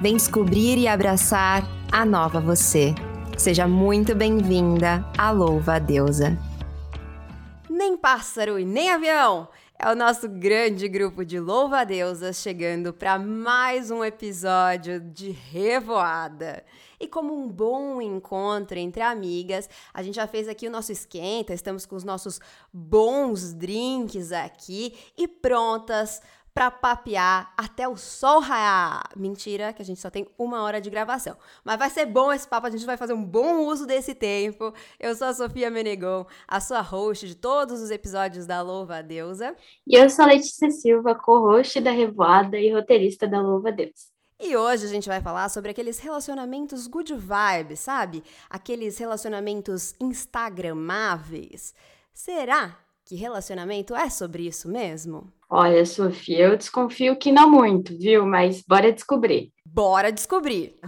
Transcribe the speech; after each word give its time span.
Vem 0.00 0.14
descobrir 0.16 0.78
e 0.78 0.86
abraçar 0.86 1.64
a 1.90 2.04
nova 2.04 2.40
você. 2.40 2.94
Seja 3.36 3.66
muito 3.66 4.14
bem-vinda 4.14 5.04
à 5.18 5.32
Louva 5.32 5.74
a 5.74 5.78
Deusa. 5.80 6.38
Nem 7.68 7.96
pássaro 7.96 8.60
e 8.60 8.64
nem 8.64 8.90
avião! 8.90 9.48
É 9.80 9.90
o 9.92 9.96
nosso 9.96 10.28
grande 10.28 10.88
grupo 10.88 11.24
de 11.24 11.38
louva-deusas 11.38 12.38
chegando 12.38 12.92
para 12.92 13.16
mais 13.16 13.92
um 13.92 14.04
episódio 14.04 15.00
de 15.00 15.30
Revoada. 15.30 16.64
E 16.98 17.06
como 17.06 17.32
um 17.32 17.48
bom 17.48 18.02
encontro 18.02 18.76
entre 18.76 19.02
amigas, 19.02 19.70
a 19.94 20.02
gente 20.02 20.16
já 20.16 20.26
fez 20.26 20.48
aqui 20.48 20.66
o 20.66 20.70
nosso 20.70 20.90
esquenta, 20.90 21.54
estamos 21.54 21.86
com 21.86 21.94
os 21.94 22.02
nossos 22.02 22.40
bons 22.72 23.52
drinks 23.52 24.32
aqui 24.32 24.94
e 25.16 25.28
prontas 25.28 26.20
para 26.58 26.72
papear 26.72 27.54
até 27.56 27.86
o 27.86 27.96
sol 27.96 28.40
raiar. 28.40 29.10
Mentira, 29.14 29.72
que 29.72 29.80
a 29.80 29.84
gente 29.84 30.00
só 30.00 30.10
tem 30.10 30.26
uma 30.36 30.64
hora 30.64 30.80
de 30.80 30.90
gravação. 30.90 31.36
Mas 31.62 31.78
vai 31.78 31.88
ser 31.88 32.04
bom 32.04 32.32
esse 32.32 32.48
papo, 32.48 32.66
a 32.66 32.70
gente 32.70 32.84
vai 32.84 32.96
fazer 32.96 33.12
um 33.12 33.24
bom 33.24 33.64
uso 33.64 33.86
desse 33.86 34.12
tempo. 34.12 34.74
Eu 34.98 35.14
sou 35.14 35.28
a 35.28 35.34
Sofia 35.34 35.70
Menegon, 35.70 36.26
a 36.48 36.58
sua 36.58 36.80
host 36.80 37.28
de 37.28 37.36
todos 37.36 37.80
os 37.80 37.92
episódios 37.92 38.44
da 38.44 38.60
Louva 38.60 38.96
a 38.96 39.02
Deusa. 39.02 39.54
E 39.86 39.94
eu 39.94 40.10
sou 40.10 40.24
a 40.24 40.28
Letícia 40.28 40.68
Silva, 40.68 41.14
co-host 41.14 41.80
da 41.80 41.92
Revoada 41.92 42.58
e 42.58 42.72
roteirista 42.72 43.28
da 43.28 43.40
Louva 43.40 43.68
a 43.68 43.70
Deus. 43.70 44.08
E 44.40 44.56
hoje 44.56 44.84
a 44.84 44.88
gente 44.88 45.08
vai 45.08 45.20
falar 45.20 45.48
sobre 45.50 45.70
aqueles 45.70 46.00
relacionamentos 46.00 46.88
good 46.88 47.14
vibes, 47.14 47.78
sabe? 47.78 48.24
Aqueles 48.50 48.98
relacionamentos 48.98 49.94
instagramáveis. 50.00 51.72
Será 52.12 52.76
que 53.08 53.16
relacionamento 53.16 53.96
é 53.96 54.10
sobre 54.10 54.46
isso 54.46 54.68
mesmo? 54.68 55.32
Olha, 55.48 55.82
Sofia, 55.86 56.40
eu 56.40 56.58
desconfio 56.58 57.16
que 57.16 57.32
não 57.32 57.50
muito, 57.50 57.96
viu? 57.96 58.26
Mas 58.26 58.60
bora 58.60 58.92
descobrir. 58.92 59.50
Bora 59.64 60.12
descobrir! 60.12 60.78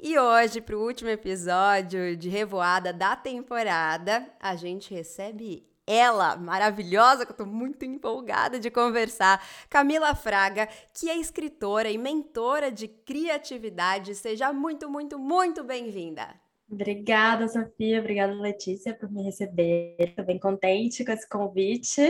E 0.00 0.16
hoje, 0.16 0.60
para 0.60 0.76
o 0.76 0.86
último 0.86 1.10
episódio 1.10 2.16
de 2.16 2.28
Revoada 2.28 2.92
da 2.92 3.16
temporada, 3.16 4.24
a 4.40 4.54
gente 4.54 4.94
recebe 4.94 5.68
ela, 5.84 6.36
maravilhosa, 6.36 7.26
que 7.26 7.32
eu 7.32 7.36
tô 7.36 7.44
muito 7.44 7.84
empolgada 7.84 8.60
de 8.60 8.70
conversar, 8.70 9.44
Camila 9.68 10.14
Fraga, 10.14 10.68
que 10.94 11.10
é 11.10 11.16
escritora 11.16 11.90
e 11.90 11.98
mentora 11.98 12.70
de 12.70 12.86
criatividade. 12.86 14.14
Seja 14.14 14.52
muito, 14.52 14.88
muito, 14.88 15.18
muito 15.18 15.64
bem-vinda. 15.64 16.39
Obrigada, 16.70 17.48
Sofia. 17.48 17.98
Obrigada, 17.98 18.32
Letícia, 18.32 18.94
por 18.94 19.10
me 19.10 19.22
receber. 19.24 19.96
Estou 19.98 20.24
bem 20.24 20.38
contente 20.38 21.04
com 21.04 21.10
esse 21.10 21.28
convite. 21.28 22.00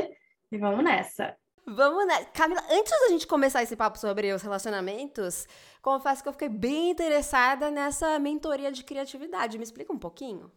E 0.52 0.58
vamos 0.58 0.84
nessa. 0.84 1.34
Vamos 1.66 2.06
nessa. 2.06 2.26
Camila, 2.26 2.62
antes 2.70 2.90
da 2.90 3.08
gente 3.08 3.26
começar 3.26 3.62
esse 3.62 3.74
papo 3.74 3.98
sobre 3.98 4.32
os 4.32 4.42
relacionamentos, 4.42 5.46
confesso 5.80 6.22
que 6.22 6.28
eu 6.28 6.32
fiquei 6.32 6.48
bem 6.48 6.90
interessada 6.90 7.70
nessa 7.70 8.18
mentoria 8.18 8.70
de 8.70 8.84
criatividade. 8.84 9.56
Me 9.56 9.64
explica 9.64 9.92
um 9.92 9.98
pouquinho? 9.98 10.52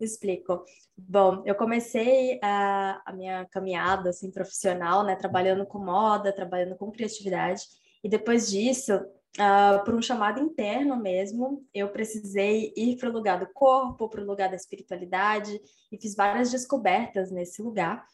Explico. 0.00 0.64
Bom, 0.96 1.42
eu 1.46 1.54
comecei 1.54 2.40
a, 2.42 3.00
a 3.06 3.12
minha 3.12 3.46
caminhada 3.46 4.10
assim, 4.10 4.30
profissional, 4.30 5.04
né, 5.04 5.14
trabalhando 5.14 5.64
com 5.64 5.78
moda, 5.78 6.32
trabalhando 6.32 6.76
com 6.76 6.90
criatividade, 6.90 7.62
e 8.02 8.08
depois 8.08 8.50
disso 8.50 9.00
uh, 9.38 9.84
por 9.84 9.94
um 9.94 10.02
chamado 10.02 10.40
interno 10.40 10.96
mesmo, 10.96 11.64
eu 11.72 11.88
precisei 11.90 12.72
ir 12.76 12.96
para 12.96 13.08
o 13.08 13.12
lugar 13.12 13.38
do 13.38 13.52
corpo, 13.52 14.08
para 14.08 14.22
o 14.22 14.26
lugar 14.26 14.48
da 14.48 14.56
espiritualidade, 14.56 15.60
e 15.90 16.00
fiz 16.00 16.14
várias 16.14 16.50
descobertas 16.50 17.30
nesse 17.30 17.62
lugar. 17.62 18.04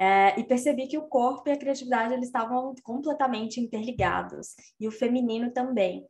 É, 0.00 0.38
e 0.38 0.44
percebi 0.44 0.86
que 0.86 0.96
o 0.96 1.08
corpo 1.08 1.48
e 1.48 1.52
a 1.52 1.56
criatividade 1.56 2.14
eles 2.14 2.26
estavam 2.26 2.72
completamente 2.84 3.60
interligados, 3.60 4.54
e 4.78 4.86
o 4.86 4.92
feminino 4.92 5.52
também. 5.52 6.06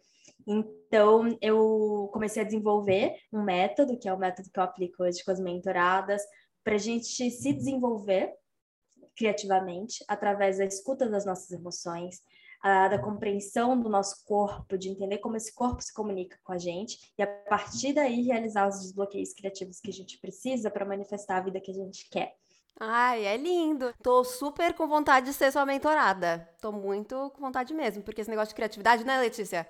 Então, 0.46 1.36
eu 1.40 2.10
comecei 2.12 2.42
a 2.42 2.44
desenvolver 2.44 3.14
um 3.32 3.42
método, 3.42 3.98
que 3.98 4.08
é 4.08 4.12
o 4.12 4.18
método 4.18 4.50
que 4.52 4.58
eu 4.58 4.64
aplico 4.64 5.02
hoje 5.02 5.24
com 5.24 5.30
as 5.30 5.40
mentoradas, 5.40 6.22
para 6.62 6.74
a 6.74 6.78
gente 6.78 7.30
se 7.30 7.52
desenvolver 7.52 8.34
criativamente 9.16 10.04
através 10.06 10.58
da 10.58 10.64
escuta 10.64 11.08
das 11.08 11.26
nossas 11.26 11.50
emoções, 11.50 12.22
a, 12.60 12.88
da 12.88 12.98
compreensão 12.98 13.80
do 13.80 13.88
nosso 13.88 14.24
corpo, 14.24 14.76
de 14.76 14.88
entender 14.88 15.18
como 15.18 15.36
esse 15.36 15.54
corpo 15.54 15.80
se 15.80 15.92
comunica 15.92 16.38
com 16.42 16.52
a 16.52 16.58
gente 16.58 17.12
e 17.16 17.22
a 17.22 17.26
partir 17.26 17.92
daí 17.92 18.22
realizar 18.22 18.68
os 18.68 18.80
desbloqueios 18.80 19.32
criativos 19.32 19.80
que 19.80 19.90
a 19.90 19.92
gente 19.92 20.18
precisa 20.18 20.70
para 20.70 20.84
manifestar 20.84 21.38
a 21.38 21.42
vida 21.42 21.60
que 21.60 21.70
a 21.70 21.74
gente 21.74 22.08
quer. 22.10 22.34
Ai, 22.80 23.24
é 23.24 23.36
lindo. 23.36 23.92
Tô 24.02 24.22
super 24.22 24.72
com 24.72 24.86
vontade 24.86 25.26
de 25.26 25.32
ser 25.32 25.50
sua 25.50 25.66
mentorada. 25.66 26.48
Tô 26.60 26.70
muito 26.70 27.30
com 27.30 27.40
vontade 27.40 27.74
mesmo, 27.74 28.02
porque 28.02 28.20
esse 28.20 28.30
negócio 28.30 28.50
de 28.50 28.54
criatividade, 28.54 29.04
né, 29.04 29.20
Letícia? 29.20 29.68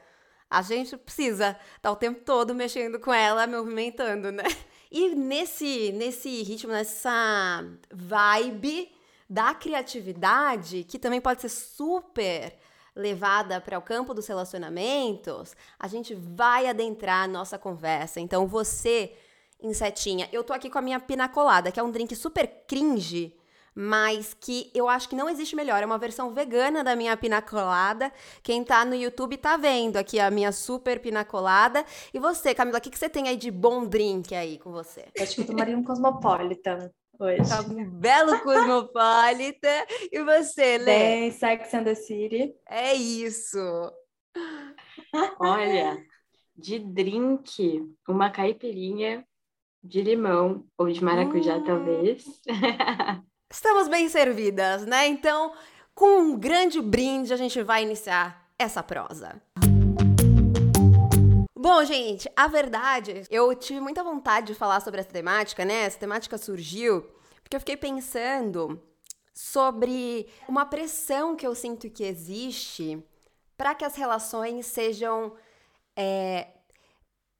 A 0.50 0.62
gente 0.62 0.97
precisa 0.97 1.50
estar 1.50 1.78
tá 1.81 1.93
o 1.93 1.97
tempo 1.97 2.20
todo 2.25 2.55
mexendo 2.55 2.99
com 3.00 3.12
ela, 3.12 3.47
movimentando, 3.47 4.32
né? 4.32 4.44
E 4.91 5.15
nesse, 5.15 5.93
nesse 5.93 6.43
ritmo, 6.43 6.72
nessa 6.72 7.62
vibe 7.93 8.91
da 9.28 9.55
criatividade, 9.55 10.84
que 10.84 10.99
também 10.99 11.20
pode 11.20 11.43
ser 11.43 11.50
super 11.50 12.59
levada 12.98 13.60
para 13.60 13.78
o 13.78 13.82
campo 13.82 14.12
dos 14.12 14.26
relacionamentos, 14.26 15.54
a 15.78 15.86
gente 15.86 16.14
vai 16.14 16.66
adentrar 16.66 17.25
a 17.25 17.28
nossa 17.28 17.56
conversa. 17.56 18.19
Então, 18.20 18.47
você, 18.47 19.12
insetinha, 19.62 20.28
eu 20.32 20.42
tô 20.42 20.53
aqui 20.53 20.69
com 20.69 20.78
a 20.78 20.82
minha 20.82 20.98
pinacolada, 20.98 21.70
que 21.70 21.78
é 21.78 21.82
um 21.82 21.92
drink 21.92 22.14
super 22.16 22.64
cringe, 22.66 23.34
mas 23.72 24.34
que 24.34 24.72
eu 24.75 24.88
acho 24.88 25.08
que 25.08 25.14
não 25.14 25.31
existe 25.31 25.54
melhor. 25.54 25.81
É 25.81 25.87
uma 25.87 25.98
versão 25.98 26.34
vegana 26.34 26.82
da 26.82 26.97
minha 26.97 27.16
pinacolada. 27.16 28.12
Quem 28.42 28.64
tá 28.64 28.84
no 28.84 28.97
YouTube 28.97 29.37
tá 29.37 29.56
vendo 29.56 29.97
aqui 29.97 30.19
a 30.19 30.28
minha 30.28 30.50
super 30.50 30.98
pinacolada. 30.98 31.84
E 32.12 32.19
você, 32.19 32.53
Camila, 32.53 32.78
o 32.78 32.81
que, 32.81 32.91
que 32.91 32.98
você 32.98 33.08
tem 33.08 33.28
aí 33.28 33.37
de 33.37 33.53
bom 33.53 33.87
drink 33.87 34.34
aí 34.34 34.58
com 34.58 34.72
você? 34.72 35.04
Acho 35.20 35.37
que 35.37 35.42
eu 35.42 35.47
tomaria 35.47 35.78
um 35.78 35.84
Cosmopolitan 35.84 36.91
hoje. 37.18 37.48
Tá 37.48 37.60
um 37.60 37.90
belo 37.90 38.38
cosmopolita. 38.40 39.68
E 40.12 40.22
você, 40.22 40.78
Lê? 40.78 40.84
Bem, 40.84 41.30
Sex 41.30 41.74
and 41.74 41.84
the 41.84 41.94
City. 41.94 42.54
É 42.68 42.94
isso. 42.94 43.58
Olha, 45.40 45.98
de 46.56 46.78
drink, 46.78 47.84
uma 48.06 48.30
caipirinha 48.30 49.24
de 49.82 50.02
limão 50.02 50.64
ou 50.76 50.88
de 50.88 51.02
maracujá, 51.02 51.56
hum. 51.56 51.64
talvez. 51.64 52.24
Estamos 53.50 53.88
bem 53.88 54.08
servidas, 54.08 54.84
né? 54.84 55.06
Então, 55.06 55.52
com 55.94 56.20
um 56.20 56.38
grande 56.38 56.80
brinde, 56.82 57.32
a 57.32 57.36
gente 57.36 57.62
vai 57.62 57.82
iniciar 57.82 58.46
essa 58.58 58.82
prosa. 58.82 59.40
Bom, 61.60 61.84
gente, 61.84 62.30
a 62.36 62.46
verdade, 62.46 63.24
eu 63.28 63.52
tive 63.52 63.80
muita 63.80 64.04
vontade 64.04 64.46
de 64.46 64.54
falar 64.54 64.78
sobre 64.78 65.00
essa 65.00 65.10
temática, 65.10 65.64
né? 65.64 65.86
Essa 65.86 65.98
temática 65.98 66.38
surgiu 66.38 67.02
porque 67.42 67.56
eu 67.56 67.58
fiquei 67.58 67.76
pensando 67.76 68.80
sobre 69.34 70.28
uma 70.48 70.64
pressão 70.64 71.34
que 71.34 71.44
eu 71.44 71.56
sinto 71.56 71.91
que 71.91 72.04
existe 72.04 73.02
para 73.56 73.74
que 73.74 73.84
as 73.84 73.96
relações 73.96 74.66
sejam 74.66 75.34
é, 75.96 76.46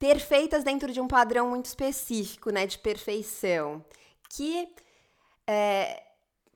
perfeitas 0.01 0.65
dentro 0.65 0.93
de 0.93 1.01
um 1.01 1.07
padrão 1.07 1.51
muito 1.51 1.67
específico, 1.67 2.51
né? 2.51 2.67
De 2.67 2.77
perfeição. 2.77 3.85
Que 4.31 4.69
é, 5.47 6.03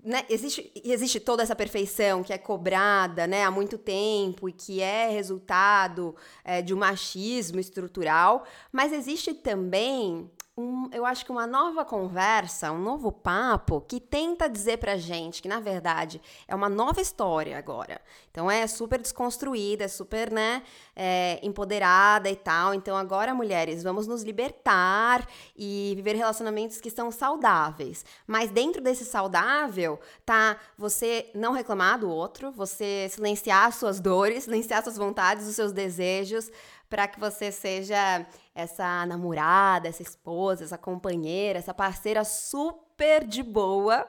né, 0.02 0.24
existe, 0.28 0.72
existe 0.84 1.20
toda 1.20 1.42
essa 1.42 1.54
perfeição 1.54 2.22
que 2.22 2.32
é 2.32 2.38
cobrada 2.38 3.26
né, 3.26 3.44
há 3.44 3.50
muito 3.50 3.78
tempo 3.78 4.48
e 4.48 4.52
que 4.52 4.80
é 4.80 5.08
resultado 5.08 6.16
é, 6.44 6.60
de 6.60 6.74
um 6.74 6.78
machismo 6.78 7.60
estrutural, 7.60 8.44
mas 8.72 8.92
existe 8.92 9.32
também 9.32 10.28
um, 10.54 10.90
eu 10.92 11.06
acho 11.06 11.24
que 11.24 11.32
uma 11.32 11.46
nova 11.46 11.82
conversa, 11.82 12.70
um 12.70 12.78
novo 12.78 13.10
papo 13.10 13.80
que 13.80 13.98
tenta 13.98 14.50
dizer 14.50 14.76
pra 14.76 14.98
gente 14.98 15.40
que, 15.40 15.48
na 15.48 15.60
verdade, 15.60 16.20
é 16.46 16.54
uma 16.54 16.68
nova 16.68 17.00
história 17.00 17.56
agora. 17.56 17.98
Então 18.30 18.50
é 18.50 18.66
super 18.66 19.00
desconstruída, 19.00 19.84
é 19.84 19.88
super, 19.88 20.30
né, 20.30 20.62
é, 20.94 21.40
empoderada 21.42 22.28
e 22.28 22.36
tal. 22.36 22.74
Então 22.74 22.94
agora, 22.94 23.34
mulheres, 23.34 23.82
vamos 23.82 24.06
nos 24.06 24.22
libertar 24.22 25.26
e 25.56 25.94
viver 25.96 26.16
relacionamentos 26.16 26.82
que 26.82 26.90
são 26.90 27.10
saudáveis. 27.10 28.04
Mas 28.26 28.50
dentro 28.50 28.82
desse 28.82 29.06
saudável, 29.06 29.98
tá 30.24 30.58
você 30.76 31.30
não 31.34 31.52
reclamar 31.52 31.98
do 31.98 32.10
outro, 32.10 32.52
você 32.52 33.08
silenciar 33.10 33.72
suas 33.72 34.00
dores, 34.00 34.44
silenciar 34.52 34.82
suas 34.82 34.98
vontades, 34.98 35.46
os 35.46 35.56
seus 35.56 35.72
desejos, 35.72 36.50
para 36.92 37.08
que 37.08 37.18
você 37.18 37.50
seja 37.50 38.26
essa 38.54 39.06
namorada, 39.06 39.88
essa 39.88 40.02
esposa, 40.02 40.62
essa 40.62 40.76
companheira, 40.76 41.58
essa 41.58 41.72
parceira 41.72 42.22
super 42.22 43.26
de 43.26 43.42
boa, 43.42 44.06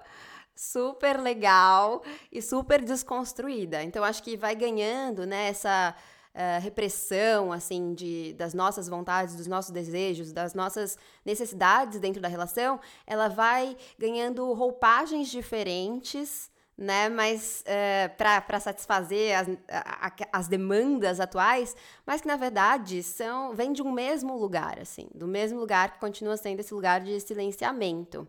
super 0.53 1.18
legal 1.18 2.03
e 2.30 2.41
super 2.41 2.83
desconstruída. 2.83 3.81
Então 3.81 4.03
acho 4.03 4.21
que 4.21 4.35
vai 4.35 4.53
ganhando, 4.53 5.25
né, 5.25 5.47
essa 5.47 5.95
uh, 6.35 6.62
repressão 6.62 7.53
assim 7.53 7.94
de 7.94 8.33
das 8.33 8.53
nossas 8.53 8.89
vontades, 8.89 9.33
dos 9.33 9.47
nossos 9.47 9.71
desejos, 9.71 10.33
das 10.33 10.53
nossas 10.53 10.97
necessidades 11.24 12.01
dentro 12.01 12.21
da 12.21 12.27
relação, 12.27 12.81
ela 13.07 13.29
vai 13.29 13.77
ganhando 13.97 14.51
roupagens 14.51 15.29
diferentes 15.29 16.51
né? 16.77 17.09
Mas 17.09 17.63
é, 17.65 18.07
para 18.09 18.59
satisfazer 18.59 19.37
as, 19.37 19.47
a, 19.69 20.11
as 20.31 20.47
demandas 20.47 21.19
atuais, 21.19 21.75
mas 22.05 22.21
que 22.21 22.27
na 22.27 22.35
verdade 22.35 23.01
são 23.03 23.53
vêm 23.53 23.71
de 23.71 23.81
um 23.81 23.91
mesmo 23.91 24.37
lugar, 24.37 24.79
assim, 24.79 25.07
do 25.13 25.27
mesmo 25.27 25.59
lugar 25.59 25.93
que 25.93 25.99
continua 25.99 26.37
sendo 26.37 26.59
esse 26.59 26.73
lugar 26.73 27.01
de 27.01 27.19
silenciamento. 27.19 28.27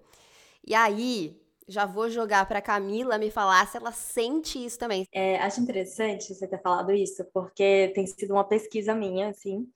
E 0.67 0.75
aí, 0.75 1.39
já 1.67 1.87
vou 1.87 2.11
jogar 2.11 2.47
para 2.47 2.61
Camila 2.61 3.19
me 3.19 3.31
falar 3.31 3.67
se 3.67 3.77
ela 3.77 3.93
sente 3.93 4.63
isso 4.65 4.79
também. 4.79 5.07
É, 5.13 5.37
acho 5.39 5.61
interessante 5.61 6.35
você 6.35 6.47
ter 6.47 6.61
falado 6.61 6.93
isso, 6.93 7.25
porque 7.33 7.93
tem 7.95 8.07
sido 8.07 8.33
uma 8.33 8.45
pesquisa 8.45 8.95
minha, 8.95 9.29
assim. 9.29 9.67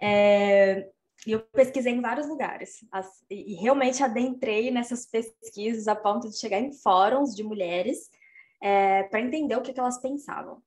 É, 0.00 0.88
e 1.26 1.32
eu 1.32 1.40
pesquisei 1.40 1.92
em 1.92 2.00
vários 2.00 2.28
lugares 2.28 2.86
as, 2.92 3.24
e 3.28 3.54
realmente 3.54 4.02
adentrei 4.02 4.70
nessas 4.70 5.04
pesquisas 5.04 5.88
a 5.88 5.96
ponto 5.96 6.30
de 6.30 6.38
chegar 6.38 6.60
em 6.60 6.72
fóruns 6.72 7.34
de 7.34 7.42
mulheres 7.42 8.08
é, 8.62 9.02
para 9.02 9.20
entender 9.20 9.56
o 9.56 9.60
que, 9.60 9.72
que, 9.72 9.80
elas 9.80 10.00
pensavam. 10.00 10.62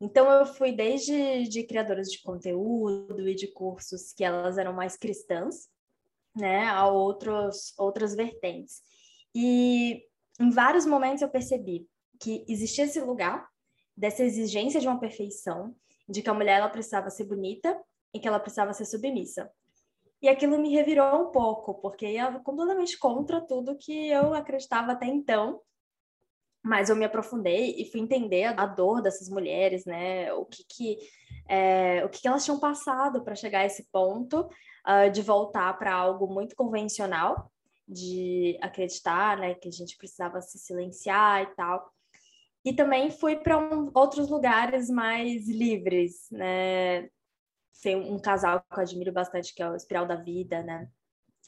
Então 0.00 0.28
eu 0.30 0.44
fui 0.46 0.72
desde 0.72 1.44
de 1.44 1.62
criadoras 1.62 2.10
de 2.10 2.20
conteúdo 2.22 3.28
e 3.28 3.34
de 3.34 3.46
cursos 3.48 4.12
que 4.12 4.24
elas 4.24 4.58
eram 4.58 4.72
mais 4.72 4.96
cristãs, 4.96 5.68
né, 6.34 6.66
a 6.66 6.88
outros 6.88 7.72
outras 7.78 8.14
vertentes. 8.14 8.82
E 9.32 10.02
em 10.40 10.50
vários 10.50 10.86
momentos 10.86 11.22
eu 11.22 11.28
percebi 11.28 11.86
que 12.18 12.44
existia 12.48 12.84
esse 12.84 13.00
lugar 13.00 13.48
dessa 13.96 14.24
exigência 14.24 14.80
de 14.80 14.88
uma 14.88 14.98
perfeição, 14.98 15.74
de 16.08 16.20
que 16.20 16.30
a 16.30 16.34
mulher 16.34 16.58
ela 16.58 16.68
precisava 16.68 17.10
ser 17.10 17.24
bonita 17.24 17.80
e 18.12 18.18
que 18.18 18.26
ela 18.26 18.40
precisava 18.40 18.72
ser 18.72 18.86
submissa. 18.86 19.50
E 20.22 20.28
aquilo 20.28 20.58
me 20.58 20.70
revirou 20.70 21.28
um 21.28 21.30
pouco, 21.30 21.74
porque 21.74 22.06
ia 22.06 22.30
completamente 22.40 22.98
contra 22.98 23.40
tudo 23.40 23.78
que 23.78 24.08
eu 24.08 24.34
acreditava 24.34 24.92
até 24.92 25.06
então. 25.06 25.60
Mas 26.62 26.90
eu 26.90 26.96
me 26.96 27.06
aprofundei 27.06 27.74
e 27.78 27.90
fui 27.90 28.00
entender 28.00 28.44
a 28.44 28.66
dor 28.66 29.00
dessas 29.00 29.30
mulheres, 29.30 29.86
né? 29.86 30.30
O 30.34 30.44
que, 30.44 30.62
que, 30.68 30.98
é, 31.48 32.04
o 32.04 32.08
que, 32.10 32.20
que 32.20 32.28
elas 32.28 32.44
tinham 32.44 32.60
passado 32.60 33.24
para 33.24 33.34
chegar 33.34 33.60
a 33.60 33.66
esse 33.66 33.88
ponto 33.90 34.40
uh, 34.86 35.10
de 35.10 35.22
voltar 35.22 35.72
para 35.78 35.94
algo 35.94 36.26
muito 36.26 36.54
convencional, 36.54 37.50
de 37.88 38.58
acreditar, 38.60 39.38
né, 39.38 39.54
que 39.54 39.68
a 39.68 39.72
gente 39.72 39.96
precisava 39.96 40.40
se 40.42 40.58
silenciar 40.58 41.42
e 41.42 41.46
tal. 41.54 41.90
E 42.62 42.74
também 42.74 43.10
fui 43.10 43.36
para 43.36 43.56
um, 43.56 43.90
outros 43.94 44.28
lugares 44.28 44.90
mais 44.90 45.48
livres, 45.48 46.28
né? 46.30 47.08
Tem 47.82 47.96
um 47.96 48.18
casal 48.18 48.60
que 48.60 48.78
eu 48.78 48.82
admiro 48.82 49.12
bastante, 49.12 49.54
que 49.54 49.62
é 49.62 49.70
o 49.70 49.76
Espiral 49.76 50.06
da 50.06 50.16
Vida, 50.16 50.62
né? 50.62 50.88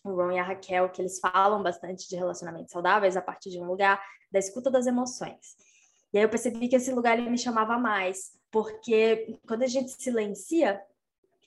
O 0.05 0.15
Ron 0.15 0.33
e 0.33 0.39
a 0.39 0.43
Raquel, 0.43 0.91
que 0.91 1.01
eles 1.01 1.21
falam 1.21 1.63
bastante 1.63 2.09
de 2.09 2.17
relacionamentos 2.17 2.73
saudáveis 2.73 3.17
a 3.17 3.23
partir 3.23 3.51
de 3.51 3.59
um 3.59 3.67
lugar 3.67 4.03
da 4.31 4.39
escuta 4.39 4.71
das 4.71 4.87
emoções. 4.87 5.57
E 6.13 6.19
aí 6.19 6.25
eu 6.25 6.29
percebi 6.29 6.69
que 6.69 6.77
esse 6.77 6.93
lugar 6.93 7.19
ele 7.19 7.31
me 7.31 7.39
chamava 7.39 7.79
mais, 7.79 8.33
porque 8.51 9.39
quando 9.47 9.63
a 9.63 9.67
gente 9.67 9.91
silencia 9.93 10.83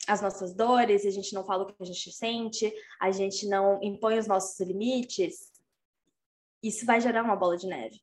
as 0.08 0.22
nossas 0.22 0.54
dores, 0.54 1.06
a 1.06 1.12
gente 1.12 1.34
não 1.34 1.44
fala 1.44 1.64
o 1.64 1.66
que 1.68 1.76
a 1.80 1.86
gente 1.86 2.12
sente, 2.12 2.74
a 3.00 3.12
gente 3.12 3.48
não 3.48 3.80
impõe 3.82 4.18
os 4.18 4.28
nossos 4.28 4.60
limites, 4.60 5.52
isso 6.62 6.86
vai 6.86 7.00
gerar 7.00 7.24
uma 7.24 7.36
bola 7.36 7.58
de 7.58 7.68
neve. 7.68 8.02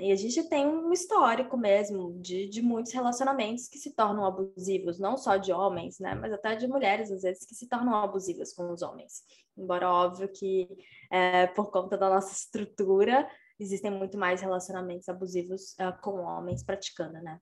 E 0.00 0.12
a 0.12 0.16
gente 0.16 0.48
tem 0.48 0.66
um 0.66 0.92
histórico 0.92 1.56
mesmo 1.56 2.18
de, 2.20 2.48
de 2.48 2.62
muitos 2.62 2.92
relacionamentos 2.92 3.68
que 3.68 3.78
se 3.78 3.94
tornam 3.94 4.24
abusivos, 4.24 4.98
não 4.98 5.16
só 5.16 5.36
de 5.36 5.52
homens, 5.52 5.98
né, 5.98 6.14
mas 6.14 6.32
até 6.32 6.54
de 6.54 6.66
mulheres, 6.66 7.10
às 7.10 7.22
vezes, 7.22 7.44
que 7.46 7.54
se 7.54 7.68
tornam 7.68 7.94
abusivas 7.94 8.52
com 8.52 8.70
os 8.72 8.82
homens. 8.82 9.22
Embora 9.56 9.90
óbvio 9.90 10.28
que, 10.28 10.68
é, 11.10 11.46
por 11.48 11.70
conta 11.70 11.96
da 11.96 12.08
nossa 12.08 12.32
estrutura, 12.32 13.28
existem 13.58 13.90
muito 13.90 14.16
mais 14.16 14.40
relacionamentos 14.40 15.08
abusivos 15.08 15.78
é, 15.78 15.90
com 15.92 16.20
homens 16.20 16.62
praticando, 16.62 17.14
né. 17.14 17.40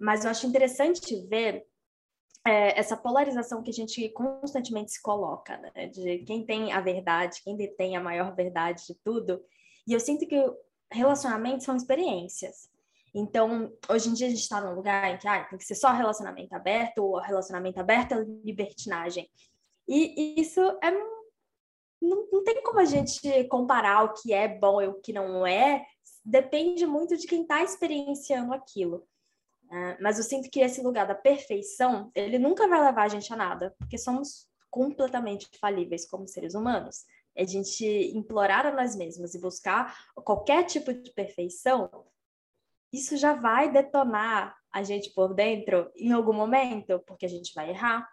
Mas 0.00 0.24
eu 0.24 0.30
acho 0.30 0.46
interessante 0.46 1.14
ver 1.28 1.64
é, 2.44 2.78
essa 2.78 2.96
polarização 2.96 3.62
que 3.62 3.70
a 3.70 3.74
gente 3.74 4.08
constantemente 4.10 4.92
se 4.92 5.00
coloca, 5.02 5.56
né? 5.58 5.86
de 5.86 6.18
quem 6.20 6.44
tem 6.44 6.72
a 6.72 6.80
verdade, 6.80 7.40
quem 7.44 7.56
detém 7.56 7.96
a 7.96 8.00
maior 8.00 8.34
verdade 8.34 8.84
de 8.86 8.94
tudo. 9.04 9.40
E 9.86 9.92
eu 9.92 10.00
sinto 10.00 10.26
que 10.26 10.36
relacionamentos 10.92 11.64
são 11.64 11.76
experiências. 11.76 12.70
Então, 13.14 13.70
hoje 13.88 14.08
em 14.08 14.14
dia 14.14 14.26
a 14.26 14.30
gente 14.30 14.40
está 14.40 14.60
num 14.60 14.74
lugar 14.74 15.12
em 15.12 15.18
que 15.18 15.28
ah, 15.28 15.44
tem 15.44 15.58
que 15.58 15.64
ser 15.64 15.74
só 15.74 15.92
relacionamento 15.92 16.54
aberto, 16.54 16.98
ou 16.98 17.20
relacionamento 17.20 17.78
aberto 17.78 18.12
é 18.12 18.24
libertinagem. 18.44 19.28
E, 19.86 20.40
isso 20.40 20.60
é. 20.82 20.90
Não, 22.00 22.26
não 22.32 22.42
tem 22.42 22.62
como 22.62 22.80
a 22.80 22.84
gente 22.84 23.44
comparar 23.44 24.02
o 24.02 24.14
que 24.14 24.32
é 24.32 24.48
bom 24.48 24.82
e 24.82 24.88
o 24.88 24.94
que 24.94 25.12
não 25.12 25.46
é, 25.46 25.84
depende 26.24 26.84
muito 26.84 27.16
de 27.16 27.28
quem 27.28 27.42
está 27.42 27.62
experienciando 27.62 28.52
aquilo. 28.52 29.06
Uh, 29.66 29.96
mas 30.00 30.18
eu 30.18 30.24
sinto 30.24 30.50
que 30.50 30.60
esse 30.60 30.82
lugar 30.82 31.06
da 31.06 31.14
perfeição, 31.14 32.10
ele 32.14 32.38
nunca 32.38 32.66
vai 32.66 32.82
levar 32.82 33.04
a 33.04 33.08
gente 33.08 33.32
a 33.32 33.36
nada, 33.36 33.72
porque 33.78 33.96
somos 33.96 34.48
completamente 34.68 35.48
falíveis 35.60 36.04
como 36.04 36.26
seres 36.26 36.54
humanos 36.54 37.04
a 37.36 37.44
gente 37.44 37.84
implorar 38.14 38.66
a 38.66 38.72
nós 38.72 38.94
mesmos 38.94 39.34
e 39.34 39.40
buscar 39.40 40.10
qualquer 40.16 40.64
tipo 40.64 40.92
de 40.92 41.10
perfeição, 41.12 42.06
isso 42.92 43.16
já 43.16 43.32
vai 43.32 43.72
detonar 43.72 44.54
a 44.70 44.82
gente 44.82 45.10
por 45.10 45.34
dentro 45.34 45.90
em 45.96 46.12
algum 46.12 46.32
momento, 46.32 46.98
porque 47.06 47.26
a 47.26 47.28
gente 47.28 47.54
vai 47.54 47.70
errar, 47.70 48.06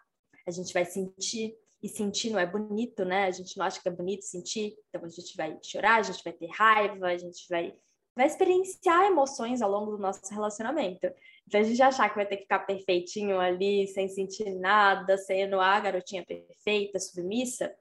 a 0.48 0.51
gente 0.51 0.74
vai 0.74 0.86
sentir, 0.86 1.56
e 1.81 1.88
sentir 1.88 2.30
não 2.30 2.39
é 2.39 2.45
bonito, 2.45 3.06
né? 3.06 3.25
A 3.25 3.31
gente 3.31 3.57
não 3.57 3.66
acha 3.66 3.81
que 3.81 3.88
é 3.88 3.92
bonito 3.92 4.24
sentir, 4.24 4.75
então 4.89 5.04
a 5.04 5.10
gente 5.10 5.36
vai 5.36 5.57
chorar, 5.63 5.95
a 5.98 6.01
gente 6.01 6.24
vai 6.24 6.33
ter 6.33 6.50
raiva, 6.51 7.07
a 7.07 7.18
gente 7.18 7.48
vai, 7.50 7.74
vai 8.15 8.27
experienciar 8.27 9.06
emoções 9.06 9.62
ao 9.62 9.72
longo 9.72 9.92
do 9.92 9.98
nosso 9.98 10.22
relacionamento. 10.30 11.07
Então 11.48 11.62
a 11.62 11.63
gente 11.63 11.81
achar 11.81 12.10
que 12.10 12.15
vai 12.15 12.25
ter 12.25 12.38
que 12.38 12.44
ficar 12.44 12.60
perfeitinho 12.60 13.39
ali, 13.39 13.88
sem 13.88 14.10
sentir 14.10 14.54
nada, 14.56 15.18
sendo 15.18 15.60
a 15.60 15.80
garotinha 15.80 16.25
perfeita, 16.25 17.00
submissa, 17.00 17.74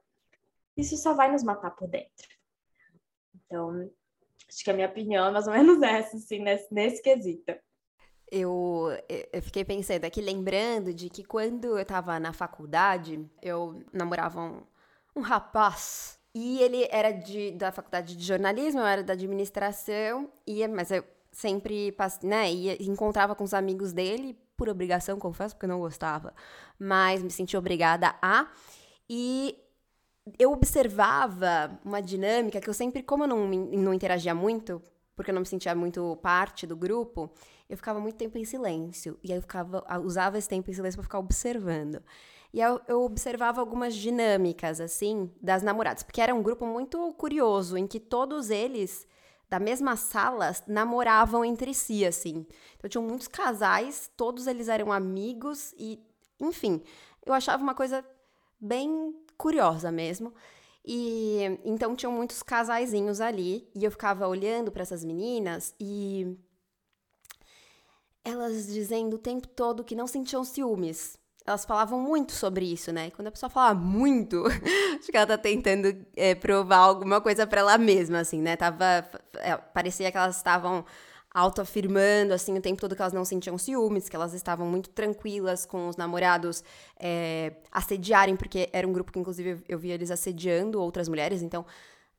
isso 0.79 0.97
só 0.97 1.13
vai 1.13 1.31
nos 1.31 1.43
matar 1.43 1.73
por 1.73 1.89
dentro. 1.89 2.29
Então, 3.35 3.91
acho 4.49 4.65
que 4.65 4.71
a 4.71 4.75
minha 4.75 4.89
opinião 4.89 5.27
é 5.27 5.31
mais 5.31 5.47
ou 5.47 5.53
menos 5.53 5.81
essa, 5.83 6.17
assim, 6.17 6.39
nesse, 6.39 6.73
nesse 6.73 7.03
quesito. 7.03 7.55
Eu, 8.31 8.89
eu 9.33 9.43
fiquei 9.43 9.65
pensando 9.65 10.05
aqui, 10.05 10.21
lembrando 10.21 10.93
de 10.93 11.09
que 11.09 11.25
quando 11.25 11.65
eu 11.65 11.79
estava 11.79 12.21
na 12.21 12.33
faculdade, 12.33 13.27
eu 13.43 13.83
namorava 13.93 14.41
um, 14.41 14.63
um 15.17 15.21
rapaz 15.23 16.21
e 16.35 16.61
ele 16.61 16.87
era 16.91 17.11
de, 17.11 17.53
da 17.53 17.73
faculdade 17.73 18.15
de 18.15 18.25
jornalismo, 18.25 18.81
eu 18.81 18.87
era 18.87 19.03
da 19.03 19.15
administração, 19.15 20.31
e, 20.47 20.67
mas 20.69 20.91
eu 20.91 21.03
sempre 21.33 21.97
né, 22.23 22.53
ia, 22.53 22.83
encontrava 22.83 23.35
com 23.35 23.45
os 23.45 23.55
amigos 23.55 23.93
dele, 23.93 24.39
por 24.57 24.69
obrigação, 24.69 25.19
confesso, 25.19 25.55
porque 25.55 25.65
eu 25.65 25.71
não 25.71 25.81
gostava, 25.81 26.35
mas 26.79 27.23
me 27.23 27.31
senti 27.31 27.57
obrigada 27.57 28.15
a. 28.21 28.47
E 29.09 29.57
eu 30.39 30.53
observava 30.53 31.79
uma 31.85 32.01
dinâmica 32.01 32.61
que 32.61 32.69
eu 32.69 32.75
sempre, 32.75 33.03
como 33.03 33.25
eu 33.25 33.29
não, 33.29 33.47
não 33.49 33.95
interagia 33.95 34.35
muito, 34.35 34.83
porque 35.15 35.31
eu 35.31 35.35
não 35.35 35.41
me 35.41 35.47
sentia 35.47 35.75
muito 35.75 36.17
parte 36.23 36.67
do 36.67 36.77
grupo, 36.77 37.31
eu 37.69 37.77
ficava 37.77 38.01
muito 38.01 38.17
tempo 38.17 38.39
em 38.39 38.45
silêncio. 38.45 39.19
E 39.23 39.33
aí 39.33 39.39
eu 39.39 39.43
ficava, 39.43 39.85
usava 40.03 40.39
esse 40.39 40.49
tempo 40.49 40.71
em 40.71 40.75
silêncio 40.75 40.97
para 40.97 41.05
ficar 41.05 41.19
observando. 41.19 42.03
E 42.53 42.61
eu, 42.61 42.81
eu 42.89 43.03
observava 43.03 43.61
algumas 43.61 43.95
dinâmicas, 43.95 44.81
assim, 44.81 45.31
das 45.41 45.63
namoradas, 45.63 46.03
porque 46.03 46.21
era 46.21 46.35
um 46.35 46.43
grupo 46.43 46.67
muito 46.67 47.13
curioso, 47.15 47.77
em 47.77 47.87
que 47.87 48.01
todos 48.01 48.49
eles, 48.49 49.07
da 49.51 49.59
mesma 49.59 49.97
sala, 49.97 50.53
namoravam 50.67 51.45
entre 51.45 51.75
si, 51.75 52.07
assim. 52.07 52.47
Então 52.77 52.89
tinham 52.89 53.05
muitos 53.05 53.29
casais, 53.29 54.11
todos 54.17 54.47
eles 54.47 54.69
eram 54.69 54.91
amigos 54.91 55.75
e, 55.77 56.01
enfim, 56.41 56.83
eu 57.27 57.35
achava 57.35 57.63
uma 57.63 57.75
coisa 57.75 58.03
bem 58.59 59.15
curiosa 59.39 59.91
mesmo. 59.91 60.35
E 60.85 61.61
então 61.65 61.95
tinham 61.95 62.13
muitos 62.13 62.43
casaizinhos 62.43 63.21
ali 63.21 63.69
e 63.75 63.85
eu 63.85 63.91
ficava 63.91 64.27
olhando 64.27 64.73
para 64.73 64.83
essas 64.83 65.05
meninas 65.05 65.75
e 65.79 66.37
elas 68.25 68.67
dizendo 68.67 69.17
o 69.17 69.19
tempo 69.19 69.47
todo 69.49 69.85
que 69.85 69.95
não 69.95 70.07
sentiam 70.07 70.45
ciúmes. 70.45 71.19
Elas 71.47 71.65
falavam 71.65 71.99
muito 71.99 72.33
sobre 72.33 72.71
isso, 72.71 72.93
né? 72.93 73.11
Quando 73.11 73.29
a 73.29 73.31
pessoa 73.31 73.49
fala 73.49 73.75
muito, 73.75 74.45
acho 74.99 75.11
que 75.11 75.17
ela 75.17 75.27
tá 75.27 75.39
tentando 75.39 75.95
é, 76.15 76.35
provar 76.35 76.79
alguma 76.79 77.23
coisa 77.23 77.47
para 77.47 77.61
ela 77.61 77.79
mesma, 77.79 78.21
assim, 78.21 78.43
né? 78.43 78.55
Tava, 78.55 79.09
é, 79.37 79.57
parecia 79.57 80.11
que 80.13 80.19
elas 80.19 80.37
estavam 80.37 80.85
autoafirmando, 81.39 82.35
assim, 82.35 82.57
o 82.57 82.61
tempo 82.61 82.81
todo 82.81 82.97
que 82.97 83.01
elas 83.01 83.13
não 83.13 83.25
sentiam 83.25 83.57
ciúmes, 83.57 84.09
que 84.09 84.17
elas 84.17 84.35
estavam 84.35 84.67
muito 84.67 84.91
tranquilas 84.91 85.65
com 85.65 85.89
os 85.89 85.97
namorados 85.97 86.65
é, 86.99 87.53
assediarem, 87.71 88.37
porque 88.37 88.69
era 88.73 88.87
um 88.87 88.93
grupo 88.93 89.13
que, 89.13 89.19
inclusive, 89.19 89.63
eu 89.69 89.79
via 89.79 89.95
eles 89.95 90.11
assediando 90.11 90.81
outras 90.81 91.09
mulheres, 91.09 91.41
então 91.41 91.65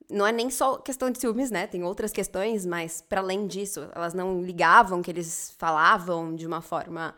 não 0.09 0.25
é 0.25 0.31
nem 0.31 0.49
só 0.49 0.77
questão 0.77 1.11
de 1.11 1.19
ciúmes, 1.19 1.51
né? 1.51 1.67
Tem 1.67 1.83
outras 1.83 2.11
questões, 2.11 2.65
mas 2.65 3.01
para 3.01 3.21
além 3.21 3.45
disso, 3.45 3.87
elas 3.93 4.13
não 4.13 4.41
ligavam 4.41 5.01
que 5.01 5.11
eles 5.11 5.53
falavam 5.57 6.35
de 6.35 6.47
uma 6.47 6.61
forma 6.61 7.13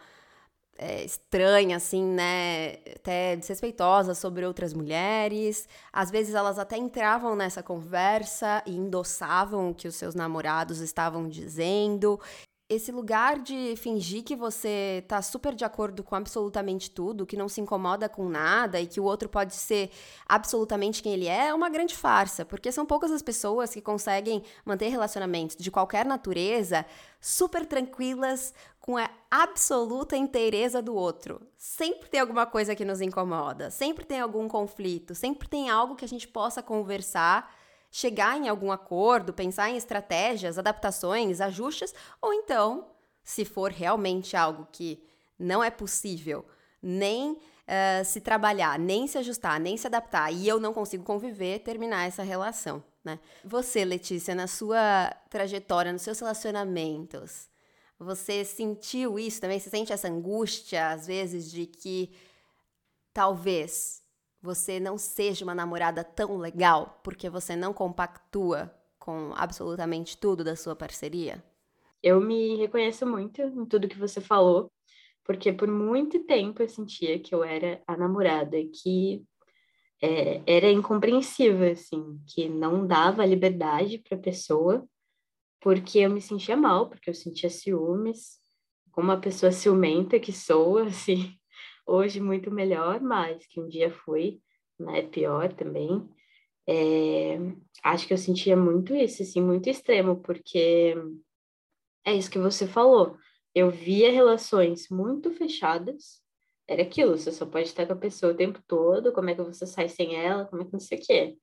é, 0.81 1.05
estranha, 1.05 1.77
assim, 1.77 2.03
né? 2.03 2.73
Até 2.95 3.35
desrespeitosa 3.35 4.15
sobre 4.15 4.43
outras 4.45 4.73
mulheres. 4.73 5.69
Às 5.93 6.09
vezes 6.09 6.33
elas 6.33 6.57
até 6.57 6.75
entravam 6.75 7.35
nessa 7.35 7.61
conversa 7.61 8.63
e 8.65 8.75
endossavam 8.75 9.69
o 9.69 9.75
que 9.75 9.87
os 9.87 9.95
seus 9.95 10.15
namorados 10.15 10.79
estavam 10.79 11.29
dizendo 11.29 12.19
esse 12.73 12.89
lugar 12.89 13.37
de 13.37 13.75
fingir 13.75 14.23
que 14.23 14.33
você 14.33 15.03
tá 15.05 15.21
super 15.21 15.53
de 15.53 15.65
acordo 15.65 16.01
com 16.03 16.15
absolutamente 16.15 16.89
tudo, 16.89 17.25
que 17.25 17.35
não 17.35 17.49
se 17.49 17.59
incomoda 17.59 18.07
com 18.07 18.29
nada 18.29 18.79
e 18.79 18.87
que 18.87 18.97
o 18.97 19.03
outro 19.03 19.27
pode 19.27 19.53
ser 19.53 19.91
absolutamente 20.25 21.03
quem 21.03 21.11
ele 21.11 21.27
é, 21.27 21.47
é 21.47 21.53
uma 21.53 21.69
grande 21.69 21.93
farsa, 21.93 22.45
porque 22.45 22.71
são 22.71 22.85
poucas 22.85 23.11
as 23.11 23.21
pessoas 23.21 23.73
que 23.73 23.81
conseguem 23.81 24.41
manter 24.63 24.87
relacionamentos 24.87 25.57
de 25.57 25.69
qualquer 25.69 26.05
natureza 26.05 26.85
super 27.19 27.65
tranquilas 27.65 28.53
com 28.81 28.97
a 28.97 29.09
absoluta 29.29 30.17
inteireza 30.17 30.81
do 30.81 30.93
outro. 30.93 31.39
Sempre 31.55 32.09
tem 32.09 32.19
alguma 32.19 32.45
coisa 32.45 32.75
que 32.75 32.83
nos 32.83 32.99
incomoda, 32.99 33.71
sempre 33.71 34.03
tem 34.03 34.19
algum 34.19 34.47
conflito, 34.49 35.15
sempre 35.15 35.47
tem 35.47 35.69
algo 35.69 35.95
que 35.95 36.03
a 36.03 36.07
gente 36.07 36.27
possa 36.27 36.61
conversar 36.61 37.55
chegar 37.91 38.37
em 38.37 38.47
algum 38.47 38.71
acordo, 38.71 39.33
pensar 39.33 39.69
em 39.69 39.75
estratégias, 39.75 40.57
adaptações, 40.57 41.41
ajustes, 41.41 41.93
ou 42.21 42.33
então, 42.33 42.87
se 43.21 43.43
for 43.43 43.69
realmente 43.69 44.37
algo 44.37 44.65
que 44.71 45.03
não 45.37 45.61
é 45.61 45.69
possível 45.69 46.45
nem 46.81 47.33
uh, 47.33 48.05
se 48.05 48.21
trabalhar, 48.21 48.79
nem 48.79 49.05
se 49.07 49.17
ajustar, 49.17 49.59
nem 49.59 49.75
se 49.75 49.85
adaptar, 49.85 50.31
e 50.31 50.47
eu 50.47 50.59
não 50.59 50.73
consigo 50.73 51.03
conviver, 51.03 51.59
terminar 51.59 52.07
essa 52.07 52.23
relação. 52.23 52.81
Né? 53.03 53.19
Você, 53.43 53.83
Letícia, 53.83 54.33
na 54.33 54.47
sua 54.47 55.13
trajetória, 55.29 55.91
nos 55.91 56.01
seus 56.01 56.19
relacionamentos, 56.19 57.50
você 58.01 58.43
sentiu 58.43 59.19
isso 59.19 59.39
também? 59.39 59.59
Você 59.59 59.69
sente 59.69 59.93
essa 59.93 60.07
angústia, 60.07 60.89
às 60.89 61.05
vezes, 61.05 61.51
de 61.51 61.65
que 61.65 62.11
talvez 63.13 64.01
você 64.41 64.79
não 64.79 64.97
seja 64.97 65.45
uma 65.45 65.53
namorada 65.53 66.03
tão 66.03 66.37
legal 66.37 66.99
porque 67.03 67.29
você 67.29 67.55
não 67.55 67.73
compactua 67.73 68.73
com 68.97 69.31
absolutamente 69.35 70.17
tudo 70.17 70.43
da 70.43 70.55
sua 70.55 70.75
parceria? 70.75 71.43
Eu 72.01 72.19
me 72.19 72.55
reconheço 72.57 73.05
muito 73.05 73.41
em 73.41 73.65
tudo 73.65 73.87
que 73.87 73.97
você 73.97 74.19
falou, 74.19 74.71
porque 75.23 75.53
por 75.53 75.67
muito 75.67 76.23
tempo 76.25 76.63
eu 76.63 76.69
sentia 76.69 77.19
que 77.19 77.35
eu 77.35 77.43
era 77.43 77.81
a 77.85 77.95
namorada 77.95 78.57
que 78.81 79.23
é, 80.01 80.41
era 80.47 80.71
incompreensível, 80.71 81.71
assim, 81.71 82.19
que 82.25 82.49
não 82.49 82.87
dava 82.87 83.23
liberdade 83.23 83.99
para 83.99 84.17
a 84.17 84.21
pessoa, 84.21 84.87
porque 85.61 85.99
eu 85.99 86.09
me 86.09 86.21
sentia 86.21 86.57
mal, 86.57 86.89
porque 86.89 87.09
eu 87.09 87.13
sentia 87.13 87.49
ciúmes, 87.49 88.39
como 88.91 89.09
uma 89.09 89.21
pessoa 89.21 89.51
ciumenta 89.51 90.19
que 90.19 90.33
sou, 90.33 90.79
assim, 90.83 91.35
hoje 91.85 92.19
muito 92.19 92.51
melhor, 92.51 92.99
mas 92.99 93.45
que 93.47 93.61
um 93.61 93.67
dia 93.67 93.91
foi 93.91 94.41
né, 94.79 95.03
pior 95.03 95.53
também. 95.53 96.09
É, 96.67 97.37
acho 97.83 98.07
que 98.07 98.13
eu 98.13 98.17
sentia 98.17 98.55
muito 98.55 98.95
isso, 98.95 99.21
assim, 99.21 99.41
muito 99.41 99.69
extremo, 99.69 100.21
porque 100.21 100.95
é 102.05 102.13
isso 102.13 102.31
que 102.31 102.39
você 102.39 102.67
falou. 102.67 103.17
Eu 103.53 103.69
via 103.69 104.11
relações 104.11 104.89
muito 104.89 105.31
fechadas, 105.31 106.21
era 106.67 106.83
aquilo, 106.83 107.17
você 107.17 107.31
só 107.31 107.45
pode 107.45 107.67
estar 107.67 107.85
com 107.85 107.93
a 107.93 107.97
pessoa 107.97 108.31
o 108.31 108.35
tempo 108.35 108.61
todo, 108.67 109.11
como 109.11 109.29
é 109.29 109.35
que 109.35 109.41
você 109.41 109.65
sai 109.67 109.89
sem 109.89 110.15
ela, 110.15 110.45
como 110.45 110.61
é 110.61 110.65
que 110.65 110.73
não 110.73 110.79
sei 110.79 110.97
o 110.97 111.01
quê. 111.01 111.37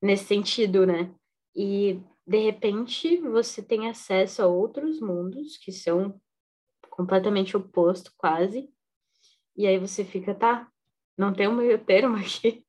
Nesse 0.00 0.24
sentido, 0.24 0.86
né? 0.86 1.12
E, 1.60 2.00
de 2.24 2.38
repente, 2.38 3.16
você 3.16 3.60
tem 3.60 3.88
acesso 3.88 4.40
a 4.40 4.46
outros 4.46 5.00
mundos 5.00 5.56
que 5.56 5.72
são 5.72 6.20
completamente 6.88 7.56
oposto, 7.56 8.12
quase, 8.16 8.72
e 9.56 9.66
aí 9.66 9.76
você 9.76 10.04
fica, 10.04 10.32
tá, 10.36 10.70
não 11.16 11.34
tem 11.34 11.48
um 11.48 11.56
meio 11.56 11.84
termo 11.84 12.14
aqui, 12.16 12.64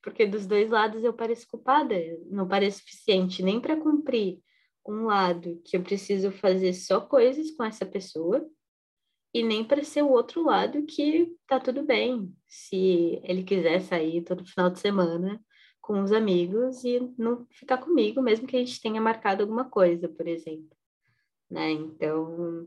porque 0.00 0.28
dos 0.28 0.46
dois 0.46 0.70
lados 0.70 1.02
eu 1.02 1.12
pareço 1.12 1.48
culpada, 1.48 1.96
não 2.26 2.46
parece 2.46 2.78
suficiente 2.78 3.42
nem 3.42 3.60
para 3.60 3.76
cumprir 3.76 4.40
um 4.86 5.06
lado 5.06 5.60
que 5.64 5.76
eu 5.76 5.82
preciso 5.82 6.30
fazer 6.30 6.72
só 6.72 7.00
coisas 7.00 7.50
com 7.50 7.64
essa 7.64 7.84
pessoa, 7.84 8.48
e 9.34 9.42
nem 9.42 9.64
para 9.64 9.82
ser 9.82 10.02
o 10.02 10.10
outro 10.10 10.44
lado 10.44 10.86
que 10.86 11.36
tá 11.48 11.58
tudo 11.58 11.82
bem, 11.82 12.32
se 12.46 13.20
ele 13.24 13.42
quiser 13.42 13.80
sair 13.80 14.22
todo 14.22 14.46
final 14.46 14.70
de 14.70 14.78
semana 14.78 15.44
com 15.80 16.02
os 16.02 16.12
amigos 16.12 16.84
e 16.84 17.00
não 17.18 17.46
ficar 17.50 17.78
comigo, 17.78 18.22
mesmo 18.22 18.46
que 18.46 18.56
a 18.56 18.58
gente 18.60 18.80
tenha 18.80 19.00
marcado 19.00 19.42
alguma 19.42 19.68
coisa, 19.68 20.08
por 20.08 20.26
exemplo. 20.26 20.76
Né? 21.50 21.72
Então, 21.72 22.66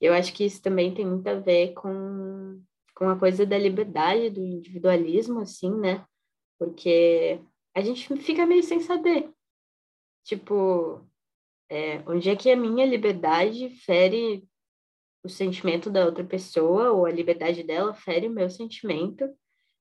eu 0.00 0.12
acho 0.12 0.32
que 0.32 0.44
isso 0.44 0.62
também 0.62 0.94
tem 0.94 1.06
muito 1.06 1.26
a 1.26 1.34
ver 1.34 1.72
com 1.74 2.62
com 3.00 3.08
a 3.08 3.18
coisa 3.18 3.46
da 3.46 3.56
liberdade, 3.56 4.28
do 4.28 4.44
individualismo, 4.44 5.40
assim, 5.40 5.74
né? 5.74 6.04
Porque 6.58 7.40
a 7.74 7.80
gente 7.80 8.14
fica 8.18 8.44
meio 8.44 8.62
sem 8.62 8.78
saber. 8.80 9.32
Tipo, 10.22 11.08
é, 11.70 12.02
onde 12.06 12.28
é 12.28 12.36
que 12.36 12.50
a 12.50 12.56
minha 12.56 12.84
liberdade 12.84 13.70
fere 13.70 14.46
o 15.24 15.30
sentimento 15.30 15.88
da 15.88 16.04
outra 16.04 16.22
pessoa, 16.22 16.92
ou 16.92 17.06
a 17.06 17.10
liberdade 17.10 17.62
dela 17.62 17.94
fere 17.94 18.28
o 18.28 18.32
meu 18.32 18.50
sentimento, 18.50 19.24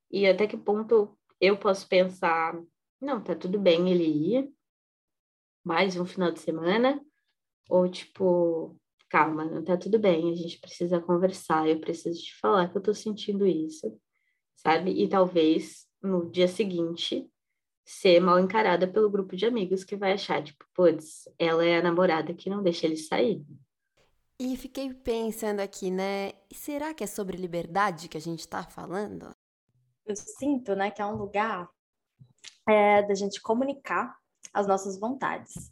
e 0.10 0.26
até 0.26 0.48
que 0.48 0.56
ponto 0.56 1.19
eu 1.40 1.58
posso 1.58 1.88
pensar, 1.88 2.60
não, 3.02 3.24
tá 3.24 3.36
tudo 3.36 3.60
bem 3.60 3.90
ele 3.90 4.06
ir, 4.06 4.54
mais 5.64 5.96
um 5.98 6.06
final 6.06 6.32
de 6.32 6.40
semana, 6.40 7.00
ou 7.70 7.90
tipo, 7.90 8.76
calma, 9.10 9.46
não 9.46 9.64
tá 9.64 9.78
tudo 9.78 10.00
bem, 10.00 10.32
a 10.32 10.36
gente 10.36 10.60
precisa 10.60 11.00
conversar, 11.00 11.68
eu 11.68 11.80
preciso 11.80 12.22
te 12.22 12.38
falar 12.40 12.70
que 12.70 12.78
eu 12.78 12.82
tô 12.82 12.94
sentindo 12.94 13.46
isso, 13.46 14.00
sabe? 14.56 14.92
E 14.92 15.08
talvez 15.08 15.88
no 16.02 16.30
dia 16.30 16.48
seguinte 16.48 17.30
ser 17.86 18.20
mal 18.20 18.40
encarada 18.40 18.88
pelo 18.88 19.10
grupo 19.10 19.36
de 19.36 19.46
amigos 19.46 19.84
que 19.84 19.96
vai 19.96 20.14
achar, 20.14 20.44
tipo, 20.44 20.64
putz, 20.76 21.28
ela 21.40 21.66
é 21.66 21.78
a 21.78 21.82
namorada 21.82 22.34
que 22.34 22.50
não 22.50 22.62
deixa 22.62 22.86
ele 22.86 22.98
sair. 22.98 23.44
E 24.40 24.56
fiquei 24.56 24.94
pensando 24.94 25.60
aqui, 25.60 25.92
né? 25.92 26.32
Será 26.54 26.94
que 26.94 27.04
é 27.04 27.08
sobre 27.08 27.36
liberdade 27.36 28.08
que 28.08 28.16
a 28.16 28.22
gente 28.22 28.48
tá 28.48 28.64
falando? 28.64 29.36
Eu 30.10 30.16
sinto, 30.16 30.76
né, 30.76 30.92
que 30.92 31.02
é 31.02 31.06
um 31.06 31.16
lugar 31.16 31.70
é, 32.68 33.04
da 33.04 33.14
gente 33.14 33.42
comunicar 33.42 34.18
as 34.54 34.68
nossas 34.68 35.00
vontades 35.00 35.72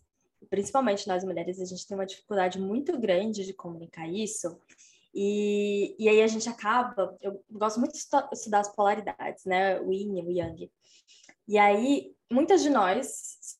principalmente 0.50 1.08
nós 1.08 1.24
mulheres, 1.24 1.60
a 1.60 1.66
gente 1.66 1.86
tem 1.86 1.96
uma 1.96 2.06
dificuldade 2.06 2.60
muito 2.60 2.98
grande 2.98 3.46
de 3.46 3.54
comunicar 3.54 4.08
isso. 4.08 4.60
E, 5.14 5.96
e 5.98 6.08
aí 6.08 6.22
a 6.22 6.28
gente 6.28 6.48
acaba, 6.48 7.18
eu 7.22 7.44
gosto 7.50 7.80
muito 7.80 7.94
de 7.94 8.00
estudar 8.00 8.60
as 8.60 8.74
polaridades, 8.74 9.46
né? 9.46 9.80
O 9.82 9.92
yin 9.92 10.20
e 10.20 10.24
o 10.24 10.32
yang. 10.32 10.72
E 11.48 11.58
aí, 11.58 12.14
muitas 12.32 12.62
de 12.62 12.70
nós 12.70 13.58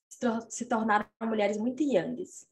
se 0.50 0.66
tornaram 0.66 1.08
mulheres 1.24 1.58
muito 1.58 1.84
yangs. 1.84 2.46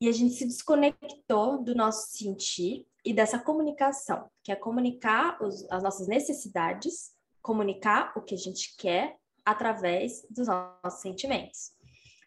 E 0.00 0.08
a 0.08 0.12
gente 0.12 0.34
se 0.34 0.46
desconectou 0.46 1.62
do 1.62 1.74
nosso 1.74 2.10
sentir 2.16 2.86
e 3.04 3.14
dessa 3.14 3.38
comunicação, 3.38 4.28
que 4.42 4.52
é 4.52 4.56
comunicar 4.56 5.42
os, 5.42 5.66
as 5.70 5.82
nossas 5.82 6.06
necessidades, 6.06 7.14
comunicar 7.46 8.12
o 8.16 8.20
que 8.20 8.34
a 8.34 8.38
gente 8.38 8.76
quer 8.76 9.16
através 9.44 10.26
dos 10.28 10.48
nossos 10.48 11.00
sentimentos. 11.00 11.70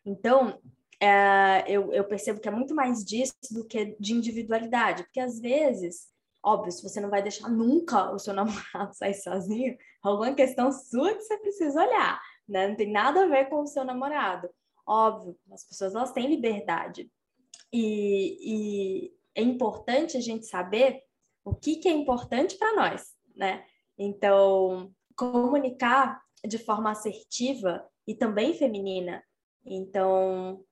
Então, 0.05 0.57
é, 0.97 1.65
eu, 1.67 1.91
eu 1.91 2.05
percebo 2.05 2.39
que 2.39 2.47
é 2.47 2.51
muito 2.51 2.73
mais 2.73 3.03
disso 3.03 3.35
do 3.51 3.67
que 3.67 3.97
de 3.99 4.13
individualidade, 4.13 5.03
porque 5.03 5.19
às 5.19 5.37
vezes, 5.37 6.07
óbvio, 6.41 6.71
se 6.71 6.81
você 6.81 7.01
não 7.01 7.09
vai 7.09 7.21
deixar 7.21 7.49
nunca 7.49 8.11
o 8.13 8.17
seu 8.17 8.31
namorado 8.33 8.93
sair 8.93 9.13
sozinho, 9.13 9.77
alguma 10.01 10.33
questão 10.33 10.71
sua 10.71 11.13
que 11.13 11.21
você 11.21 11.37
precisa 11.37 11.85
olhar, 11.85 12.21
né? 12.47 12.69
Não 12.69 12.75
tem 12.77 12.89
nada 12.89 13.23
a 13.23 13.27
ver 13.27 13.49
com 13.49 13.61
o 13.61 13.67
seu 13.67 13.83
namorado. 13.83 14.49
Óbvio, 14.87 15.37
as 15.51 15.65
pessoas 15.65 15.95
elas 15.95 16.13
têm 16.13 16.29
liberdade. 16.29 17.11
E, 17.73 18.37
e 18.41 19.13
é 19.35 19.41
importante 19.41 20.15
a 20.15 20.21
gente 20.21 20.45
saber 20.45 21.03
o 21.43 21.53
que, 21.53 21.75
que 21.75 21.89
é 21.89 21.91
importante 21.91 22.57
para 22.57 22.73
nós, 22.73 23.13
né? 23.35 23.65
Então, 23.97 24.93
comunicar 25.19 26.23
de 26.47 26.57
forma 26.57 26.91
assertiva 26.91 27.85
e 28.07 28.15
também 28.15 28.53
feminina. 28.53 29.21
Então, 29.65 30.63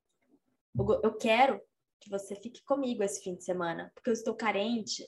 eu 1.03 1.13
quero 1.17 1.61
que 1.99 2.09
você 2.09 2.33
fique 2.33 2.63
comigo 2.63 3.03
esse 3.03 3.21
fim 3.21 3.35
de 3.35 3.43
semana, 3.43 3.91
porque 3.93 4.09
eu 4.09 4.13
estou 4.13 4.33
carente. 4.33 5.05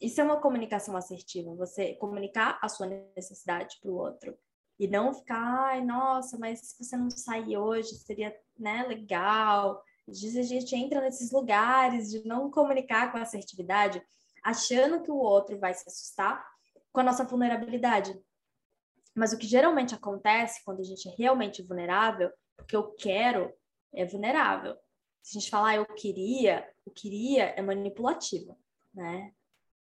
Isso 0.00 0.20
é 0.20 0.24
uma 0.24 0.40
comunicação 0.40 0.96
assertiva, 0.96 1.56
você 1.56 1.94
comunicar 1.94 2.56
a 2.62 2.68
sua 2.68 2.86
necessidade 3.16 3.78
para 3.82 3.90
o 3.90 3.96
outro. 3.96 4.38
E 4.78 4.86
não 4.86 5.12
ficar, 5.12 5.70
ai, 5.70 5.84
nossa, 5.84 6.38
mas 6.38 6.60
se 6.60 6.84
você 6.84 6.96
não 6.96 7.10
sair 7.10 7.56
hoje, 7.56 7.96
seria 7.96 8.32
né, 8.56 8.86
legal. 8.86 9.82
Às 10.08 10.20
vezes 10.20 10.36
a 10.36 10.42
gente 10.42 10.76
entra 10.76 11.00
nesses 11.00 11.32
lugares 11.32 12.12
de 12.12 12.24
não 12.24 12.48
comunicar 12.48 13.10
com 13.10 13.18
assertividade, 13.18 14.00
achando 14.44 15.02
que 15.02 15.10
o 15.10 15.16
outro 15.16 15.58
vai 15.58 15.74
se 15.74 15.82
assustar 15.88 16.46
com 16.92 17.00
a 17.00 17.02
nossa 17.04 17.24
vulnerabilidade. 17.24 18.16
Mas 19.18 19.32
o 19.32 19.38
que 19.38 19.46
geralmente 19.46 19.94
acontece 19.94 20.62
quando 20.64 20.80
a 20.80 20.84
gente 20.84 21.08
é 21.08 21.14
realmente 21.16 21.62
vulnerável, 21.62 22.30
porque 22.56 22.76
eu 22.76 22.92
quero, 22.92 23.52
é 23.92 24.04
vulnerável. 24.04 24.76
Se 25.22 25.36
a 25.36 25.40
gente 25.40 25.50
falar 25.50 25.70
ah, 25.70 25.76
eu 25.76 25.86
queria, 25.86 26.66
o 26.84 26.90
queria 26.90 27.46
é 27.56 27.60
manipulativo, 27.60 28.56
né? 28.94 29.32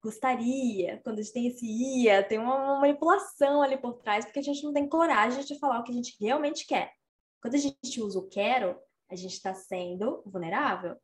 gostaria, 0.06 1.01
quando 1.04 1.18
a 1.18 1.22
gente 1.24 1.34
tem 1.34 1.48
esse 1.48 1.65
ia, 1.65 2.22
tem 2.22 2.38
uma, 2.38 2.80
manipulação 2.80 3.63
ali 3.63 3.75
por 3.75 3.96
trás, 3.96 4.24
porque 4.24 4.38
a 4.38 4.44
gente 4.44 4.63
não 4.63 4.72
tem 4.72 4.88
coragem 4.88 5.44
de 5.44 5.58
falar 5.58 5.80
o 5.80 5.84
que 5.84 5.92
a 5.92 5.96
gente 5.96 6.15
realmente 6.22 6.68
quer. 6.68 6.94
Quando 7.42 7.56
a 7.56 7.58
gente 7.58 8.00
usa 8.00 8.20
o 8.20 8.27
quero, 8.27 8.80
a 9.10 9.15
gente 9.15 9.34
está 9.34 9.56
sendo 9.56 10.22
vulnerável. 10.24 10.96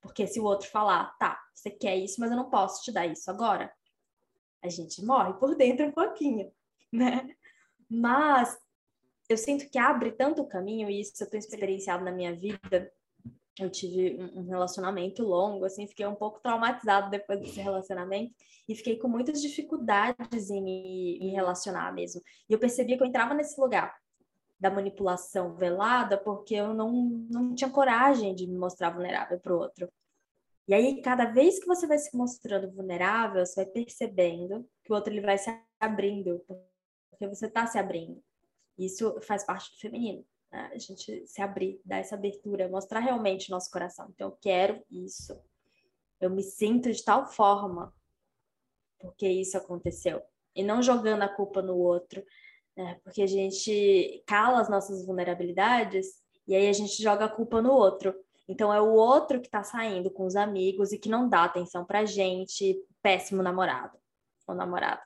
Porque 0.00 0.28
se 0.28 0.38
o 0.38 0.44
outro 0.44 0.68
falar, 0.68 1.16
tá, 1.18 1.40
você 1.52 1.70
quer 1.70 1.96
isso, 1.96 2.20
mas 2.20 2.30
eu 2.30 2.36
não 2.36 2.48
posso 2.48 2.84
te 2.84 2.92
dar 2.92 3.04
isso 3.06 3.28
agora, 3.28 3.72
a 4.62 4.68
gente 4.68 5.04
morre 5.04 5.34
por 5.34 5.56
dentro 5.56 5.84
um 5.84 5.92
pouquinho, 5.92 6.52
né? 6.92 7.28
Mas 7.88 8.56
eu 9.28 9.36
sinto 9.36 9.68
que 9.68 9.78
abre 9.78 10.12
tanto 10.12 10.42
o 10.42 10.48
caminho, 10.48 10.88
e 10.88 11.00
isso 11.00 11.12
eu 11.22 11.28
tenho 11.28 11.40
experienciado 11.40 12.04
na 12.04 12.12
minha 12.12 12.34
vida, 12.34 12.92
eu 13.58 13.70
tive 13.70 14.16
um 14.34 14.48
relacionamento 14.48 15.22
longo, 15.22 15.64
assim, 15.64 15.86
fiquei 15.86 16.06
um 16.06 16.14
pouco 16.14 16.40
traumatizado 16.40 17.10
depois 17.10 17.40
desse 17.40 17.58
relacionamento 17.58 18.34
e 18.68 18.74
fiquei 18.74 18.98
com 18.98 19.08
muitas 19.08 19.40
dificuldades 19.40 20.50
em 20.50 20.62
me, 20.62 21.30
relacionar 21.30 21.92
mesmo. 21.92 22.20
E 22.48 22.52
eu 22.52 22.58
percebia 22.58 22.96
que 22.96 23.02
eu 23.02 23.06
entrava 23.06 23.32
nesse 23.32 23.58
lugar 23.58 23.94
da 24.60 24.70
manipulação 24.70 25.54
velada 25.54 26.18
porque 26.18 26.54
eu 26.54 26.74
não, 26.74 26.92
não 27.30 27.54
tinha 27.54 27.70
coragem 27.70 28.34
de 28.34 28.46
me 28.46 28.58
mostrar 28.58 28.90
vulnerável 28.90 29.40
para 29.40 29.54
o 29.54 29.58
outro. 29.58 29.90
E 30.68 30.74
aí, 30.74 31.00
cada 31.00 31.26
vez 31.26 31.60
que 31.60 31.66
você 31.66 31.86
vai 31.86 31.96
se 31.96 32.14
mostrando 32.16 32.70
vulnerável, 32.72 33.46
você 33.46 33.64
vai 33.64 33.66
percebendo 33.66 34.68
que 34.82 34.92
o 34.92 34.96
outro 34.96 35.12
ele 35.12 35.20
vai 35.20 35.38
se 35.38 35.48
abrindo, 35.78 36.44
porque 37.16 37.34
você 37.34 37.46
está 37.46 37.66
se 37.66 37.78
abrindo. 37.78 38.22
Isso 38.78 39.18
faz 39.22 39.44
parte 39.44 39.70
do 39.70 39.78
feminino 39.78 40.24
né? 40.50 40.70
a 40.72 40.78
gente 40.78 41.26
se 41.26 41.42
abrir, 41.42 41.80
dar 41.84 41.98
essa 41.98 42.14
abertura, 42.14 42.68
mostrar 42.68 43.00
realmente 43.00 43.48
o 43.48 43.52
nosso 43.52 43.70
coração. 43.70 44.08
Então, 44.14 44.28
eu 44.28 44.38
quero 44.40 44.82
isso. 44.90 45.38
Eu 46.20 46.30
me 46.30 46.42
sinto 46.42 46.90
de 46.92 47.02
tal 47.04 47.26
forma 47.26 47.92
porque 48.98 49.28
isso 49.28 49.56
aconteceu. 49.56 50.22
E 50.54 50.62
não 50.62 50.82
jogando 50.82 51.22
a 51.22 51.28
culpa 51.28 51.60
no 51.60 51.76
outro, 51.76 52.24
né? 52.76 52.98
porque 53.04 53.22
a 53.22 53.26
gente 53.26 54.22
cala 54.26 54.60
as 54.60 54.70
nossas 54.70 55.04
vulnerabilidades 55.04 56.06
e 56.48 56.54
aí 56.54 56.68
a 56.68 56.72
gente 56.72 57.02
joga 57.02 57.26
a 57.26 57.28
culpa 57.28 57.60
no 57.60 57.72
outro. 57.72 58.14
Então 58.48 58.72
é 58.72 58.80
o 58.80 58.94
outro 58.94 59.40
que 59.40 59.48
está 59.48 59.62
saindo 59.62 60.10
com 60.10 60.24
os 60.24 60.36
amigos 60.36 60.92
e 60.92 60.98
que 60.98 61.08
não 61.08 61.28
dá 61.28 61.44
atenção 61.44 61.84
pra 61.84 62.06
gente, 62.06 62.82
péssimo 63.02 63.42
namorado 63.42 63.98
ou 64.46 64.54
namorada. 64.54 65.02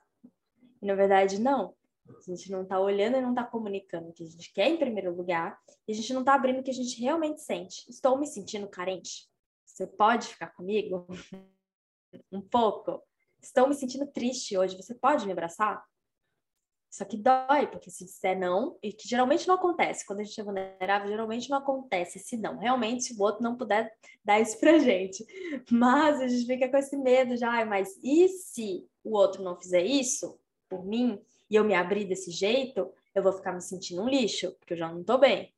E 0.80 0.86
na 0.86 0.94
verdade, 0.94 1.40
não. 1.40 1.74
A 2.16 2.30
gente 2.30 2.50
não 2.50 2.62
está 2.62 2.78
olhando 2.78 3.16
e 3.16 3.20
não 3.20 3.30
está 3.30 3.44
comunicando 3.44 4.08
o 4.08 4.12
que 4.12 4.24
a 4.24 4.26
gente 4.26 4.52
quer 4.52 4.68
em 4.68 4.76
primeiro 4.76 5.14
lugar, 5.14 5.58
e 5.86 5.92
a 5.92 5.94
gente 5.94 6.12
não 6.12 6.20
está 6.20 6.34
abrindo 6.34 6.60
o 6.60 6.62
que 6.62 6.70
a 6.70 6.74
gente 6.74 7.00
realmente 7.00 7.40
sente. 7.40 7.84
Estou 7.88 8.18
me 8.18 8.26
sentindo 8.26 8.68
carente? 8.68 9.28
Você 9.64 9.86
pode 9.86 10.28
ficar 10.28 10.48
comigo? 10.48 11.06
um 12.32 12.40
pouco? 12.40 13.02
Estou 13.40 13.68
me 13.68 13.74
sentindo 13.74 14.06
triste 14.06 14.56
hoje, 14.56 14.76
você 14.76 14.94
pode 14.94 15.24
me 15.26 15.32
abraçar? 15.32 15.82
Só 16.90 17.04
que 17.04 17.16
dói, 17.16 17.68
porque 17.70 17.88
se 17.88 18.04
disser 18.04 18.36
não, 18.36 18.76
e 18.82 18.92
que 18.92 19.08
geralmente 19.08 19.46
não 19.46 19.54
acontece, 19.54 20.04
quando 20.04 20.20
a 20.20 20.24
gente 20.24 20.40
é 20.40 20.44
vulnerável, 20.44 21.08
geralmente 21.08 21.48
não 21.48 21.58
acontece 21.58 22.18
se 22.18 22.36
não. 22.36 22.58
Realmente, 22.58 23.04
se 23.04 23.14
o 23.14 23.22
outro 23.22 23.44
não 23.44 23.56
puder 23.56 23.94
dar 24.24 24.40
isso 24.40 24.58
pra 24.58 24.76
gente. 24.78 25.24
Mas 25.70 26.20
a 26.20 26.26
gente 26.26 26.46
fica 26.46 26.68
com 26.68 26.76
esse 26.76 26.96
medo 26.96 27.36
já, 27.36 27.64
mas 27.64 27.96
e 28.02 28.26
se 28.28 28.84
o 29.04 29.16
outro 29.16 29.42
não 29.42 29.56
fizer 29.56 29.84
isso 29.84 30.38
por 30.68 30.84
mim? 30.84 31.20
E 31.50 31.56
eu 31.56 31.64
me 31.64 31.74
abrir 31.74 32.04
desse 32.04 32.30
jeito, 32.30 32.92
eu 33.14 33.22
vou 33.22 33.32
ficar 33.32 33.52
me 33.52 33.60
sentindo 33.60 34.02
um 34.02 34.08
lixo, 34.08 34.52
porque 34.52 34.74
eu 34.74 34.78
já 34.78 34.88
não 34.90 35.00
estou 35.00 35.18
bem, 35.18 35.52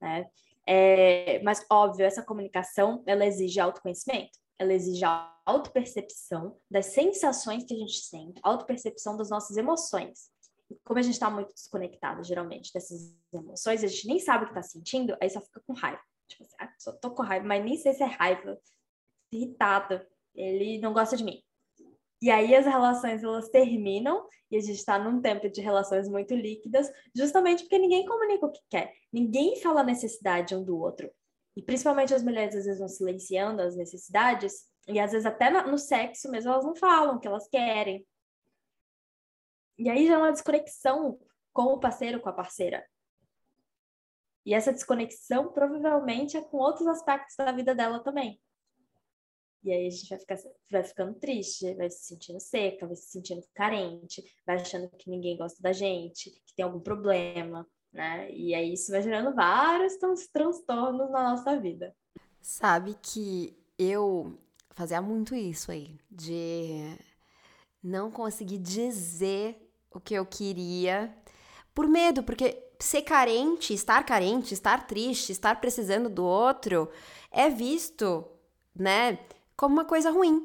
né? 0.00 0.30
É, 0.66 1.42
mas, 1.42 1.64
óbvio, 1.70 2.04
essa 2.04 2.22
comunicação, 2.22 3.02
ela 3.06 3.24
exige 3.24 3.58
autoconhecimento, 3.58 4.38
ela 4.58 4.74
exige 4.74 5.02
autopercepção 5.46 6.58
das 6.70 6.86
sensações 6.86 7.64
que 7.64 7.74
a 7.74 7.78
gente 7.78 7.98
sente, 8.00 8.38
autopercepção 8.42 9.16
das 9.16 9.30
nossas 9.30 9.56
emoções. 9.56 10.30
Como 10.84 10.98
a 10.98 11.02
gente 11.02 11.14
está 11.14 11.30
muito 11.30 11.54
desconectado, 11.54 12.22
geralmente, 12.22 12.70
dessas 12.72 13.14
emoções, 13.32 13.82
a 13.82 13.86
gente 13.86 14.06
nem 14.06 14.18
sabe 14.18 14.44
o 14.44 14.46
que 14.48 14.52
está 14.52 14.62
sentindo, 14.62 15.16
aí 15.20 15.30
só 15.30 15.40
fica 15.40 15.60
com 15.66 15.72
raiva. 15.72 16.02
Tipo 16.28 16.42
assim, 16.42 16.56
ah, 16.60 16.70
só 16.78 16.92
tô 16.92 17.10
com 17.12 17.22
raiva, 17.22 17.46
mas 17.46 17.64
nem 17.64 17.78
sei 17.78 17.94
se 17.94 18.02
é 18.02 18.06
raiva, 18.06 18.60
irritada, 19.32 20.06
ele 20.34 20.78
não 20.78 20.92
gosta 20.92 21.16
de 21.16 21.24
mim. 21.24 21.42
E 22.20 22.30
aí 22.30 22.54
as 22.54 22.66
relações 22.66 23.22
elas 23.22 23.48
terminam 23.48 24.26
e 24.50 24.56
a 24.56 24.60
gente 24.60 24.78
está 24.78 24.98
num 24.98 25.20
tempo 25.20 25.48
de 25.48 25.60
relações 25.60 26.08
muito 26.08 26.34
líquidas, 26.34 26.90
justamente 27.14 27.62
porque 27.62 27.78
ninguém 27.78 28.04
comunica 28.06 28.46
o 28.46 28.50
que 28.50 28.60
quer, 28.68 28.92
ninguém 29.12 29.60
fala 29.60 29.80
a 29.80 29.84
necessidade 29.84 30.54
um 30.54 30.64
do 30.64 30.78
outro. 30.78 31.10
E 31.56 31.62
principalmente 31.62 32.14
as 32.14 32.22
mulheres 32.22 32.56
às 32.56 32.64
vezes 32.64 32.78
vão 32.78 32.88
silenciando 32.88 33.62
as 33.62 33.76
necessidades, 33.76 34.66
e 34.88 34.98
às 34.98 35.12
vezes 35.12 35.26
até 35.26 35.50
no 35.50 35.78
sexo 35.78 36.30
mesmo 36.30 36.50
elas 36.50 36.64
não 36.64 36.74
falam 36.74 37.16
o 37.16 37.20
que 37.20 37.28
elas 37.28 37.46
querem. 37.48 38.06
E 39.78 39.88
aí 39.88 40.06
já 40.06 40.14
é 40.14 40.18
uma 40.18 40.32
desconexão 40.32 41.18
com 41.52 41.64
o 41.64 41.78
parceiro, 41.78 42.20
com 42.20 42.28
a 42.28 42.32
parceira. 42.32 42.84
E 44.44 44.54
essa 44.54 44.72
desconexão 44.72 45.52
provavelmente 45.52 46.36
é 46.36 46.40
com 46.40 46.56
outros 46.56 46.86
aspectos 46.86 47.36
da 47.36 47.52
vida 47.52 47.74
dela 47.74 48.02
também. 48.02 48.40
E 49.62 49.72
aí 49.72 49.86
a 49.86 49.90
gente 49.90 50.08
vai, 50.08 50.18
ficar, 50.18 50.38
vai 50.70 50.84
ficando 50.84 51.14
triste, 51.14 51.74
vai 51.74 51.90
se 51.90 52.06
sentindo 52.06 52.40
seca, 52.40 52.86
vai 52.86 52.96
se 52.96 53.10
sentindo 53.10 53.42
carente, 53.54 54.22
vai 54.46 54.56
achando 54.56 54.88
que 54.90 55.10
ninguém 55.10 55.36
gosta 55.36 55.60
da 55.60 55.72
gente, 55.72 56.30
que 56.46 56.54
tem 56.54 56.64
algum 56.64 56.80
problema, 56.80 57.66
né? 57.92 58.30
E 58.30 58.54
aí 58.54 58.72
isso 58.72 58.92
vai 58.92 59.02
gerando 59.02 59.34
vários 59.34 59.96
transtornos 60.32 61.10
na 61.10 61.30
nossa 61.30 61.58
vida. 61.58 61.94
Sabe 62.40 62.96
que 63.02 63.56
eu 63.78 64.38
fazia 64.70 65.02
muito 65.02 65.34
isso 65.34 65.72
aí, 65.72 65.98
de 66.10 66.96
não 67.82 68.10
conseguir 68.10 68.58
dizer 68.58 69.56
o 69.90 69.98
que 69.98 70.14
eu 70.14 70.24
queria 70.24 71.14
por 71.74 71.88
medo, 71.88 72.22
porque 72.22 72.64
ser 72.78 73.02
carente, 73.02 73.74
estar 73.74 74.04
carente, 74.04 74.54
estar 74.54 74.86
triste, 74.86 75.32
estar 75.32 75.60
precisando 75.60 76.08
do 76.08 76.24
outro 76.24 76.88
é 77.30 77.50
visto, 77.50 78.24
né? 78.74 79.18
Como 79.58 79.74
uma 79.74 79.84
coisa 79.84 80.10
ruim. 80.10 80.40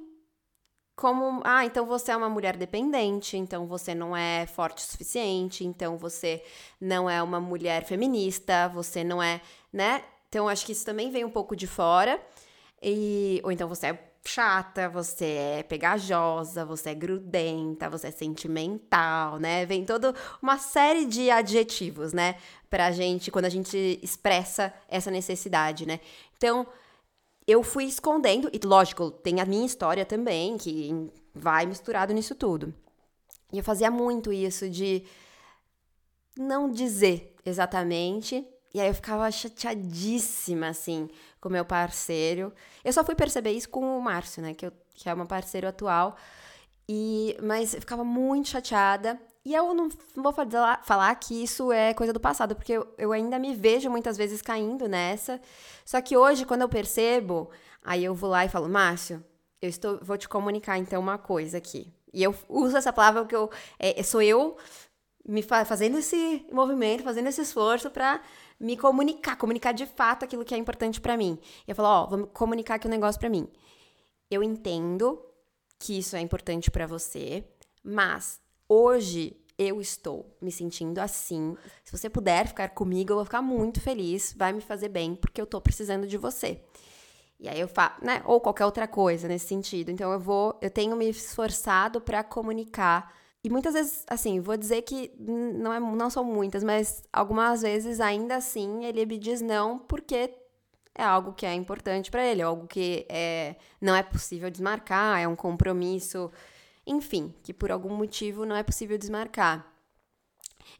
Como, 0.95 1.41
ah, 1.43 1.65
então 1.65 1.85
você 1.85 2.11
é 2.11 2.17
uma 2.17 2.29
mulher 2.29 2.57
dependente, 2.57 3.37
então 3.37 3.67
você 3.67 3.95
não 3.95 4.15
é 4.15 4.45
forte 4.47 4.79
o 4.79 4.81
suficiente, 4.81 5.63
então 5.63 5.97
você 5.97 6.43
não 6.81 7.09
é 7.09 7.21
uma 7.21 7.39
mulher 7.39 7.83
feminista, 7.85 8.67
você 8.67 9.03
não 9.03 9.21
é, 9.21 9.39
né? 9.71 10.03
Então 10.29 10.47
acho 10.49 10.65
que 10.65 10.71
isso 10.71 10.85
também 10.85 11.11
vem 11.11 11.23
um 11.23 11.29
pouco 11.29 11.55
de 11.55 11.67
fora. 11.67 12.19
E, 12.81 13.39
ou 13.43 13.51
então 13.51 13.67
você 13.69 13.87
é 13.87 14.13
chata, 14.25 14.89
você 14.89 15.25
é 15.25 15.63
pegajosa, 15.63 16.65
você 16.65 16.91
é 16.91 16.95
grudenta, 16.95 17.89
você 17.89 18.07
é 18.07 18.11
sentimental, 18.11 19.39
né? 19.39 19.65
Vem 19.65 19.85
toda 19.85 20.13
uma 20.41 20.57
série 20.57 21.05
de 21.05 21.29
adjetivos, 21.29 22.13
né? 22.13 22.35
Pra 22.69 22.91
gente, 22.91 23.31
quando 23.31 23.45
a 23.45 23.49
gente 23.49 23.99
expressa 24.01 24.73
essa 24.87 25.11
necessidade, 25.11 25.85
né? 25.85 25.99
Então, 26.37 26.67
eu 27.47 27.63
fui 27.63 27.85
escondendo, 27.85 28.49
e 28.53 28.59
lógico, 28.65 29.11
tem 29.11 29.39
a 29.41 29.45
minha 29.45 29.65
história 29.65 30.05
também, 30.05 30.57
que 30.57 31.11
vai 31.33 31.65
misturado 31.65 32.13
nisso 32.13 32.35
tudo. 32.35 32.73
E 33.51 33.57
eu 33.57 33.63
fazia 33.63 33.91
muito 33.91 34.31
isso 34.31 34.69
de 34.69 35.03
não 36.37 36.69
dizer 36.69 37.35
exatamente. 37.45 38.45
E 38.73 38.81
aí 38.81 38.87
eu 38.87 38.93
ficava 38.95 39.29
chateadíssima, 39.29 40.67
assim, 40.67 41.07
com 41.39 41.49
meu 41.49 41.63
parceiro. 41.63 42.51
Eu 42.83 42.91
só 42.91 43.03
fui 43.03 43.13
perceber 43.13 43.51
isso 43.51 43.69
com 43.69 43.97
o 43.97 44.01
Márcio, 44.01 44.41
né? 44.41 44.53
Que, 44.55 44.65
eu, 44.65 44.73
que 44.95 45.07
é 45.07 45.13
meu 45.13 45.27
parceiro 45.27 45.67
atual. 45.67 46.17
E, 46.89 47.37
mas 47.41 47.75
eu 47.75 47.79
ficava 47.81 48.03
muito 48.03 48.49
chateada. 48.49 49.19
E 49.45 49.53
eu 49.53 49.73
não 49.73 49.89
vou 50.15 50.33
falar 50.83 51.13
que 51.15 51.43
isso 51.43 51.71
é 51.71 51.93
coisa 51.93 52.13
do 52.13 52.19
passado, 52.19 52.55
porque 52.55 52.73
eu, 52.97 53.11
ainda 53.11 53.37
me 53.37 53.53
vejo 53.53 53.89
muitas 53.89 54.15
vezes 54.15 54.41
caindo 54.41 54.87
nessa. 54.87 55.41
Só 55.83 55.99
que 56.01 56.15
hoje, 56.15 56.45
quando 56.45 56.61
eu 56.61 56.69
percebo, 56.69 57.49
aí 57.83 58.05
eu 58.05 58.15
vou 58.15 58.29
lá 58.29 58.45
e 58.45 58.49
falo, 58.49 58.69
Márcio, 58.69 59.23
eu 59.61 59.69
estou, 59.69 59.99
vou 60.01 60.17
te 60.17 60.29
comunicar 60.29 60.77
então 60.77 61.01
uma 61.01 61.17
coisa 61.17 61.57
aqui. 61.57 61.93
E 62.13 62.23
eu 62.23 62.33
uso 62.47 62.77
essa 62.77 62.93
palavra 62.93 63.23
porque 63.23 63.35
eu, 63.35 63.49
é, 63.77 64.01
sou 64.03 64.21
eu 64.21 64.55
me 65.27 65.41
fa 65.41 65.65
fazendo 65.65 65.97
esse 65.97 66.45
movimento, 66.51 67.03
fazendo 67.03 67.27
esse 67.27 67.41
esforço 67.41 67.89
para 67.89 68.21
me 68.59 68.77
comunicar, 68.77 69.35
comunicar 69.37 69.71
de 69.73 69.85
fato 69.85 70.23
aquilo 70.23 70.45
que 70.45 70.53
é 70.53 70.57
importante 70.57 71.01
para 71.01 71.17
mim. 71.17 71.37
E 71.67 71.71
eu 71.71 71.75
falo, 71.75 71.89
ó, 71.89 72.03
oh, 72.03 72.07
vamos 72.07 72.29
comunicar 72.33 72.75
aqui 72.75 72.87
um 72.87 72.91
negócio 72.91 73.19
para 73.19 73.29
mim. 73.29 73.47
Eu 74.29 74.43
entendo 74.43 75.21
que 75.79 75.97
isso 75.97 76.15
é 76.15 76.21
importante 76.21 76.71
para 76.71 76.87
você, 76.87 77.43
mas 77.83 78.42
hoje 78.67 79.37
eu 79.57 79.79
estou 79.79 80.35
me 80.41 80.51
sentindo 80.51 80.99
assim. 80.99 81.55
Se 81.83 81.95
você 81.95 82.09
puder 82.09 82.47
ficar 82.47 82.69
comigo, 82.69 83.11
eu 83.11 83.17
vou 83.17 83.25
ficar 83.25 83.41
muito 83.41 83.79
feliz, 83.79 84.33
vai 84.37 84.51
me 84.51 84.61
fazer 84.61 84.89
bem, 84.89 85.15
porque 85.15 85.39
eu 85.39 85.45
tô 85.45 85.61
precisando 85.61 86.07
de 86.07 86.17
você. 86.17 86.61
E 87.39 87.47
aí 87.49 87.59
eu 87.59 87.67
falo, 87.67 87.95
né? 88.01 88.21
Ou 88.25 88.39
qualquer 88.39 88.65
outra 88.65 88.87
coisa 88.87 89.27
nesse 89.27 89.47
sentido. 89.47 89.89
Então 89.89 90.11
eu 90.11 90.19
vou, 90.19 90.57
eu 90.61 90.69
tenho 90.69 90.95
me 90.95 91.09
esforçado 91.09 91.99
para 91.99 92.23
comunicar. 92.23 93.13
E 93.43 93.49
muitas 93.49 93.73
vezes, 93.73 94.05
assim, 94.07 94.39
vou 94.39 94.55
dizer 94.55 94.83
que 94.83 95.11
não, 95.19 95.73
é, 95.73 95.79
não 95.79 96.09
são 96.09 96.23
muitas, 96.23 96.63
mas 96.63 97.03
algumas 97.11 97.61
vezes 97.61 97.99
ainda 97.99 98.37
assim 98.37 98.85
ele 98.85 99.05
me 99.05 99.17
diz 99.17 99.41
não 99.41 99.77
porque 99.77 100.33
é 100.95 101.03
algo 101.03 101.33
que 101.33 101.45
é 101.45 101.53
importante 101.53 102.09
para 102.09 102.25
ele, 102.25 102.41
é 102.41 102.45
algo 102.45 102.67
que 102.67 103.05
é, 103.09 103.55
não 103.81 103.95
é 103.95 104.01
possível 104.01 104.49
desmarcar, 104.49 105.19
é 105.19 105.27
um 105.27 105.35
compromisso 105.35 106.31
enfim, 106.85 107.33
que 107.43 107.53
por 107.53 107.71
algum 107.71 107.95
motivo 107.95 108.45
não 108.45 108.55
é 108.55 108.63
possível 108.63 108.97
desmarcar. 108.97 109.65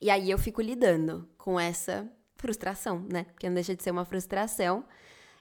E 0.01 0.09
aí 0.09 0.29
eu 0.29 0.37
fico 0.37 0.61
lidando 0.61 1.27
com 1.37 1.59
essa 1.59 2.09
frustração, 2.35 3.05
né? 3.11 3.25
Porque 3.25 3.47
não 3.47 3.53
deixa 3.55 3.75
de 3.75 3.81
ser 3.83 3.91
uma 3.91 4.05
frustração. 4.05 4.83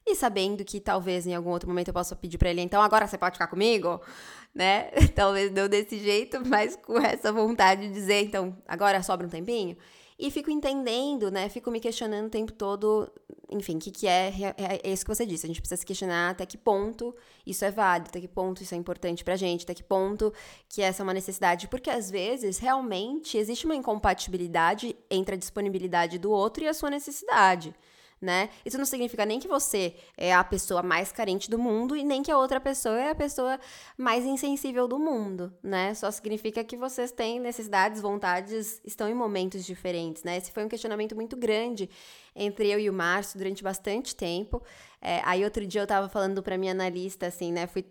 E 0.04 0.16
sabendo 0.16 0.64
que 0.64 0.80
talvez 0.80 1.26
em 1.26 1.34
algum 1.34 1.50
outro 1.50 1.68
momento 1.68 1.88
eu 1.88 1.94
possa 1.94 2.16
pedir 2.16 2.36
para 2.36 2.50
ele, 2.50 2.60
então 2.60 2.82
agora 2.82 3.06
você 3.06 3.16
pode 3.16 3.36
ficar 3.36 3.46
comigo, 3.46 4.00
né? 4.54 4.90
Talvez 5.14 5.52
não 5.52 5.68
desse 5.68 5.98
jeito, 5.98 6.44
mas 6.46 6.76
com 6.76 6.98
essa 6.98 7.32
vontade 7.32 7.86
de 7.86 7.92
dizer, 7.92 8.24
então 8.24 8.56
agora 8.66 9.02
sobra 9.02 9.26
um 9.26 9.30
tempinho. 9.30 9.76
E 10.24 10.30
fico 10.30 10.52
entendendo, 10.52 11.32
né? 11.32 11.48
Fico 11.48 11.68
me 11.68 11.80
questionando 11.80 12.26
o 12.28 12.30
tempo 12.30 12.52
todo, 12.52 13.10
enfim, 13.50 13.74
o 13.74 13.80
que, 13.80 13.90
que 13.90 14.06
é, 14.06 14.32
é, 14.56 14.80
é 14.84 14.92
isso 14.92 15.04
que 15.04 15.12
você 15.12 15.26
disse. 15.26 15.44
A 15.44 15.48
gente 15.48 15.60
precisa 15.60 15.80
se 15.80 15.84
questionar 15.84 16.30
até 16.30 16.46
que 16.46 16.56
ponto 16.56 17.12
isso 17.44 17.64
é 17.64 17.72
válido, 17.72 18.08
até 18.08 18.20
que 18.20 18.28
ponto 18.28 18.62
isso 18.62 18.72
é 18.72 18.78
importante 18.78 19.24
pra 19.24 19.34
gente, 19.34 19.64
até 19.64 19.74
que 19.74 19.82
ponto 19.82 20.32
que 20.68 20.80
essa 20.80 21.02
é 21.02 21.04
uma 21.04 21.12
necessidade. 21.12 21.66
Porque 21.66 21.90
às 21.90 22.08
vezes, 22.08 22.58
realmente, 22.58 23.36
existe 23.36 23.66
uma 23.66 23.74
incompatibilidade 23.74 24.94
entre 25.10 25.34
a 25.34 25.38
disponibilidade 25.38 26.20
do 26.20 26.30
outro 26.30 26.62
e 26.62 26.68
a 26.68 26.74
sua 26.74 26.88
necessidade 26.88 27.74
né? 28.22 28.48
Isso 28.64 28.78
não 28.78 28.84
significa 28.84 29.26
nem 29.26 29.40
que 29.40 29.48
você 29.48 29.96
é 30.16 30.32
a 30.32 30.44
pessoa 30.44 30.82
mais 30.82 31.10
carente 31.10 31.50
do 31.50 31.58
mundo 31.58 31.96
e 31.96 32.04
nem 32.04 32.22
que 32.22 32.30
a 32.30 32.38
outra 32.38 32.60
pessoa 32.60 32.98
é 32.98 33.10
a 33.10 33.14
pessoa 33.14 33.58
mais 33.98 34.24
insensível 34.24 34.86
do 34.86 34.98
mundo, 34.98 35.52
né? 35.62 35.92
Só 35.94 36.10
significa 36.10 36.62
que 36.62 36.76
vocês 36.76 37.10
têm 37.10 37.40
necessidades, 37.40 38.00
vontades, 38.00 38.80
estão 38.84 39.08
em 39.08 39.14
momentos 39.14 39.64
diferentes, 39.64 40.22
né? 40.22 40.36
Esse 40.36 40.52
foi 40.52 40.64
um 40.64 40.68
questionamento 40.68 41.16
muito 41.16 41.36
grande 41.36 41.90
entre 42.34 42.70
eu 42.70 42.78
e 42.78 42.88
o 42.88 42.92
Márcio 42.92 43.38
durante 43.38 43.62
bastante 43.62 44.14
tempo. 44.14 44.62
É, 45.00 45.20
aí 45.24 45.44
outro 45.44 45.66
dia 45.66 45.82
eu 45.82 45.86
tava 45.86 46.08
falando 46.08 46.42
para 46.42 46.56
minha 46.56 46.72
analista, 46.72 47.26
assim, 47.26 47.52
né? 47.52 47.66
Fui 47.66 47.84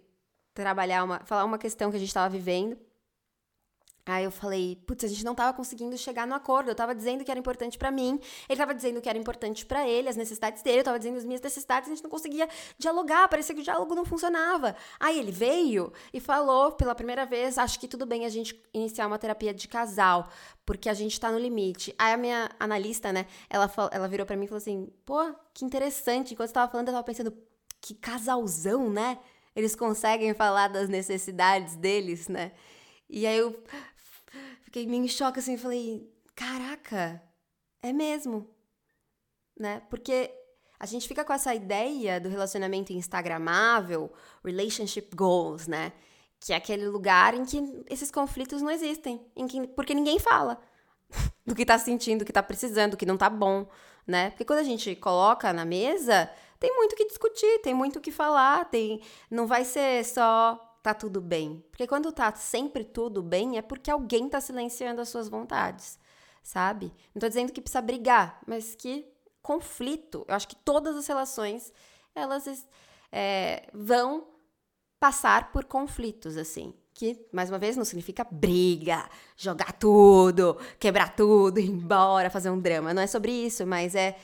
trabalhar 0.53 1.03
uma, 1.03 1.19
falar 1.25 1.43
uma 1.43 1.57
questão 1.57 1.91
que 1.91 1.97
a 1.97 1.99
gente 1.99 2.07
estava 2.07 2.29
vivendo. 2.29 2.77
Aí 4.11 4.25
eu 4.25 4.31
falei, 4.31 4.75
putz, 4.85 5.05
a 5.05 5.07
gente 5.07 5.23
não 5.23 5.33
tava 5.33 5.55
conseguindo 5.55 5.97
chegar 5.97 6.27
no 6.27 6.35
acordo. 6.35 6.69
Eu 6.69 6.75
tava 6.75 6.93
dizendo 6.93 7.23
que 7.23 7.31
era 7.31 7.39
importante 7.39 7.77
para 7.77 7.89
mim, 7.89 8.19
ele 8.49 8.57
tava 8.57 8.73
dizendo 8.73 8.99
que 9.01 9.07
era 9.07 9.17
importante 9.17 9.65
para 9.65 9.87
ele, 9.87 10.09
as 10.09 10.17
necessidades 10.17 10.61
dele, 10.61 10.79
eu 10.79 10.83
tava 10.83 10.99
dizendo 10.99 11.17
as 11.17 11.23
minhas 11.23 11.41
necessidades, 11.41 11.89
a 11.89 11.93
gente 11.93 12.03
não 12.03 12.09
conseguia 12.09 12.49
dialogar, 12.77 13.29
parecia 13.29 13.55
que 13.55 13.61
o 13.61 13.63
diálogo 13.63 13.95
não 13.95 14.03
funcionava. 14.03 14.75
Aí 14.99 15.17
ele 15.17 15.31
veio 15.31 15.93
e 16.13 16.19
falou 16.19 16.73
pela 16.73 16.93
primeira 16.93 17.25
vez, 17.25 17.57
acho 17.57 17.79
que 17.79 17.87
tudo 17.87 18.05
bem 18.05 18.25
a 18.25 18.29
gente 18.29 18.61
iniciar 18.73 19.07
uma 19.07 19.17
terapia 19.17 19.53
de 19.53 19.67
casal, 19.67 20.27
porque 20.65 20.89
a 20.89 20.93
gente 20.93 21.19
tá 21.19 21.31
no 21.31 21.39
limite. 21.39 21.95
Aí 21.97 22.13
a 22.13 22.17
minha 22.17 22.49
analista, 22.59 23.13
né, 23.13 23.25
ela, 23.49 23.71
ela 23.91 24.07
virou 24.07 24.25
para 24.25 24.35
mim 24.35 24.45
e 24.45 24.47
falou 24.47 24.57
assim: 24.57 24.91
pô, 25.05 25.33
que 25.53 25.63
interessante. 25.63 26.33
Enquanto 26.33 26.49
você 26.49 26.53
tava 26.53 26.71
falando, 26.71 26.89
eu 26.89 26.93
tava 26.93 27.05
pensando, 27.05 27.33
que 27.79 27.93
casalzão, 27.95 28.89
né? 28.89 29.17
Eles 29.55 29.75
conseguem 29.75 30.33
falar 30.33 30.67
das 30.67 30.87
necessidades 30.87 31.75
deles, 31.75 32.27
né? 32.27 32.51
E 33.09 33.27
aí 33.27 33.37
eu 33.37 33.61
fiquei 34.71 34.87
meio 34.87 35.03
em 35.03 35.07
choque 35.09 35.39
assim, 35.39 35.57
falei, 35.57 36.09
caraca, 36.33 37.21
é 37.83 37.91
mesmo, 37.91 38.49
né? 39.59 39.81
Porque 39.89 40.33
a 40.79 40.85
gente 40.85 41.09
fica 41.09 41.25
com 41.25 41.33
essa 41.33 41.53
ideia 41.53 42.21
do 42.21 42.29
relacionamento 42.29 42.93
instagramável, 42.93 44.09
relationship 44.41 45.13
goals, 45.13 45.67
né? 45.67 45.91
Que 46.39 46.53
é 46.53 46.55
aquele 46.55 46.87
lugar 46.87 47.33
em 47.33 47.43
que 47.43 47.83
esses 47.89 48.09
conflitos 48.09 48.61
não 48.61 48.71
existem, 48.71 49.21
em 49.35 49.45
que, 49.45 49.67
porque 49.67 49.93
ninguém 49.93 50.19
fala 50.19 50.57
do 51.45 51.53
que 51.53 51.65
tá 51.65 51.77
sentindo, 51.77 52.19
do 52.19 52.25
que 52.25 52.31
tá 52.31 52.41
precisando, 52.41 52.91
do 52.91 52.97
que 52.97 53.05
não 53.05 53.17
tá 53.17 53.29
bom, 53.29 53.67
né? 54.07 54.29
Porque 54.29 54.45
quando 54.45 54.59
a 54.59 54.63
gente 54.63 54.95
coloca 54.95 55.51
na 55.51 55.65
mesa, 55.65 56.31
tem 56.57 56.73
muito 56.77 56.95
que 56.95 57.07
discutir, 57.07 57.59
tem 57.59 57.73
muito 57.73 57.99
que 57.99 58.09
falar, 58.09 58.69
tem 58.69 59.01
não 59.29 59.45
vai 59.45 59.65
ser 59.65 60.05
só 60.05 60.70
tá 60.81 60.93
tudo 60.93 61.21
bem. 61.21 61.63
Porque 61.69 61.87
quando 61.87 62.11
tá 62.11 62.33
sempre 62.35 62.83
tudo 62.83 63.21
bem, 63.21 63.57
é 63.57 63.61
porque 63.61 63.91
alguém 63.91 64.27
tá 64.29 64.41
silenciando 64.41 65.01
as 65.01 65.09
suas 65.09 65.29
vontades, 65.29 65.99
sabe? 66.43 66.93
Não 67.13 67.19
tô 67.19 67.27
dizendo 67.27 67.51
que 67.51 67.61
precisa 67.61 67.81
brigar, 67.81 68.39
mas 68.45 68.75
que 68.75 69.05
conflito. 69.41 70.25
Eu 70.27 70.35
acho 70.35 70.47
que 70.47 70.55
todas 70.55 70.95
as 70.95 71.07
relações, 71.07 71.71
elas 72.13 72.67
é, 73.11 73.67
vão 73.73 74.27
passar 74.99 75.51
por 75.51 75.65
conflitos, 75.65 76.37
assim. 76.37 76.73
Que, 76.93 77.25
mais 77.31 77.49
uma 77.49 77.57
vez, 77.57 77.77
não 77.77 77.85
significa 77.85 78.23
briga, 78.29 79.09
jogar 79.35 79.71
tudo, 79.73 80.57
quebrar 80.77 81.15
tudo, 81.15 81.59
ir 81.59 81.69
embora, 81.69 82.29
fazer 82.29 82.49
um 82.49 82.59
drama. 82.59 82.93
Não 82.93 83.01
é 83.01 83.07
sobre 83.07 83.31
isso, 83.31 83.65
mas 83.65 83.95
é 83.95 84.17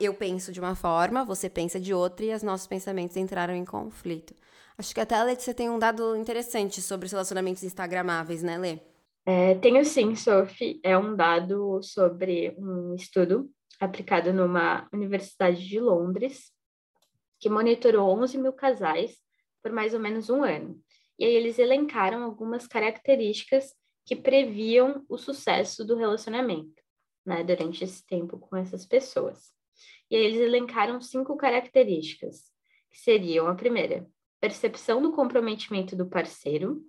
eu 0.00 0.12
penso 0.12 0.52
de 0.52 0.58
uma 0.58 0.74
forma, 0.74 1.24
você 1.24 1.48
pensa 1.48 1.78
de 1.78 1.94
outra 1.94 2.26
e 2.26 2.34
os 2.34 2.42
nossos 2.42 2.66
pensamentos 2.66 3.16
entraram 3.16 3.54
em 3.54 3.64
conflito. 3.64 4.34
Acho 4.78 4.94
que 4.94 5.00
até 5.00 5.16
a 5.16 5.24
Letícia 5.24 5.52
tem 5.52 5.68
um 5.68 5.78
dado 5.78 6.14
interessante 6.14 6.80
sobre 6.80 7.06
os 7.06 7.12
relacionamentos 7.12 7.64
instagramáveis, 7.64 8.44
né, 8.44 8.56
Lê? 8.56 8.78
É, 9.26 9.56
tenho 9.56 9.84
sim, 9.84 10.14
Sophie. 10.14 10.80
É 10.84 10.96
um 10.96 11.16
dado 11.16 11.82
sobre 11.82 12.54
um 12.56 12.94
estudo 12.94 13.50
aplicado 13.80 14.32
numa 14.32 14.88
universidade 14.92 15.66
de 15.66 15.80
Londres, 15.80 16.52
que 17.40 17.48
monitorou 17.48 18.08
11 18.08 18.38
mil 18.38 18.52
casais 18.52 19.18
por 19.60 19.72
mais 19.72 19.94
ou 19.94 20.00
menos 20.00 20.30
um 20.30 20.44
ano. 20.44 20.80
E 21.18 21.24
aí 21.24 21.34
eles 21.34 21.58
elencaram 21.58 22.22
algumas 22.22 22.66
características 22.66 23.74
que 24.06 24.14
previam 24.14 25.04
o 25.08 25.18
sucesso 25.18 25.84
do 25.84 25.96
relacionamento, 25.96 26.80
né, 27.26 27.42
durante 27.42 27.82
esse 27.82 28.06
tempo 28.06 28.38
com 28.38 28.56
essas 28.56 28.86
pessoas. 28.86 29.52
E 30.08 30.14
aí 30.14 30.24
eles 30.24 30.40
elencaram 30.40 31.00
cinco 31.00 31.36
características, 31.36 32.52
que 32.90 32.98
seriam 32.98 33.48
a 33.48 33.54
primeira, 33.54 34.06
percepção 34.40 35.02
do 35.02 35.12
comprometimento 35.12 35.96
do 35.96 36.08
parceiro, 36.08 36.82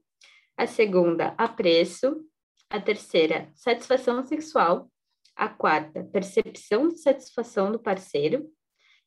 a 0.57 0.67
segunda, 0.67 1.33
apreço, 1.37 2.25
a 2.69 2.79
terceira, 2.79 3.51
satisfação 3.55 4.23
sexual, 4.25 4.91
a 5.35 5.47
quarta, 5.47 6.03
percepção 6.03 6.89
de 6.89 6.99
satisfação 6.99 7.71
do 7.71 7.79
parceiro, 7.79 8.49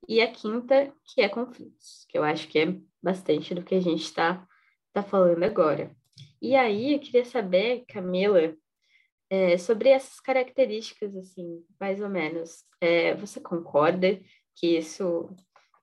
e 0.09 0.21
a 0.21 0.31
quinta, 0.31 0.93
que 1.05 1.21
é 1.21 1.29
conflitos, 1.29 2.05
que 2.09 2.19
eu 2.19 2.25
acho 2.25 2.49
que 2.49 2.59
é 2.59 2.77
bastante 3.03 3.55
do 3.55 3.63
que 3.63 3.75
a 3.75 3.81
gente 3.81 4.03
está 4.03 4.47
tá 4.93 5.03
falando 5.03 5.45
agora. 5.45 5.95
E 6.41 6.57
aí, 6.57 6.95
eu 6.95 6.99
queria 6.99 7.25
saber, 7.25 7.85
Camila, 7.87 8.57
é, 9.31 9.57
sobre 9.57 9.89
essas 9.89 10.19
características, 10.21 11.17
assim, 11.17 11.65
mais 11.81 12.01
ou 12.01 12.09
menos. 12.09 12.65
É, 12.81 13.15
você 13.15 13.41
concorda 13.41 14.21
que 14.57 14.79
isso 14.79 15.35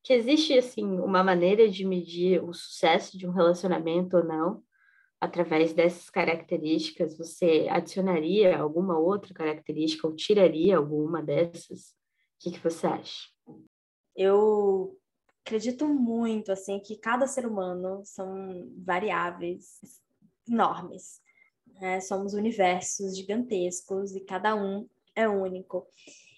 que 0.03 0.13
existe 0.13 0.57
assim 0.57 0.85
uma 0.99 1.23
maneira 1.23 1.69
de 1.69 1.85
medir 1.85 2.43
o 2.43 2.53
sucesso 2.53 3.17
de 3.17 3.27
um 3.27 3.31
relacionamento 3.31 4.17
ou 4.17 4.23
não 4.23 4.63
através 5.19 5.73
dessas 5.73 6.09
características? 6.09 7.17
Você 7.17 7.67
adicionaria 7.69 8.57
alguma 8.57 8.97
outra 8.97 9.33
característica 9.33 10.07
ou 10.07 10.15
tiraria 10.15 10.77
alguma 10.77 11.21
dessas? 11.21 11.89
O 11.89 11.95
que, 12.39 12.51
que 12.51 12.59
você 12.59 12.87
acha? 12.87 13.27
Eu 14.15 14.97
acredito 15.45 15.87
muito 15.87 16.51
assim 16.51 16.79
que 16.79 16.97
cada 16.97 17.27
ser 17.27 17.45
humano 17.45 18.01
são 18.05 18.71
variáveis 18.77 19.79
enormes. 20.47 21.21
Né? 21.79 21.99
Somos 22.01 22.33
universos 22.33 23.15
gigantescos 23.15 24.15
e 24.15 24.21
cada 24.21 24.55
um 24.55 24.87
é 25.15 25.27
único. 25.27 25.87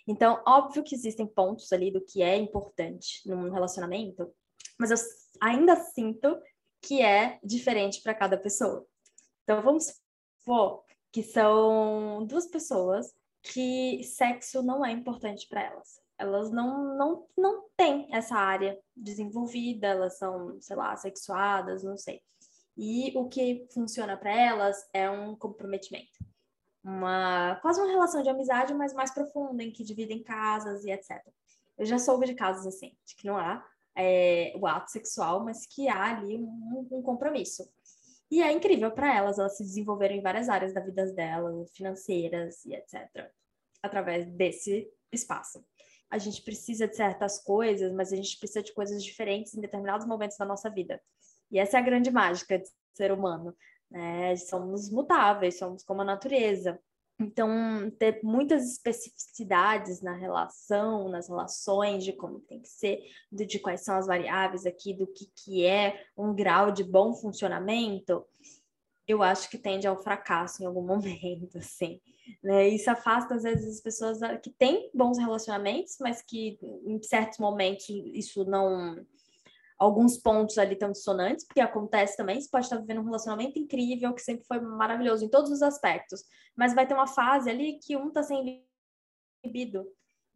Então, 0.07 0.41
óbvio 0.47 0.83
que 0.83 0.95
existem 0.95 1.27
pontos 1.27 1.71
ali 1.71 1.91
do 1.91 2.01
que 2.01 2.21
é 2.21 2.35
importante 2.35 3.21
num 3.25 3.49
relacionamento, 3.49 4.33
mas 4.79 4.91
eu 4.91 4.97
ainda 5.39 5.75
sinto 5.75 6.39
que 6.81 7.01
é 7.01 7.39
diferente 7.43 8.01
para 8.01 8.15
cada 8.15 8.37
pessoa. 8.37 8.85
Então, 9.43 9.61
vamos 9.61 9.93
supor 10.39 10.83
que 11.11 11.21
são 11.21 12.25
duas 12.25 12.47
pessoas 12.47 13.13
que 13.43 14.03
sexo 14.03 14.61
não 14.61 14.85
é 14.85 14.91
importante 14.91 15.47
para 15.47 15.63
elas. 15.63 15.99
Elas 16.17 16.51
não, 16.51 16.95
não, 16.95 17.27
não 17.37 17.65
têm 17.75 18.07
essa 18.11 18.35
área 18.35 18.79
desenvolvida, 18.95 19.87
elas 19.87 20.17
são, 20.17 20.59
sei 20.61 20.75
lá, 20.75 20.95
sexuadas, 20.95 21.83
não 21.83 21.97
sei. 21.97 22.21
E 22.77 23.11
o 23.17 23.27
que 23.27 23.67
funciona 23.73 24.15
para 24.15 24.31
elas 24.31 24.77
é 24.93 25.09
um 25.09 25.35
comprometimento 25.35 26.30
uma 26.83 27.55
quase 27.61 27.79
uma 27.79 27.89
relação 27.89 28.21
de 28.21 28.29
amizade, 28.29 28.73
mas 28.73 28.93
mais 28.93 29.11
profunda, 29.11 29.63
em 29.63 29.71
que 29.71 29.83
dividem 29.83 30.23
casas 30.23 30.83
e 30.83 30.91
etc. 30.91 31.21
Eu 31.77 31.85
já 31.85 31.99
soube 31.99 32.25
de 32.25 32.33
casos 32.33 32.65
assim, 32.65 32.95
de 33.05 33.15
que 33.15 33.25
não 33.25 33.37
há 33.37 33.65
é, 33.95 34.53
o 34.55 34.65
ato 34.65 34.91
sexual, 34.91 35.43
mas 35.43 35.65
que 35.65 35.87
há 35.87 36.17
ali 36.17 36.37
um, 36.37 36.87
um 36.91 37.01
compromisso. 37.01 37.69
E 38.29 38.41
é 38.41 38.51
incrível 38.51 38.91
para 38.91 39.13
elas, 39.13 39.37
elas 39.37 39.57
se 39.57 39.63
desenvolveram 39.63 40.15
em 40.15 40.21
várias 40.21 40.47
áreas 40.47 40.73
da 40.73 40.79
vida 40.79 41.05
delas, 41.11 41.69
financeiras 41.75 42.63
e 42.65 42.73
etc., 42.73 43.29
através 43.83 44.25
desse 44.25 44.89
espaço. 45.11 45.63
A 46.09 46.17
gente 46.17 46.41
precisa 46.41 46.87
de 46.87 46.95
certas 46.95 47.43
coisas, 47.43 47.91
mas 47.91 48.13
a 48.13 48.15
gente 48.15 48.37
precisa 48.37 48.63
de 48.63 48.73
coisas 48.73 49.03
diferentes 49.03 49.53
em 49.53 49.61
determinados 49.61 50.05
momentos 50.05 50.37
da 50.37 50.45
nossa 50.45 50.69
vida. 50.69 51.01
E 51.49 51.59
essa 51.59 51.77
é 51.77 51.79
a 51.79 51.83
grande 51.83 52.09
mágica 52.09 52.57
de 52.57 52.69
ser 52.93 53.11
humano 53.11 53.55
né? 53.91 54.35
Somos 54.37 54.89
mutáveis, 54.89 55.59
somos 55.59 55.83
como 55.83 56.01
a 56.01 56.05
natureza. 56.05 56.79
Então, 57.19 57.91
ter 57.99 58.19
muitas 58.23 58.71
especificidades 58.71 60.01
na 60.01 60.15
relação, 60.15 61.07
nas 61.07 61.27
relações, 61.27 62.03
de 62.03 62.13
como 62.13 62.39
tem 62.39 62.59
que 62.59 62.69
ser, 62.69 62.99
de 63.31 63.59
quais 63.59 63.83
são 63.83 63.95
as 63.95 64.07
variáveis 64.07 64.65
aqui, 64.65 64.93
do 64.93 65.05
que, 65.05 65.31
que 65.35 65.65
é 65.65 66.03
um 66.17 66.33
grau 66.33 66.71
de 66.71 66.83
bom 66.83 67.13
funcionamento, 67.13 68.25
eu 69.07 69.21
acho 69.21 69.49
que 69.49 69.57
tende 69.57 69.85
ao 69.85 70.01
fracasso 70.01 70.63
em 70.63 70.65
algum 70.65 70.81
momento, 70.85 71.57
assim. 71.57 71.99
Né? 72.43 72.69
Isso 72.69 72.89
afasta, 72.89 73.35
às 73.35 73.43
vezes, 73.43 73.75
as 73.75 73.81
pessoas 73.81 74.19
que 74.41 74.49
têm 74.49 74.89
bons 74.93 75.17
relacionamentos, 75.17 75.97
mas 75.99 76.21
que 76.21 76.57
em 76.85 77.01
certos 77.03 77.37
momentos 77.37 77.85
isso 77.89 78.43
não. 78.45 79.05
Alguns 79.81 80.15
pontos 80.15 80.59
ali 80.59 80.73
estão 80.73 80.91
dissonantes, 80.91 81.43
porque 81.43 81.59
acontece 81.59 82.15
também. 82.15 82.39
Você 82.39 82.47
pode 82.47 82.65
estar 82.65 82.77
vivendo 82.77 83.01
um 83.01 83.05
relacionamento 83.05 83.57
incrível, 83.57 84.13
que 84.13 84.21
sempre 84.21 84.45
foi 84.45 84.59
maravilhoso 84.59 85.25
em 85.25 85.27
todos 85.27 85.49
os 85.49 85.63
aspectos, 85.63 86.23
mas 86.55 86.75
vai 86.75 86.85
ter 86.85 86.93
uma 86.93 87.07
fase 87.07 87.49
ali 87.49 87.79
que 87.79 87.97
um 87.97 88.09
está 88.09 88.21
sem 88.21 88.63
libido. 89.43 89.87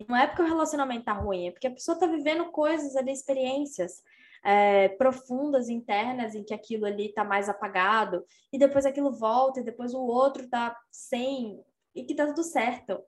Não 0.10 0.18
é 0.18 0.26
porque 0.26 0.42
o 0.42 0.48
relacionamento 0.48 1.06
tá 1.06 1.14
ruim, 1.14 1.50
é 1.50 1.52
porque 1.52 1.68
a 1.68 1.72
pessoa 1.72 1.94
está 1.94 2.08
vivendo 2.08 2.46
coisas 2.46 2.96
ali, 2.96 3.12
experiências 3.12 4.02
é, 4.44 4.90
profundas, 4.90 5.70
internas, 5.70 6.34
em 6.34 6.44
que 6.44 6.54
aquilo 6.54 6.88
ali 6.88 7.10
está 7.10 7.24
mais 7.24 7.48
apagado, 7.48 8.26
e 8.52 8.58
depois 8.58 8.84
aquilo 8.84 9.12
volta, 9.12 9.60
e 9.60 9.64
depois 9.64 9.94
o 9.94 10.02
outro 10.02 10.46
está 10.46 10.76
sem, 10.90 11.64
e 11.94 12.04
que 12.04 12.16
tá 12.16 12.26
tudo 12.26 12.42
certo. 12.42 13.00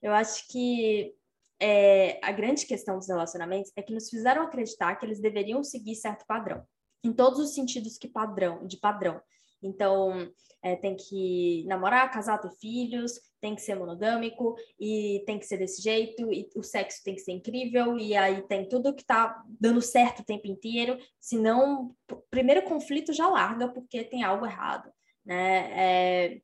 Eu 0.00 0.12
acho 0.12 0.46
que 0.46 1.12
é, 1.60 2.18
a 2.22 2.32
grande 2.32 2.66
questão 2.66 2.96
dos 2.96 3.08
relacionamentos 3.08 3.70
é 3.76 3.82
que 3.82 3.92
nos 3.92 4.08
fizeram 4.08 4.42
acreditar 4.42 4.96
que 4.96 5.04
eles 5.04 5.20
deveriam 5.20 5.62
seguir 5.62 5.94
certo 5.94 6.24
padrão, 6.26 6.64
em 7.04 7.12
todos 7.12 7.38
os 7.38 7.54
sentidos 7.54 7.98
que 7.98 8.08
padrão, 8.08 8.66
de 8.66 8.78
padrão. 8.78 9.20
Então, 9.62 10.30
é, 10.62 10.74
tem 10.74 10.96
que 10.96 11.64
namorar, 11.66 12.10
casar, 12.10 12.38
ter 12.38 12.50
filhos, 12.52 13.20
tem 13.40 13.54
que 13.54 13.62
ser 13.62 13.74
monogâmico 13.74 14.54
e 14.78 15.22
tem 15.26 15.38
que 15.38 15.46
ser 15.46 15.58
desse 15.58 15.82
jeito, 15.82 16.32
e 16.32 16.48
o 16.56 16.62
sexo 16.62 17.02
tem 17.04 17.14
que 17.14 17.20
ser 17.20 17.32
incrível, 17.32 17.98
e 17.98 18.14
aí 18.16 18.42
tem 18.42 18.68
tudo 18.68 18.94
que 18.94 19.04
tá 19.04 19.42
dando 19.48 19.82
certo 19.82 20.20
o 20.20 20.24
tempo 20.24 20.46
inteiro, 20.46 20.98
senão 21.18 21.94
primeiro 22.30 22.62
conflito 22.62 23.12
já 23.12 23.28
larga 23.28 23.68
porque 23.68 24.04
tem 24.04 24.22
algo 24.22 24.46
errado, 24.46 24.90
né? 25.24 25.72
É, 25.74 26.40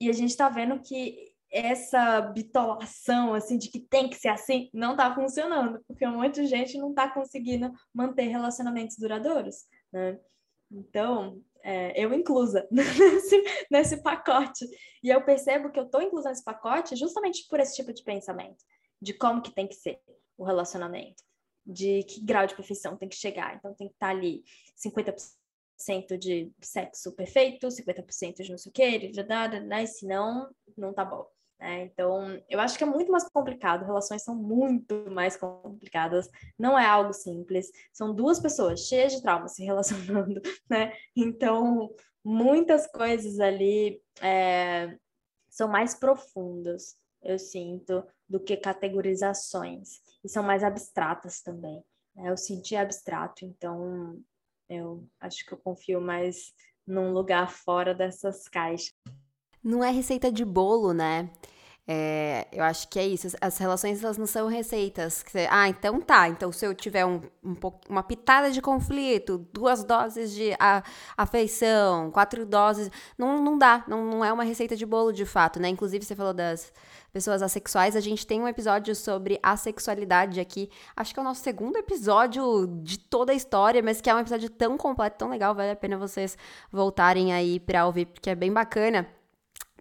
e 0.00 0.08
a 0.08 0.12
gente 0.12 0.30
está 0.30 0.48
vendo 0.48 0.80
que 0.80 1.33
essa 1.54 2.20
bitolação, 2.20 3.32
assim, 3.32 3.56
de 3.56 3.70
que 3.70 3.78
tem 3.78 4.08
que 4.08 4.16
ser 4.16 4.26
assim, 4.28 4.68
não 4.74 4.90
está 4.90 5.14
funcionando, 5.14 5.80
porque 5.86 6.04
um 6.04 6.20
monte 6.20 6.42
de 6.42 6.46
gente 6.48 6.76
não 6.76 6.90
está 6.90 7.08
conseguindo 7.08 7.72
manter 7.94 8.24
relacionamentos 8.24 8.96
duradouros, 8.98 9.64
né? 9.92 10.18
Então, 10.68 11.40
é, 11.62 11.92
eu 12.02 12.12
inclusa 12.12 12.66
nesse, 12.72 13.44
nesse 13.70 14.02
pacote. 14.02 14.66
E 15.00 15.10
eu 15.10 15.24
percebo 15.24 15.70
que 15.70 15.78
eu 15.78 15.84
estou 15.84 16.02
inclusa 16.02 16.30
nesse 16.30 16.42
pacote 16.42 16.96
justamente 16.96 17.46
por 17.48 17.60
esse 17.60 17.76
tipo 17.76 17.92
de 17.92 18.02
pensamento, 18.02 18.64
de 19.00 19.14
como 19.14 19.40
que 19.40 19.54
tem 19.54 19.68
que 19.68 19.76
ser 19.76 20.00
o 20.36 20.42
relacionamento, 20.42 21.22
de 21.64 22.02
que 22.02 22.20
grau 22.20 22.48
de 22.48 22.56
perfeição 22.56 22.96
tem 22.96 23.08
que 23.08 23.14
chegar. 23.14 23.54
Então, 23.54 23.72
tem 23.74 23.86
que 23.86 23.94
estar 23.94 24.08
tá 24.08 24.12
ali 24.12 24.42
50% 24.76 26.18
de 26.18 26.50
sexo 26.60 27.12
perfeito, 27.12 27.68
50% 27.68 28.42
de 28.42 28.50
não 28.50 28.58
sei 28.58 28.70
o 28.70 28.72
quê, 28.72 29.12
né? 29.60 29.86
senão 29.86 30.50
não 30.76 30.92
tá 30.92 31.04
bom. 31.04 31.24
Né? 31.58 31.84
Então, 31.84 32.42
eu 32.48 32.60
acho 32.60 32.76
que 32.76 32.84
é 32.84 32.86
muito 32.86 33.10
mais 33.10 33.28
complicado, 33.28 33.84
relações 33.84 34.22
são 34.22 34.34
muito 34.34 35.10
mais 35.10 35.36
complicadas, 35.36 36.28
não 36.58 36.78
é 36.78 36.86
algo 36.86 37.12
simples, 37.12 37.70
são 37.92 38.14
duas 38.14 38.40
pessoas 38.40 38.80
cheias 38.80 39.12
de 39.12 39.22
trauma 39.22 39.48
se 39.48 39.62
relacionando, 39.64 40.40
né? 40.68 40.92
Então, 41.16 41.94
muitas 42.24 42.86
coisas 42.86 43.38
ali 43.38 44.02
é, 44.20 44.96
são 45.48 45.68
mais 45.68 45.94
profundas, 45.94 46.96
eu 47.22 47.38
sinto, 47.38 48.04
do 48.28 48.40
que 48.40 48.56
categorizações, 48.56 50.00
e 50.24 50.28
são 50.28 50.42
mais 50.42 50.64
abstratas 50.64 51.40
também. 51.40 51.84
Né? 52.14 52.30
Eu 52.30 52.36
senti 52.36 52.74
abstrato, 52.76 53.44
então 53.44 54.20
eu 54.68 55.06
acho 55.20 55.44
que 55.44 55.52
eu 55.52 55.58
confio 55.58 56.00
mais 56.00 56.52
num 56.86 57.12
lugar 57.12 57.50
fora 57.50 57.94
dessas 57.94 58.48
caixas. 58.48 58.92
Não 59.64 59.82
é 59.82 59.90
receita 59.90 60.30
de 60.30 60.44
bolo, 60.44 60.92
né? 60.92 61.30
É, 61.86 62.46
eu 62.50 62.64
acho 62.64 62.88
que 62.88 62.98
é 62.98 63.06
isso. 63.06 63.28
As 63.40 63.58
relações 63.58 64.02
elas 64.02 64.16
não 64.16 64.26
são 64.26 64.48
receitas. 64.48 65.24
Ah, 65.50 65.68
então 65.68 66.00
tá. 66.00 66.28
Então 66.28 66.50
se 66.50 66.66
eu 66.66 66.74
tiver 66.74 67.04
um, 67.04 67.20
um 67.44 67.54
uma 67.88 68.02
pitada 68.02 68.50
de 68.50 68.62
conflito, 68.62 69.38
duas 69.52 69.84
doses 69.84 70.32
de 70.32 70.54
a, 70.58 70.82
afeição, 71.16 72.10
quatro 72.10 72.46
doses, 72.46 72.90
não, 73.18 73.42
não 73.42 73.58
dá. 73.58 73.84
Não, 73.86 74.04
não 74.04 74.24
é 74.24 74.32
uma 74.32 74.44
receita 74.44 74.74
de 74.76 74.86
bolo 74.86 75.12
de 75.12 75.26
fato, 75.26 75.60
né? 75.60 75.68
Inclusive 75.68 76.04
você 76.04 76.16
falou 76.16 76.32
das 76.32 76.72
pessoas 77.12 77.42
assexuais. 77.42 77.94
A 77.96 78.00
gente 78.00 78.26
tem 78.26 78.40
um 78.40 78.48
episódio 78.48 78.94
sobre 78.94 79.38
assexualidade 79.42 80.40
aqui. 80.40 80.70
Acho 80.96 81.12
que 81.12 81.20
é 81.20 81.22
o 81.22 81.24
nosso 81.24 81.42
segundo 81.42 81.76
episódio 81.76 82.66
de 82.82 82.98
toda 82.98 83.32
a 83.32 83.34
história, 83.34 83.82
mas 83.82 84.00
que 84.00 84.08
é 84.08 84.14
um 84.14 84.20
episódio 84.20 84.48
tão 84.48 84.78
completo, 84.78 85.18
tão 85.18 85.28
legal. 85.28 85.54
Vale 85.54 85.72
a 85.72 85.76
pena 85.76 85.98
vocês 85.98 86.36
voltarem 86.72 87.32
aí 87.32 87.60
pra 87.60 87.86
ouvir, 87.86 88.06
porque 88.06 88.30
é 88.30 88.34
bem 88.34 88.52
bacana. 88.52 89.06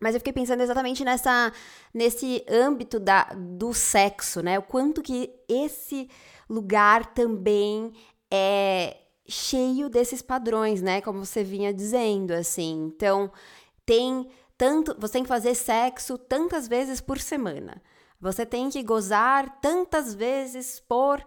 Mas 0.01 0.15
eu 0.15 0.19
fiquei 0.19 0.33
pensando 0.33 0.61
exatamente 0.61 1.03
nessa, 1.03 1.51
nesse 1.93 2.43
âmbito 2.49 2.99
da, 2.99 3.23
do 3.35 3.73
sexo, 3.73 4.41
né? 4.41 4.59
O 4.59 4.63
quanto 4.63 5.01
que 5.01 5.31
esse 5.47 6.09
lugar 6.49 7.13
também 7.13 7.93
é 8.29 8.97
cheio 9.27 9.89
desses 9.89 10.21
padrões, 10.21 10.81
né? 10.81 11.01
Como 11.01 11.23
você 11.23 11.43
vinha 11.43 11.73
dizendo, 11.73 12.31
assim. 12.31 12.91
Então, 12.93 13.31
tem 13.85 14.27
tanto. 14.57 14.95
Você 14.99 15.13
tem 15.13 15.23
que 15.23 15.29
fazer 15.29 15.55
sexo 15.55 16.17
tantas 16.17 16.67
vezes 16.67 16.99
por 16.99 17.19
semana. 17.19 17.81
Você 18.19 18.45
tem 18.45 18.69
que 18.69 18.81
gozar 18.83 19.59
tantas 19.59 20.13
vezes 20.13 20.79
por 20.79 21.23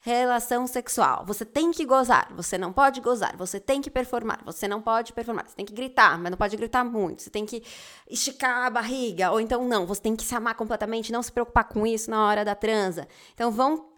relação 0.00 0.66
sexual. 0.66 1.24
Você 1.26 1.44
tem 1.44 1.70
que 1.70 1.84
gozar, 1.84 2.32
você 2.34 2.56
não 2.56 2.72
pode 2.72 3.00
gozar, 3.00 3.36
você 3.36 3.58
tem 3.58 3.80
que 3.80 3.90
performar, 3.90 4.40
você 4.44 4.68
não 4.68 4.80
pode 4.80 5.12
performar, 5.12 5.48
você 5.48 5.56
tem 5.56 5.66
que 5.66 5.72
gritar, 5.72 6.18
mas 6.18 6.30
não 6.30 6.38
pode 6.38 6.56
gritar 6.56 6.84
muito, 6.84 7.22
você 7.22 7.30
tem 7.30 7.44
que 7.44 7.62
esticar 8.08 8.66
a 8.66 8.70
barriga, 8.70 9.30
ou 9.32 9.40
então 9.40 9.66
não, 9.66 9.86
você 9.86 10.00
tem 10.00 10.14
que 10.14 10.24
se 10.24 10.34
amar 10.34 10.54
completamente, 10.54 11.12
não 11.12 11.22
se 11.22 11.32
preocupar 11.32 11.64
com 11.64 11.86
isso 11.86 12.10
na 12.10 12.26
hora 12.26 12.44
da 12.44 12.54
transa. 12.54 13.08
Então 13.34 13.50
vão. 13.50 13.88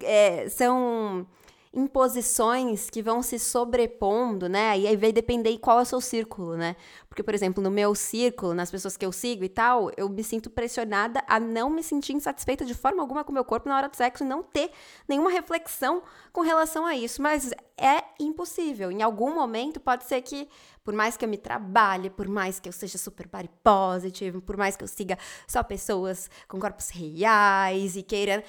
É, 0.00 0.48
são 0.48 1.26
imposições 1.74 2.90
que 2.90 3.02
vão 3.02 3.22
se 3.22 3.38
sobrepondo, 3.38 4.46
né? 4.46 4.78
E 4.78 4.86
aí 4.86 4.96
vai 4.96 5.10
depender 5.10 5.56
qual 5.58 5.78
é 5.78 5.82
o 5.82 5.86
seu 5.86 6.00
círculo, 6.02 6.54
né? 6.54 6.76
Porque, 7.08 7.22
por 7.22 7.34
exemplo, 7.34 7.62
no 7.62 7.70
meu 7.70 7.94
círculo, 7.94 8.52
nas 8.52 8.70
pessoas 8.70 8.96
que 8.96 9.06
eu 9.06 9.12
sigo 9.12 9.42
e 9.42 9.48
tal, 9.48 9.90
eu 9.96 10.08
me 10.08 10.22
sinto 10.22 10.50
pressionada 10.50 11.22
a 11.26 11.40
não 11.40 11.70
me 11.70 11.82
sentir 11.82 12.12
insatisfeita 12.12 12.64
de 12.64 12.74
forma 12.74 13.02
alguma 13.02 13.24
com 13.24 13.30
o 13.30 13.34
meu 13.34 13.44
corpo 13.44 13.68
na 13.68 13.76
hora 13.76 13.88
do 13.88 13.96
sexo 13.96 14.22
e 14.22 14.26
não 14.26 14.42
ter 14.42 14.70
nenhuma 15.08 15.30
reflexão 15.30 16.02
com 16.30 16.42
relação 16.42 16.84
a 16.84 16.94
isso. 16.94 17.22
Mas 17.22 17.50
é 17.78 18.04
impossível. 18.20 18.90
Em 18.90 19.00
algum 19.00 19.34
momento 19.34 19.80
pode 19.80 20.04
ser 20.04 20.20
que, 20.20 20.48
por 20.84 20.92
mais 20.92 21.16
que 21.16 21.24
eu 21.24 21.28
me 21.28 21.38
trabalhe, 21.38 22.10
por 22.10 22.28
mais 22.28 22.60
que 22.60 22.68
eu 22.68 22.72
seja 22.72 22.98
super 22.98 23.26
body 23.26 23.50
positive, 23.64 24.42
por 24.42 24.58
mais 24.58 24.76
que 24.76 24.84
eu 24.84 24.88
siga 24.88 25.18
só 25.48 25.62
pessoas 25.62 26.28
com 26.46 26.60
corpos 26.60 26.90
reais 26.90 27.96
e 27.96 28.02
queira, 28.02 28.44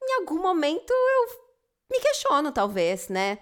em 0.00 0.20
algum 0.20 0.40
momento 0.40 0.92
eu 0.92 1.49
me 1.90 2.00
questiono, 2.00 2.52
talvez, 2.52 3.08
né? 3.08 3.38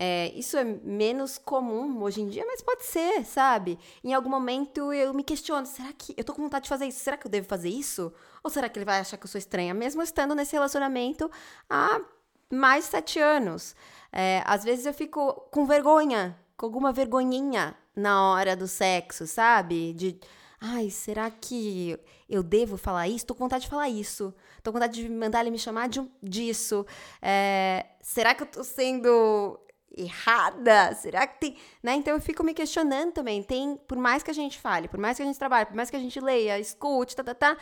É, 0.00 0.30
isso 0.36 0.56
é 0.56 0.62
menos 0.62 1.38
comum 1.38 2.00
hoje 2.04 2.20
em 2.20 2.28
dia, 2.28 2.44
mas 2.46 2.62
pode 2.62 2.84
ser, 2.84 3.24
sabe? 3.24 3.76
Em 4.04 4.14
algum 4.14 4.30
momento 4.30 4.92
eu 4.92 5.12
me 5.12 5.24
questiono: 5.24 5.66
será 5.66 5.92
que 5.92 6.14
eu 6.16 6.22
tô 6.22 6.32
com 6.32 6.42
vontade 6.42 6.64
de 6.64 6.68
fazer 6.68 6.86
isso? 6.86 7.00
Será 7.00 7.16
que 7.16 7.26
eu 7.26 7.30
devo 7.30 7.48
fazer 7.48 7.68
isso? 7.68 8.12
Ou 8.44 8.48
será 8.48 8.68
que 8.68 8.78
ele 8.78 8.84
vai 8.84 9.00
achar 9.00 9.16
que 9.16 9.24
eu 9.24 9.28
sou 9.28 9.40
estranha, 9.40 9.74
mesmo 9.74 10.00
estando 10.00 10.36
nesse 10.36 10.52
relacionamento 10.52 11.28
há 11.68 12.00
mais 12.48 12.84
de 12.84 12.90
sete 12.92 13.18
anos? 13.18 13.74
É, 14.12 14.40
às 14.46 14.62
vezes 14.62 14.86
eu 14.86 14.94
fico 14.94 15.32
com 15.50 15.66
vergonha, 15.66 16.38
com 16.56 16.66
alguma 16.66 16.92
vergonhinha 16.92 17.76
na 17.96 18.30
hora 18.30 18.54
do 18.54 18.68
sexo, 18.68 19.26
sabe? 19.26 19.92
De 19.94 20.20
Ai, 20.60 20.90
será 20.90 21.30
que 21.30 21.98
eu 22.28 22.42
devo 22.42 22.76
falar 22.76 23.06
isso? 23.08 23.26
Tô 23.26 23.34
com 23.34 23.44
vontade 23.44 23.64
de 23.64 23.70
falar 23.70 23.88
isso. 23.88 24.34
Tô 24.62 24.72
com 24.72 24.78
vontade 24.78 25.02
de 25.02 25.08
mandar 25.08 25.40
ele 25.40 25.50
me 25.50 25.58
chamar 25.58 25.88
de, 25.88 26.02
disso. 26.22 26.84
É, 27.22 27.86
será 28.02 28.34
que 28.34 28.42
eu 28.42 28.46
tô 28.46 28.64
sendo 28.64 29.58
errada? 29.96 30.94
Será 30.94 31.26
que 31.26 31.40
tem. 31.40 31.56
Né? 31.82 31.94
Então 31.94 32.14
eu 32.14 32.20
fico 32.20 32.42
me 32.42 32.54
questionando 32.54 33.12
também. 33.12 33.42
Tem, 33.42 33.76
por 33.86 33.96
mais 33.96 34.22
que 34.22 34.30
a 34.30 34.34
gente 34.34 34.58
fale, 34.58 34.88
por 34.88 34.98
mais 34.98 35.16
que 35.16 35.22
a 35.22 35.26
gente 35.26 35.38
trabalhe, 35.38 35.66
por 35.66 35.76
mais 35.76 35.90
que 35.90 35.96
a 35.96 36.00
gente 36.00 36.18
leia, 36.20 36.58
escute, 36.58 37.14
tá, 37.14 37.22
tá, 37.22 37.34
tá, 37.34 37.56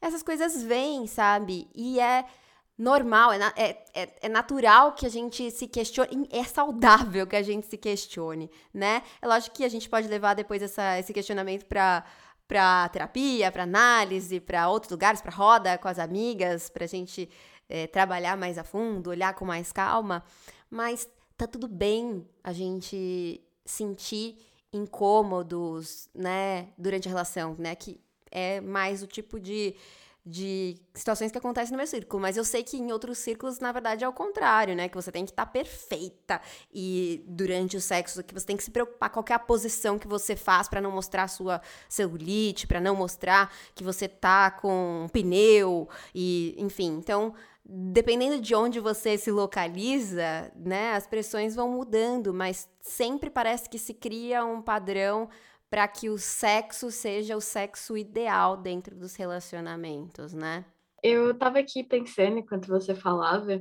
essas 0.00 0.22
coisas 0.22 0.62
vêm, 0.62 1.06
sabe? 1.06 1.70
E 1.74 1.98
é 2.00 2.26
normal, 2.76 3.32
é, 3.32 3.38
é, 3.56 3.84
é, 3.94 4.08
é, 4.22 4.28
natural 4.28 4.92
que 4.92 5.06
a 5.06 5.08
gente 5.08 5.50
se 5.50 5.66
questione, 5.66 6.28
é 6.32 6.42
saudável 6.42 7.26
que 7.26 7.36
a 7.36 7.42
gente 7.42 7.66
se 7.66 7.76
questione, 7.76 8.50
né? 8.74 9.02
É 9.20 9.26
lógico 9.26 9.56
que 9.56 9.64
a 9.64 9.68
gente 9.68 9.88
pode 9.88 10.08
levar 10.08 10.34
depois 10.34 10.62
essa, 10.62 10.98
esse 10.98 11.12
questionamento 11.12 11.66
para 11.66 12.04
para 12.52 12.86
terapia, 12.90 13.50
para 13.50 13.62
análise, 13.62 14.38
para 14.38 14.68
outros 14.68 14.90
lugares, 14.90 15.22
para 15.22 15.32
roda 15.32 15.78
com 15.78 15.88
as 15.88 15.98
amigas, 15.98 16.68
para 16.68 16.84
a 16.84 16.86
gente 16.86 17.26
é, 17.66 17.86
trabalhar 17.86 18.36
mais 18.36 18.58
a 18.58 18.62
fundo, 18.62 19.08
olhar 19.08 19.32
com 19.34 19.46
mais 19.46 19.72
calma. 19.72 20.22
Mas 20.68 21.08
tá 21.34 21.46
tudo 21.46 21.66
bem 21.66 22.28
a 22.44 22.52
gente 22.52 23.40
sentir 23.64 24.36
incômodos, 24.70 26.10
né, 26.14 26.68
durante 26.76 27.08
a 27.08 27.10
relação, 27.10 27.56
né, 27.58 27.74
que 27.74 27.98
é 28.30 28.60
mais 28.60 29.02
o 29.02 29.06
tipo 29.06 29.40
de 29.40 29.74
de 30.24 30.76
situações 30.94 31.32
que 31.32 31.38
acontecem 31.38 31.72
no 31.72 31.78
meu 31.78 31.86
círculo, 31.86 32.22
mas 32.22 32.36
eu 32.36 32.44
sei 32.44 32.62
que 32.62 32.76
em 32.76 32.92
outros 32.92 33.18
círculos, 33.18 33.58
na 33.58 33.72
verdade, 33.72 34.04
é 34.04 34.08
o 34.08 34.12
contrário, 34.12 34.74
né? 34.74 34.88
Que 34.88 34.94
você 34.94 35.10
tem 35.10 35.24
que 35.24 35.32
estar 35.32 35.46
tá 35.46 35.50
perfeita 35.50 36.40
e 36.72 37.24
durante 37.26 37.76
o 37.76 37.80
sexo, 37.80 38.22
que 38.22 38.32
você 38.32 38.46
tem 38.46 38.56
que 38.56 38.62
se 38.62 38.70
preocupar 38.70 39.10
qual 39.10 39.24
é 39.28 39.32
a 39.32 39.38
posição 39.38 39.98
que 39.98 40.06
você 40.06 40.36
faz 40.36 40.68
para 40.68 40.80
não 40.80 40.92
mostrar 40.92 41.26
sua 41.26 41.60
celulite, 41.88 42.68
para 42.68 42.80
não 42.80 42.94
mostrar 42.94 43.52
que 43.74 43.82
você 43.82 44.06
tá 44.06 44.50
com 44.50 45.04
um 45.04 45.08
pneu 45.08 45.88
e, 46.14 46.54
enfim. 46.56 46.96
Então, 46.98 47.34
dependendo 47.64 48.40
de 48.40 48.54
onde 48.54 48.78
você 48.78 49.16
se 49.18 49.30
localiza, 49.30 50.52
né, 50.54 50.92
as 50.94 51.06
pressões 51.06 51.54
vão 51.54 51.68
mudando, 51.68 52.32
mas 52.32 52.68
sempre 52.80 53.30
parece 53.30 53.68
que 53.68 53.78
se 53.78 53.94
cria 53.94 54.44
um 54.44 54.60
padrão 54.60 55.28
para 55.72 55.88
que 55.88 56.10
o 56.10 56.18
sexo 56.18 56.90
seja 56.90 57.34
o 57.34 57.40
sexo 57.40 57.96
ideal 57.96 58.58
dentro 58.58 58.94
dos 58.94 59.16
relacionamentos, 59.16 60.34
né? 60.34 60.66
Eu 61.02 61.30
estava 61.30 61.60
aqui 61.60 61.82
pensando 61.82 62.36
enquanto 62.36 62.68
você 62.68 62.94
falava 62.94 63.58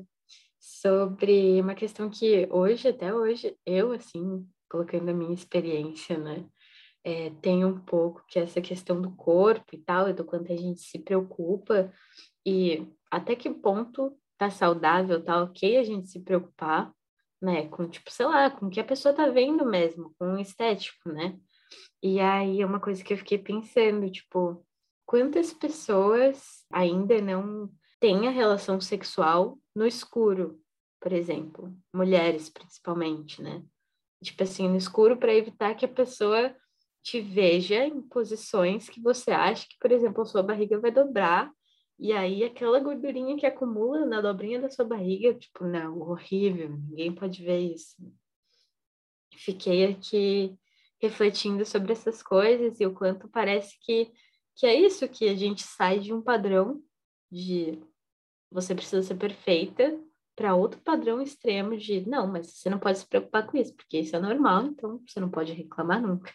sobre 0.60 1.62
uma 1.62 1.74
questão 1.74 2.10
que 2.10 2.50
hoje, 2.52 2.90
até 2.90 3.14
hoje, 3.14 3.56
eu, 3.66 3.94
assim, 3.94 4.46
colocando 4.70 5.08
a 5.08 5.14
minha 5.14 5.34
experiência, 5.34 6.18
né, 6.18 6.46
é, 7.02 7.30
tem 7.42 7.64
um 7.64 7.80
pouco 7.80 8.26
que 8.28 8.38
essa 8.38 8.60
questão 8.60 9.02
do 9.02 9.16
corpo 9.16 9.74
e 9.74 9.78
tal, 9.78 10.10
e 10.10 10.14
do 10.14 10.26
quanto 10.26 10.52
a 10.52 10.58
gente 10.58 10.82
se 10.82 11.00
preocupa, 11.00 11.94
e 12.46 12.86
até 13.10 13.38
que 13.38 13.50
ponto 13.50 14.20
tá 14.38 14.50
saudável, 14.50 15.24
tá 15.24 15.42
ok 15.42 15.78
a 15.78 15.84
gente 15.84 16.10
se 16.10 16.20
preocupar, 16.20 16.92
né, 17.42 17.70
com, 17.70 17.88
tipo, 17.88 18.12
sei 18.12 18.26
lá, 18.26 18.50
com 18.50 18.66
o 18.66 18.70
que 18.70 18.82
a 18.82 18.84
pessoa 18.84 19.16
tá 19.16 19.30
vendo 19.30 19.66
mesmo, 19.66 20.14
com 20.20 20.34
o 20.34 20.40
estético, 20.42 21.08
né? 21.08 21.40
E 22.02 22.20
aí 22.20 22.62
é 22.62 22.66
uma 22.66 22.80
coisa 22.80 23.04
que 23.04 23.14
eu 23.14 23.18
fiquei 23.18 23.38
pensando, 23.38 24.10
tipo, 24.10 24.66
quantas 25.06 25.54
pessoas 25.54 26.66
ainda 26.72 27.22
não 27.22 27.70
têm 28.00 28.28
a 28.28 28.32
relação 28.32 28.82
sexual 28.82 29.60
no 29.76 29.86
escuro, 29.86 30.60
por 31.00 31.14
exemplo, 31.14 31.76
mulheres 31.94 32.50
principalmente, 32.50 33.42
né? 33.42 33.64
Tipo 34.24 34.44
assim, 34.44 34.68
no 34.68 34.78
escuro 34.78 35.18
para 35.18 35.34
evitar 35.34 35.76
que 35.76 35.86
a 35.86 35.90
pessoa 35.90 36.56
te 37.04 37.20
veja 37.20 37.86
em 37.86 38.02
posições 38.02 38.88
que 38.88 39.02
você 39.02 39.32
acha 39.32 39.68
que, 39.68 39.78
por 39.80 39.92
exemplo, 39.92 40.22
a 40.22 40.26
sua 40.26 40.44
barriga 40.44 40.80
vai 40.80 40.92
dobrar 40.92 41.52
e 42.00 42.12
aí 42.14 42.44
aquela 42.44 42.80
gordurinha 42.80 43.38
que 43.38 43.46
acumula 43.46 44.06
na 44.06 44.22
dobrinha 44.22 44.60
da 44.60 44.70
sua 44.70 44.86
barriga, 44.86 45.36
tipo, 45.36 45.66
não, 45.66 46.00
horrível, 46.00 46.70
ninguém 46.70 47.14
pode 47.14 47.44
ver 47.44 47.60
isso. 47.60 47.96
Fiquei 49.36 49.86
aqui 49.86 50.58
refletindo 51.02 51.66
sobre 51.66 51.94
essas 51.94 52.22
coisas 52.22 52.80
e 52.80 52.86
o 52.86 52.94
quanto 52.94 53.28
parece 53.28 53.78
que, 53.80 54.12
que 54.56 54.66
é 54.66 54.76
isso, 54.76 55.08
que 55.10 55.28
a 55.28 55.36
gente 55.36 55.64
sai 55.64 56.00
de 56.00 56.14
um 56.14 56.22
padrão 56.22 56.82
de 57.32 57.82
você 58.52 58.76
precisa 58.76 59.02
ser 59.02 59.16
perfeita 59.16 59.98
para 60.36 60.56
outro 60.56 60.80
padrão 60.82 61.22
extremo 61.22 61.78
de 61.78 62.08
não, 62.08 62.28
mas 62.28 62.48
você 62.48 62.70
não 62.70 62.80
pode 62.80 63.00
se 63.00 63.08
preocupar 63.08 63.48
com 63.48 63.58
isso, 63.58 63.74
porque 63.76 64.00
isso 64.00 64.16
é 64.16 64.20
normal, 64.20 64.66
então 64.66 65.02
você 65.08 65.20
não 65.20 65.30
pode 65.30 65.54
reclamar 65.54 66.02
nunca. 66.02 66.32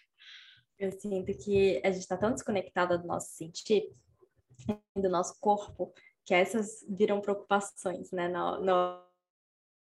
Eu 0.78 0.92
sinto 0.92 1.32
que 1.38 1.80
a 1.84 1.90
gente 1.90 2.02
está 2.02 2.16
tão 2.16 2.32
desconectada 2.32 2.98
do 2.98 3.06
nosso 3.06 3.30
sentir, 3.34 3.90
do 4.96 5.08
nosso 5.08 5.38
corpo, 5.40 5.92
que 6.24 6.34
essas 6.34 6.84
viram 6.88 7.20
preocupações, 7.20 8.10
né, 8.10 8.28
na, 8.28 8.60
na 8.60 9.06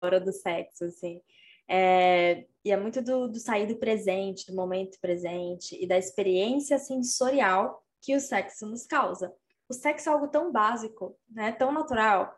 hora 0.02 0.20
do 0.20 0.32
sexo, 0.32 0.86
assim. 0.86 1.22
É, 1.68 2.46
e 2.64 2.72
é 2.72 2.78
muito 2.78 3.02
do, 3.02 3.28
do 3.28 3.40
sair 3.40 3.68
do 3.68 3.78
presente, 3.78 4.48
do 4.48 4.56
momento 4.56 5.00
presente 5.00 5.78
e 5.82 5.88
da 5.88 5.98
experiência 5.98 6.78
sensorial 6.78 7.84
que 8.02 8.16
o 8.16 8.20
sexo 8.20 8.66
nos 8.66 8.86
causa. 8.86 9.34
O 9.68 9.74
sexo 9.74 10.10
é 10.10 10.12
algo 10.12 10.28
tão 10.28 10.52
básico, 10.52 11.18
né? 11.30 11.52
tão 11.52 11.72
natural, 11.72 12.36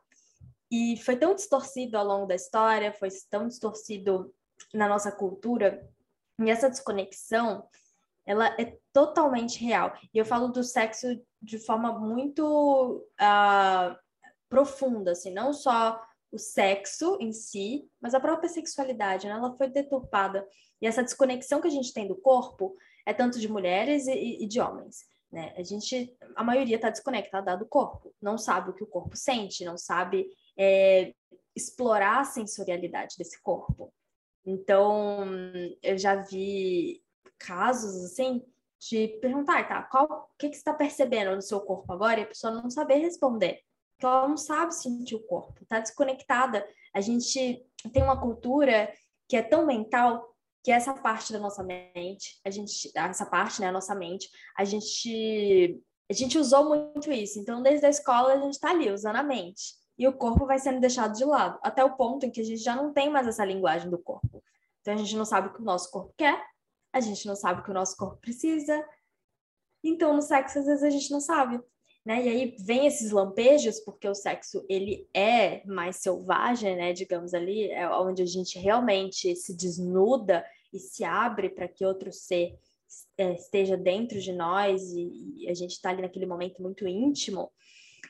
e 0.71 0.97
foi 0.97 1.15
tão 1.15 1.33
distorcido 1.33 1.97
ao 1.97 2.05
longo 2.05 2.25
da 2.25 2.35
história, 2.35 2.93
foi 2.93 3.09
tão 3.29 3.47
distorcido 3.47 4.33
na 4.73 4.87
nossa 4.87 5.11
cultura, 5.11 5.87
e 6.39 6.49
essa 6.49 6.69
desconexão, 6.69 7.67
ela 8.25 8.47
é 8.59 8.77
totalmente 8.93 9.63
real. 9.63 9.93
E 10.13 10.17
eu 10.17 10.25
falo 10.25 10.49
do 10.49 10.63
sexo 10.63 11.07
de 11.41 11.57
forma 11.57 11.97
muito 11.97 13.05
uh, 13.19 13.97
profunda, 14.49 15.11
assim, 15.11 15.33
não 15.33 15.53
só 15.53 16.01
o 16.31 16.37
sexo 16.37 17.17
em 17.21 17.31
si, 17.31 17.89
mas 18.01 18.13
a 18.13 18.19
própria 18.19 18.49
sexualidade, 18.49 19.27
né? 19.27 19.33
Ela 19.33 19.55
foi 19.55 19.69
deturpada. 19.69 20.47
E 20.81 20.87
essa 20.87 21.03
desconexão 21.03 21.61
que 21.61 21.67
a 21.67 21.71
gente 21.71 21.93
tem 21.93 22.07
do 22.07 22.15
corpo 22.15 22.75
é 23.05 23.13
tanto 23.13 23.39
de 23.39 23.47
mulheres 23.47 24.07
e, 24.07 24.43
e 24.43 24.47
de 24.47 24.59
homens. 24.59 25.05
Né? 25.31 25.53
A 25.57 25.63
gente, 25.63 26.15
a 26.35 26.43
maioria 26.43 26.75
está 26.75 26.89
desconectada 26.89 27.57
do 27.57 27.65
corpo, 27.65 28.13
não 28.21 28.37
sabe 28.37 28.69
o 28.69 28.73
que 28.73 28.83
o 28.83 28.87
corpo 28.87 29.15
sente, 29.15 29.65
não 29.65 29.77
sabe 29.77 30.27
é, 30.57 31.13
explorar 31.55 32.21
a 32.21 32.25
sensorialidade 32.25 33.15
desse 33.17 33.41
corpo. 33.41 33.93
Então, 34.45 35.25
eu 35.83 35.97
já 35.97 36.15
vi 36.15 37.03
casos 37.37 38.05
assim 38.05 38.41
de 38.79 39.07
perguntar, 39.19 39.67
tá, 39.67 39.83
qual, 39.83 40.05
o 40.05 40.37
que, 40.37 40.49
que 40.49 40.55
você 40.55 40.61
está 40.61 40.73
percebendo 40.73 41.35
no 41.35 41.41
seu 41.41 41.59
corpo 41.59 41.91
agora? 41.91 42.19
E 42.19 42.23
a 42.23 42.27
pessoa 42.27 42.53
não 42.53 42.69
saber 42.69 42.95
responder 42.95 43.61
que 43.97 44.05
ela 44.05 44.27
não 44.27 44.38
sabe 44.38 44.73
sentir 44.73 45.15
o 45.15 45.25
corpo, 45.25 45.63
está 45.63 45.79
desconectada. 45.79 46.67
A 46.93 47.01
gente 47.01 47.65
tem 47.91 48.03
uma 48.03 48.19
cultura 48.19 48.91
que 49.27 49.36
é 49.36 49.41
tão 49.41 49.65
mental 49.65 50.36
que 50.63 50.71
essa 50.71 50.93
parte 50.93 51.31
da 51.31 51.39
nossa 51.39 51.63
mente, 51.63 52.39
a 52.45 52.49
gente, 52.49 52.91
essa 52.93 53.25
parte, 53.25 53.62
né, 53.62 53.67
a 53.67 53.71
nossa 53.71 53.95
mente, 53.95 54.29
a 54.57 54.65
gente, 54.65 55.81
a 56.10 56.13
gente 56.13 56.38
usou 56.38 56.67
muito 56.67 57.12
isso. 57.12 57.39
Então, 57.39 57.62
desde 57.62 57.86
a 57.86 57.89
escola, 57.89 58.33
a 58.33 58.38
gente 58.38 58.53
está 58.53 58.71
ali 58.71 58.91
usando 58.91 59.15
a 59.15 59.23
mente. 59.23 59.75
E 59.97 60.07
o 60.07 60.13
corpo 60.13 60.45
vai 60.45 60.60
sendo 60.60 60.79
deixado 60.79 61.17
de 61.17 61.25
lado, 61.25 61.57
até 61.63 61.83
o 61.83 61.95
ponto 61.95 62.25
em 62.25 62.29
que 62.29 62.41
a 62.41 62.43
gente 62.43 62.62
já 62.62 62.75
não 62.75 62.93
tem 62.93 63.10
mais 63.10 63.25
essa 63.27 63.43
linguagem 63.43 63.89
do 63.89 63.97
corpo. 63.97 64.43
Então, 64.81 64.93
a 64.93 64.97
gente 64.97 65.15
não 65.15 65.25
sabe 65.25 65.47
o 65.47 65.53
que 65.53 65.62
o 65.62 65.65
nosso 65.65 65.89
corpo 65.89 66.13
quer, 66.17 66.39
a 66.93 66.99
gente 66.99 67.25
não 67.25 67.36
sabe 67.36 67.62
o 67.62 67.63
que 67.63 67.71
o 67.71 67.73
nosso 67.73 67.95
corpo 67.95 68.17
precisa. 68.17 68.86
Então, 69.83 70.13
no 70.13 70.21
sexo, 70.21 70.60
às 70.60 70.65
vezes, 70.65 70.83
a 70.83 70.89
gente 70.89 71.10
não 71.12 71.19
sabe 71.19 71.60
né? 72.07 72.25
E 72.25 72.29
aí 72.29 72.55
vem 72.57 72.87
esses 72.87 73.11
lampejos, 73.11 73.81
porque 73.81 74.07
o 74.07 74.15
sexo 74.15 74.65
ele 74.69 75.09
é 75.13 75.61
mais 75.65 75.97
selvagem, 75.97 76.77
né? 76.77 76.93
Digamos 76.93 77.33
ali, 77.33 77.69
é 77.69 77.85
onde 77.89 78.21
a 78.21 78.25
gente 78.25 78.57
realmente 78.57 79.35
se 79.35 79.53
desnuda 79.53 80.45
e 80.71 80.79
se 80.79 81.03
abre 81.03 81.49
para 81.49 81.67
que 81.67 81.83
outro 81.83 82.09
ser 82.13 82.57
é, 83.17 83.33
esteja 83.33 83.75
dentro 83.75 84.21
de 84.21 84.31
nós 84.31 84.81
e, 84.93 85.43
e 85.43 85.49
a 85.49 85.53
gente 85.53 85.71
está 85.71 85.89
ali 85.89 86.01
naquele 86.01 86.25
momento 86.25 86.61
muito 86.61 86.87
íntimo 86.87 87.51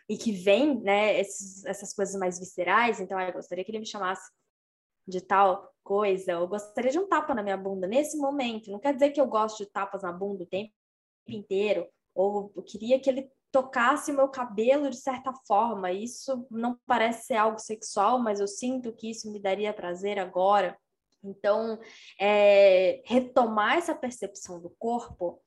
e 0.07 0.15
que 0.15 0.31
vem, 0.31 0.79
né? 0.79 1.19
Esses, 1.19 1.65
essas 1.65 1.91
coisas 1.91 2.15
mais 2.19 2.37
viscerais. 2.37 2.99
Então, 2.99 3.19
eu 3.19 3.33
gostaria 3.33 3.65
que 3.65 3.71
ele 3.71 3.79
me 3.79 3.87
chamasse 3.87 4.31
de 5.07 5.21
tal 5.21 5.73
coisa. 5.83 6.33
Eu 6.33 6.47
gostaria 6.47 6.91
de 6.91 6.99
um 6.99 7.07
tapa 7.07 7.33
na 7.33 7.41
minha 7.41 7.57
bunda 7.57 7.87
nesse 7.87 8.15
momento. 8.15 8.69
Não 8.69 8.79
quer 8.79 8.93
dizer 8.93 9.09
que 9.09 9.19
eu 9.19 9.25
gosto 9.25 9.57
de 9.63 9.71
tapas 9.71 10.03
na 10.03 10.11
bunda 10.11 10.43
o 10.43 10.47
tempo 10.47 10.71
inteiro 11.27 11.87
ou 12.13 12.51
eu 12.55 12.63
queria 12.63 12.99
que 12.99 13.09
ele 13.09 13.31
tocasse 13.51 14.11
o 14.11 14.15
meu 14.15 14.27
cabelo 14.27 14.89
de 14.89 14.97
certa 14.97 15.33
forma. 15.47 15.91
Isso 15.91 16.45
não 16.49 16.79
parece 16.85 17.27
ser 17.27 17.35
algo 17.35 17.59
sexual, 17.59 18.19
mas 18.19 18.39
eu 18.39 18.47
sinto 18.47 18.93
que 18.93 19.09
isso 19.09 19.31
me 19.31 19.39
daria 19.39 19.73
prazer 19.73 20.19
agora. 20.19 20.77
Então, 21.23 21.79
é, 22.19 23.01
retomar 23.05 23.77
essa 23.77 23.95
percepção 23.95 24.61
do 24.61 24.69
corpo 24.77 25.41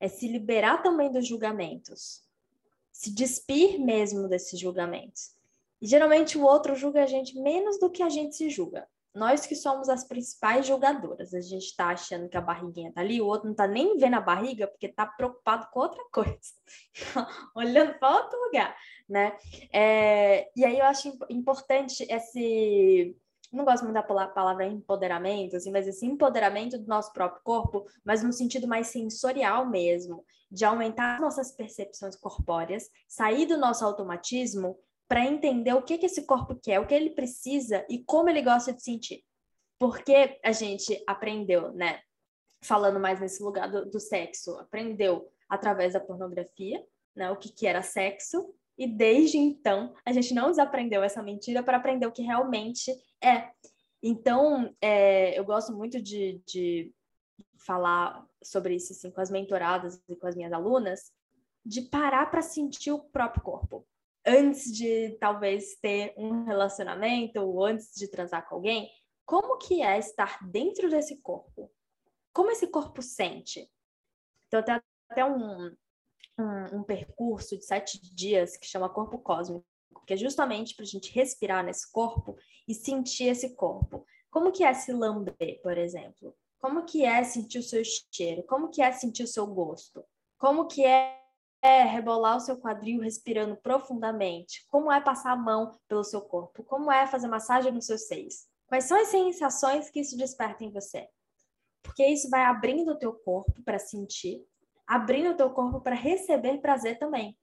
é 0.00 0.08
se 0.08 0.26
liberar 0.26 0.82
também 0.82 1.10
dos 1.10 1.26
julgamentos, 1.26 2.22
se 2.92 3.14
despir 3.14 3.78
mesmo 3.78 4.28
desses 4.28 4.58
julgamentos. 4.58 5.30
E 5.80 5.86
geralmente 5.86 6.36
o 6.36 6.42
outro 6.42 6.74
julga 6.74 7.02
a 7.02 7.06
gente 7.06 7.38
menos 7.38 7.78
do 7.78 7.90
que 7.90 8.02
a 8.02 8.08
gente 8.08 8.36
se 8.36 8.50
julga 8.50 8.88
nós 9.14 9.46
que 9.46 9.54
somos 9.54 9.88
as 9.88 10.04
principais 10.04 10.66
julgadoras. 10.66 11.34
A 11.34 11.40
gente 11.40 11.64
está 11.64 11.88
achando 11.88 12.28
que 12.28 12.36
a 12.36 12.40
barriguinha 12.40 12.88
está 12.88 13.00
ali, 13.00 13.20
o 13.20 13.26
outro 13.26 13.44
não 13.44 13.52
está 13.52 13.66
nem 13.66 13.96
vendo 13.98 14.14
a 14.14 14.20
barriga 14.20 14.66
porque 14.66 14.86
está 14.86 15.06
preocupado 15.06 15.68
com 15.70 15.80
outra 15.80 16.02
coisa, 16.10 16.38
olhando 17.54 17.98
para 17.98 18.16
outro 18.16 18.38
lugar, 18.44 18.76
né? 19.08 19.36
É, 19.72 20.50
e 20.56 20.64
aí 20.64 20.78
eu 20.78 20.86
acho 20.86 21.12
importante 21.28 22.06
esse 22.08 23.16
não 23.52 23.66
gosto 23.66 23.84
muito 23.84 23.94
da 23.94 24.02
palavra 24.02 24.66
empoderamento, 24.66 25.56
assim, 25.56 25.70
mas 25.70 25.86
esse 25.86 26.06
empoderamento 26.06 26.78
do 26.78 26.86
nosso 26.86 27.12
próprio 27.12 27.42
corpo, 27.44 27.84
mas 28.02 28.22
no 28.22 28.32
sentido 28.32 28.66
mais 28.66 28.86
sensorial 28.86 29.68
mesmo, 29.68 30.24
de 30.50 30.64
aumentar 30.64 31.20
nossas 31.20 31.52
percepções 31.52 32.16
corpóreas, 32.16 32.88
sair 33.06 33.44
do 33.44 33.58
nosso 33.58 33.84
automatismo 33.84 34.78
para 35.12 35.26
entender 35.26 35.74
o 35.74 35.82
que, 35.82 35.98
que 35.98 36.06
esse 36.06 36.24
corpo 36.24 36.54
quer, 36.54 36.80
o 36.80 36.86
que 36.86 36.94
ele 36.94 37.10
precisa 37.10 37.84
e 37.86 38.02
como 38.02 38.30
ele 38.30 38.40
gosta 38.40 38.72
de 38.72 38.82
sentir. 38.82 39.22
Porque 39.78 40.40
a 40.42 40.52
gente 40.52 41.04
aprendeu, 41.06 41.70
né? 41.74 42.00
Falando 42.64 42.98
mais 42.98 43.20
nesse 43.20 43.42
lugar 43.42 43.70
do, 43.70 43.90
do 43.90 44.00
sexo, 44.00 44.56
aprendeu 44.56 45.30
através 45.50 45.92
da 45.92 46.00
pornografia, 46.00 46.82
né? 47.14 47.30
O 47.30 47.36
que, 47.36 47.52
que 47.52 47.66
era 47.66 47.82
sexo, 47.82 48.54
e 48.78 48.86
desde 48.86 49.36
então 49.36 49.92
a 50.02 50.14
gente 50.14 50.32
não 50.32 50.48
desaprendeu 50.48 51.02
essa 51.02 51.22
mentira 51.22 51.62
para 51.62 51.76
aprender 51.76 52.06
o 52.06 52.12
que 52.12 52.22
realmente 52.22 52.90
é. 53.22 53.50
Então, 54.02 54.74
é, 54.80 55.38
eu 55.38 55.44
gosto 55.44 55.74
muito 55.74 56.00
de, 56.00 56.40
de 56.46 56.90
falar 57.58 58.26
sobre 58.42 58.76
isso 58.76 58.94
assim, 58.94 59.10
com 59.10 59.20
as 59.20 59.30
mentoradas 59.30 60.02
e 60.08 60.16
com 60.16 60.26
as 60.26 60.34
minhas 60.34 60.54
alunas, 60.54 61.12
de 61.66 61.82
parar 61.82 62.30
para 62.30 62.40
sentir 62.40 62.92
o 62.92 62.98
próprio 62.98 63.42
corpo. 63.42 63.86
Antes 64.24 64.72
de 64.72 65.16
talvez 65.18 65.76
ter 65.80 66.14
um 66.16 66.44
relacionamento 66.44 67.40
ou 67.40 67.64
antes 67.64 67.92
de 67.94 68.08
transar 68.08 68.48
com 68.48 68.54
alguém, 68.54 68.88
como 69.24 69.58
que 69.58 69.82
é 69.82 69.98
estar 69.98 70.38
dentro 70.48 70.88
desse 70.88 71.20
corpo? 71.20 71.70
Como 72.32 72.50
esse 72.50 72.66
corpo 72.66 73.02
sente? 73.02 73.68
Então, 74.46 74.62
tem 74.62 74.80
até 75.10 75.24
um, 75.24 75.74
um, 76.38 76.78
um 76.78 76.82
percurso 76.82 77.56
de 77.56 77.64
sete 77.64 78.00
dias 78.14 78.56
que 78.56 78.66
chama 78.66 78.88
Corpo 78.88 79.18
Cósmico, 79.18 79.64
que 80.06 80.14
é 80.14 80.16
justamente 80.16 80.74
para 80.74 80.84
a 80.84 80.88
gente 80.88 81.12
respirar 81.12 81.64
nesse 81.64 81.90
corpo 81.90 82.36
e 82.66 82.74
sentir 82.74 83.24
esse 83.24 83.54
corpo. 83.54 84.04
Como 84.30 84.52
que 84.52 84.64
é 84.64 84.72
se 84.72 84.92
lamber, 84.92 85.60
por 85.62 85.76
exemplo? 85.76 86.34
Como 86.58 86.84
que 86.84 87.04
é 87.04 87.22
sentir 87.24 87.58
o 87.58 87.62
seu 87.62 87.82
cheiro? 87.84 88.42
Como 88.44 88.70
que 88.70 88.80
é 88.82 88.92
sentir 88.92 89.24
o 89.24 89.28
seu 89.28 89.46
gosto? 89.46 90.04
Como 90.38 90.66
que 90.66 90.84
é 90.84 91.21
é 91.62 91.82
rebolar 91.84 92.36
o 92.36 92.40
seu 92.40 92.58
quadril 92.58 93.00
respirando 93.00 93.56
profundamente? 93.56 94.66
Como 94.68 94.90
é 94.90 95.00
passar 95.00 95.32
a 95.32 95.36
mão 95.36 95.78
pelo 95.86 96.02
seu 96.02 96.20
corpo? 96.20 96.64
Como 96.64 96.90
é 96.90 97.06
fazer 97.06 97.28
massagem 97.28 97.72
nos 97.72 97.86
seus 97.86 98.06
seios? 98.06 98.46
Quais 98.66 98.84
são 98.84 99.00
as 99.00 99.08
sensações 99.08 99.88
que 99.88 100.00
isso 100.00 100.16
desperta 100.16 100.64
em 100.64 100.72
você? 100.72 101.06
Porque 101.82 102.04
isso 102.04 102.28
vai 102.28 102.42
abrindo 102.44 102.92
o 102.92 102.98
teu 102.98 103.12
corpo 103.12 103.62
para 103.64 103.78
sentir, 103.78 104.44
abrindo 104.86 105.30
o 105.30 105.36
teu 105.36 105.50
corpo 105.50 105.80
para 105.80 105.94
receber 105.94 106.60
prazer 106.60 106.98
também. 106.98 107.38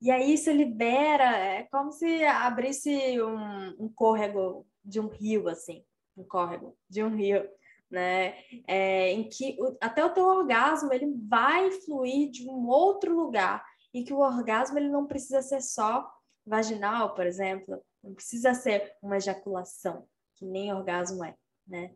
E 0.00 0.10
aí 0.10 0.32
isso 0.32 0.50
libera, 0.50 1.36
é 1.36 1.64
como 1.64 1.90
se 1.90 2.24
abrisse 2.24 3.20
um, 3.20 3.84
um 3.84 3.92
córrego 3.92 4.66
de 4.84 5.00
um 5.00 5.08
rio, 5.08 5.48
assim, 5.48 5.84
um 6.16 6.24
córrego 6.24 6.76
de 6.88 7.02
um 7.02 7.14
rio 7.14 7.48
né? 7.90 8.36
É, 8.66 9.12
em 9.12 9.28
que 9.28 9.56
o, 9.60 9.76
até 9.80 10.04
o 10.04 10.12
teu 10.12 10.24
orgasmo 10.24 10.92
ele 10.92 11.12
vai 11.28 11.70
fluir 11.70 12.30
de 12.30 12.48
um 12.48 12.68
outro 12.68 13.14
lugar 13.14 13.64
e 13.92 14.04
que 14.04 14.12
o 14.12 14.18
orgasmo 14.18 14.78
ele 14.78 14.88
não 14.88 15.06
precisa 15.06 15.40
ser 15.42 15.60
só 15.60 16.08
vaginal, 16.46 17.14
por 17.14 17.26
exemplo, 17.26 17.82
não 18.02 18.14
precisa 18.14 18.54
ser 18.54 18.94
uma 19.02 19.16
ejaculação, 19.16 20.06
que 20.34 20.44
nem 20.44 20.72
orgasmo 20.72 21.24
é, 21.24 21.34
né? 21.66 21.94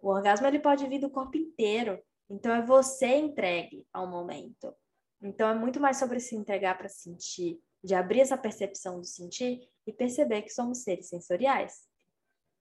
O 0.00 0.08
orgasmo 0.08 0.46
ele 0.46 0.58
pode 0.58 0.86
vir 0.86 0.98
do 0.98 1.10
corpo 1.10 1.36
inteiro, 1.36 2.00
então 2.28 2.52
é 2.54 2.62
você 2.62 3.16
entregue 3.16 3.86
ao 3.92 4.06
momento. 4.06 4.74
Então 5.22 5.48
é 5.48 5.54
muito 5.54 5.80
mais 5.80 5.96
sobre 5.96 6.20
se 6.20 6.36
entregar 6.36 6.76
para 6.76 6.88
sentir, 6.88 7.58
de 7.82 7.94
abrir 7.94 8.20
essa 8.20 8.36
percepção 8.36 9.00
do 9.00 9.06
sentir 9.06 9.66
e 9.86 9.92
perceber 9.92 10.42
que 10.42 10.50
somos 10.50 10.82
seres 10.82 11.08
sensoriais 11.08 11.84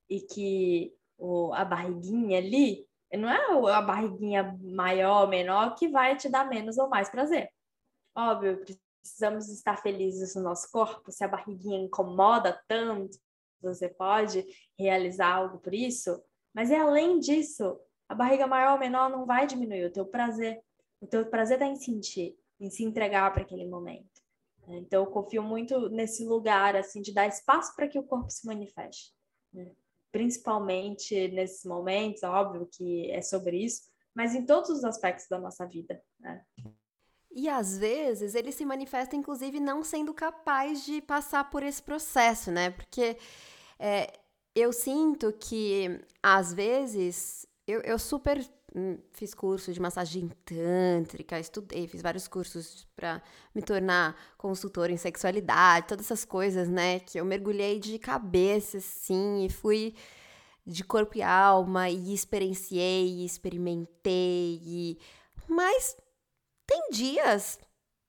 e 0.09 0.21
que 0.21 0.93
o, 1.17 1.53
a 1.53 1.63
barriguinha 1.63 2.37
ali, 2.37 2.87
não 3.17 3.29
é 3.29 3.73
a 3.73 3.81
barriguinha 3.81 4.57
maior 4.61 5.23
ou 5.23 5.27
menor 5.27 5.75
que 5.75 5.87
vai 5.87 6.15
te 6.15 6.29
dar 6.29 6.49
menos 6.49 6.77
ou 6.77 6.89
mais 6.89 7.09
prazer. 7.09 7.49
Óbvio, 8.15 8.63
precisamos 9.01 9.49
estar 9.49 9.81
felizes 9.81 10.35
no 10.35 10.41
nosso 10.41 10.71
corpo. 10.71 11.11
Se 11.11 11.23
a 11.23 11.27
barriguinha 11.27 11.77
incomoda 11.77 12.59
tanto, 12.67 13.17
você 13.61 13.87
pode 13.87 14.45
realizar 14.77 15.35
algo 15.35 15.59
por 15.59 15.73
isso. 15.73 16.23
Mas 16.53 16.71
é 16.71 16.77
além 16.77 17.19
disso, 17.19 17.79
a 18.07 18.15
barriga 18.15 18.47
maior 18.47 18.73
ou 18.73 18.79
menor 18.79 19.09
não 19.09 19.25
vai 19.25 19.45
diminuir 19.45 19.85
o 19.85 19.91
teu 19.91 20.05
prazer. 20.05 20.61
O 20.99 21.07
teu 21.07 21.25
prazer 21.25 21.57
está 21.57 21.65
em 21.65 21.75
sentir, 21.75 22.37
em 22.59 22.69
se 22.69 22.83
entregar 22.83 23.31
para 23.31 23.43
aquele 23.43 23.67
momento. 23.67 24.13
Então, 24.67 25.03
eu 25.03 25.11
confio 25.11 25.43
muito 25.43 25.89
nesse 25.89 26.25
lugar, 26.25 26.75
assim, 26.75 27.01
de 27.01 27.13
dar 27.13 27.27
espaço 27.27 27.75
para 27.75 27.87
que 27.87 27.99
o 27.99 28.03
corpo 28.03 28.29
se 28.29 28.45
manifeste. 28.45 29.13
Principalmente 30.13 31.27
nesses 31.29 31.65
momentos, 31.65 32.23
óbvio 32.23 32.69
que 32.71 33.11
é 33.11 33.21
sobre 33.21 33.57
isso, 33.57 33.81
mas 34.15 34.33
em 34.33 34.45
todos 34.45 34.69
os 34.69 34.83
aspectos 34.85 35.27
da 35.27 35.39
nossa 35.39 35.65
vida. 35.65 36.01
Né? 36.19 36.41
E 37.31 37.49
às 37.49 37.77
vezes 37.77 38.35
ele 38.35 38.51
se 38.51 38.63
manifesta, 38.63 39.15
inclusive, 39.15 39.59
não 39.59 39.83
sendo 39.83 40.13
capaz 40.13 40.85
de 40.85 41.01
passar 41.01 41.49
por 41.49 41.63
esse 41.63 41.81
processo, 41.81 42.51
né? 42.51 42.69
Porque 42.69 43.17
é, 43.79 44.13
eu 44.55 44.71
sinto 44.71 45.33
que 45.33 45.99
às 46.21 46.53
vezes 46.53 47.47
eu, 47.67 47.81
eu 47.81 47.97
super 47.97 48.45
hum, 48.75 48.97
fiz 49.13 49.33
curso 49.33 49.71
de 49.71 49.79
massagem 49.79 50.29
tântrica, 50.45 51.39
estudei, 51.39 51.87
fiz 51.87 52.01
vários 52.01 52.27
cursos 52.27 52.87
para 52.95 53.21
me 53.55 53.61
tornar 53.61 54.15
consultora 54.37 54.91
em 54.91 54.97
sexualidade, 54.97 55.87
todas 55.87 56.05
essas 56.05 56.25
coisas, 56.25 56.67
né? 56.69 56.99
Que 56.99 57.19
eu 57.19 57.25
mergulhei 57.25 57.79
de 57.79 57.97
cabeça, 57.97 58.77
assim, 58.77 59.45
e 59.45 59.49
fui 59.49 59.95
de 60.65 60.83
corpo 60.83 61.17
e 61.17 61.21
alma, 61.21 61.89
e 61.89 62.13
experienciei, 62.13 63.07
e 63.07 63.25
experimentei, 63.25 64.61
e... 64.63 64.97
mas 65.47 65.97
tem 66.65 66.89
dias 66.91 67.59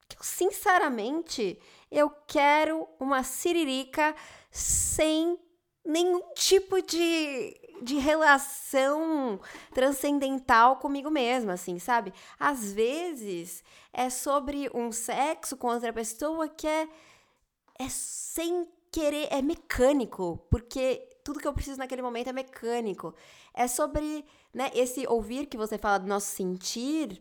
que 0.08 0.16
eu, 0.16 0.22
sinceramente, 0.22 1.58
eu 1.90 2.10
quero 2.28 2.88
uma 3.00 3.22
siririca 3.24 4.14
sem 4.50 5.38
nenhum 5.84 6.32
tipo 6.34 6.80
de, 6.80 7.60
de 7.82 7.96
relação 7.96 9.40
transcendental 9.72 10.76
comigo 10.76 11.10
mesma, 11.10 11.54
assim, 11.54 11.78
sabe? 11.78 12.12
Às 12.38 12.72
vezes 12.72 13.62
é 13.92 14.10
sobre 14.10 14.70
um 14.74 14.90
sexo 14.92 15.56
com 15.56 15.68
outra 15.68 15.92
pessoa 15.92 16.48
que 16.48 16.66
é, 16.66 16.88
é 17.78 17.88
sem 17.88 18.68
querer, 18.90 19.28
é 19.30 19.42
mecânico, 19.42 20.44
porque 20.50 21.08
tudo 21.24 21.40
que 21.40 21.48
eu 21.48 21.52
preciso 21.52 21.78
naquele 21.78 22.02
momento 22.02 22.28
é 22.28 22.32
mecânico. 22.32 23.14
É 23.52 23.66
sobre, 23.66 24.24
né, 24.52 24.70
esse 24.74 25.06
ouvir 25.06 25.46
que 25.46 25.56
você 25.56 25.78
fala 25.78 25.98
do 25.98 26.06
nosso 26.06 26.26
sentir, 26.26 27.20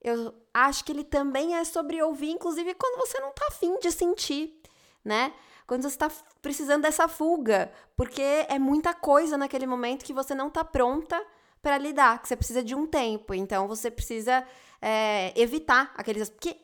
eu 0.00 0.34
acho 0.54 0.84
que 0.84 0.92
ele 0.92 1.04
também 1.04 1.56
é 1.56 1.64
sobre 1.64 2.02
ouvir, 2.02 2.30
inclusive 2.30 2.74
quando 2.74 2.98
você 2.98 3.20
não 3.20 3.32
tá 3.32 3.46
afim 3.48 3.78
de 3.78 3.90
sentir, 3.90 4.60
né? 5.04 5.32
Quando 5.72 5.84
você 5.84 5.88
está 5.88 6.10
precisando 6.42 6.82
dessa 6.82 7.08
fuga, 7.08 7.72
porque 7.96 8.20
é 8.20 8.58
muita 8.58 8.92
coisa 8.92 9.38
naquele 9.38 9.66
momento 9.66 10.04
que 10.04 10.12
você 10.12 10.34
não 10.34 10.50
tá 10.50 10.62
pronta 10.62 11.18
para 11.62 11.78
lidar, 11.78 12.20
que 12.20 12.28
você 12.28 12.36
precisa 12.36 12.62
de 12.62 12.74
um 12.74 12.86
tempo. 12.86 13.32
Então 13.32 13.66
você 13.66 13.90
precisa 13.90 14.46
é, 14.82 15.32
evitar 15.34 15.90
aqueles. 15.96 16.28
Porque 16.28 16.58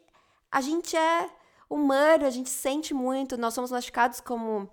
a 0.53 0.61
gente 0.61 0.95
é 0.95 1.31
humano, 1.71 2.27
a 2.27 2.31
gente 2.31 2.51
sente 2.51 2.93
muito, 2.93 3.39
nós 3.39 3.55
somos 3.55 3.71
machucados 3.71 4.21
como 4.21 4.69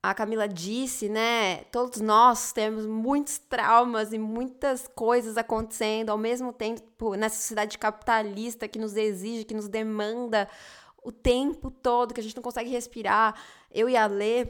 a 0.00 0.14
Camila 0.14 0.46
disse, 0.46 1.08
né? 1.08 1.64
Todos 1.72 2.00
nós 2.00 2.52
temos 2.52 2.86
muitos 2.86 3.38
traumas 3.38 4.12
e 4.12 4.18
muitas 4.18 4.88
coisas 4.94 5.36
acontecendo 5.36 6.10
ao 6.10 6.18
mesmo 6.18 6.52
tempo 6.52 7.16
nessa 7.16 7.38
sociedade 7.38 7.76
capitalista 7.76 8.68
que 8.68 8.78
nos 8.78 8.96
exige, 8.96 9.42
que 9.42 9.52
nos 9.52 9.66
demanda 9.66 10.48
o 11.04 11.12
tempo 11.12 11.70
todo, 11.70 12.14
que 12.14 12.20
a 12.20 12.22
gente 12.22 12.34
não 12.34 12.42
consegue 12.42 12.70
respirar. 12.70 13.34
Eu 13.74 13.88
e 13.88 13.96
a 13.96 14.06
Lê, 14.06 14.46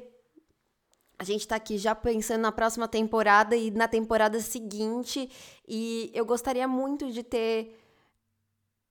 a 1.19 1.25
gente 1.25 1.49
tá 1.49 1.57
aqui 1.57 1.79
já 1.79 1.95
pensando 1.95 2.43
na 2.43 2.53
próxima 2.53 2.87
temporada 2.87 3.57
e 3.57 3.71
na 3.71 3.89
temporada 3.89 4.39
seguinte, 4.39 5.31
e 5.67 6.11
eu 6.13 6.27
gostaria 6.27 6.69
muito 6.69 7.11
de 7.11 7.23
ter 7.23 7.75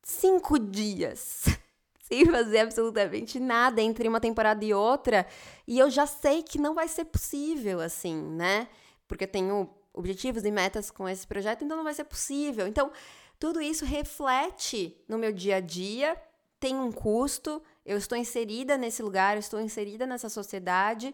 cinco 0.02 0.58
dias 0.58 1.46
sem 2.02 2.26
fazer 2.26 2.60
absolutamente 2.60 3.40
nada 3.40 3.80
entre 3.80 4.08
uma 4.08 4.20
temporada 4.20 4.66
e 4.66 4.74
outra, 4.74 5.28
e 5.68 5.78
eu 5.78 5.92
já 5.92 6.08
sei 6.08 6.42
que 6.42 6.58
não 6.58 6.74
vai 6.74 6.88
ser 6.88 7.06
possível 7.06 7.80
assim, 7.80 8.16
né? 8.16 8.68
Porque 9.08 9.26
eu 9.26 9.32
tenho 9.32 9.70
objetivos 9.94 10.44
e 10.44 10.50
metas 10.50 10.90
com 10.90 11.08
esse 11.08 11.28
projeto, 11.28 11.64
então 11.64 11.78
não 11.78 11.84
vai 11.84 11.94
ser 11.94 12.06
possível. 12.06 12.68
Então, 12.68 12.92
tudo 13.40 13.62
isso 13.62 13.86
reflete 13.86 14.98
no 15.08 15.20
meu 15.20 15.32
dia 15.32 15.58
a 15.58 15.60
dia, 15.60 16.20
tem 16.64 16.78
um 16.78 16.93
custo, 16.93 17.61
eu 17.86 17.97
estou 17.97 18.18
inserida 18.18 18.78
nesse 18.78 19.03
lugar, 19.03 19.36
eu 19.36 19.41
estou 19.41 19.59
inserida 19.59 20.05
nessa 20.07 20.30
sociedade, 20.30 21.14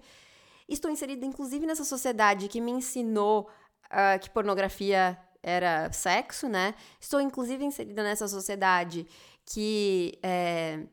estou 0.67 0.91
inserida 0.91 1.25
inclusive 1.25 1.65
nessa 1.65 1.83
sociedade 1.83 2.47
que 2.47 2.61
me 2.61 2.69
ensinou 2.69 3.49
uh, 3.85 4.19
que 4.21 4.29
pornografia 4.29 5.17
era 5.41 5.91
sexo, 5.91 6.47
né? 6.47 6.75
Estou 6.99 7.19
inclusive 7.19 7.65
inserida 7.65 8.03
nessa 8.03 8.27
sociedade 8.27 9.07
que 9.43 10.19
é, 10.21 10.83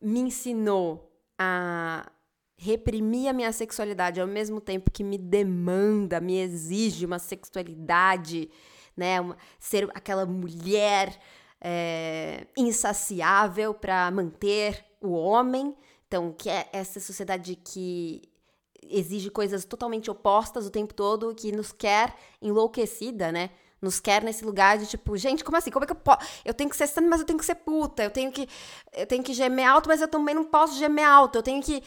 me 0.00 0.20
ensinou 0.20 1.12
a 1.38 2.10
reprimir 2.56 3.28
a 3.28 3.34
minha 3.34 3.52
sexualidade 3.52 4.18
ao 4.18 4.26
mesmo 4.26 4.62
tempo 4.62 4.90
que 4.90 5.04
me 5.04 5.18
demanda, 5.18 6.22
me 6.22 6.38
exige 6.38 7.04
uma 7.04 7.18
sexualidade, 7.18 8.48
né? 8.96 9.20
Uma, 9.20 9.36
ser 9.58 9.90
aquela 9.92 10.24
mulher 10.24 11.20
é, 11.60 12.46
insaciável 12.56 13.74
para 13.74 14.10
manter 14.10 14.84
o 15.00 15.12
homem. 15.12 15.76
Então, 16.06 16.32
que 16.32 16.48
é 16.48 16.68
essa 16.72 17.00
sociedade 17.00 17.56
que 17.56 18.22
exige 18.82 19.30
coisas 19.30 19.64
totalmente 19.64 20.10
opostas 20.10 20.66
o 20.66 20.70
tempo 20.70 20.94
todo, 20.94 21.34
que 21.34 21.50
nos 21.50 21.72
quer 21.72 22.14
enlouquecida, 22.40 23.32
né? 23.32 23.50
nos 23.80 24.00
quer 24.00 24.22
nesse 24.22 24.44
lugar 24.44 24.78
de 24.78 24.86
tipo, 24.86 25.16
gente, 25.16 25.44
como 25.44 25.56
assim? 25.56 25.70
Como 25.70 25.84
é 25.84 25.86
que 25.86 25.92
eu 25.92 25.96
posso? 25.96 26.26
Eu 26.44 26.54
tenho 26.54 26.70
que 26.70 26.76
ser 26.76 26.86
santa, 26.86 27.08
mas 27.08 27.20
eu 27.20 27.26
tenho 27.26 27.38
que 27.38 27.44
ser 27.44 27.56
puta. 27.56 28.02
Eu 28.02 28.10
tenho 28.10 28.32
que 28.32 28.48
eu 28.92 29.06
tenho 29.06 29.22
que 29.22 29.34
gemer 29.34 29.68
alto, 29.68 29.88
mas 29.88 30.00
eu 30.00 30.08
também 30.08 30.34
não 30.34 30.44
posso 30.44 30.78
gemer 30.78 31.06
alto. 31.06 31.36
Eu 31.36 31.42
tenho 31.42 31.62
que 31.62 31.82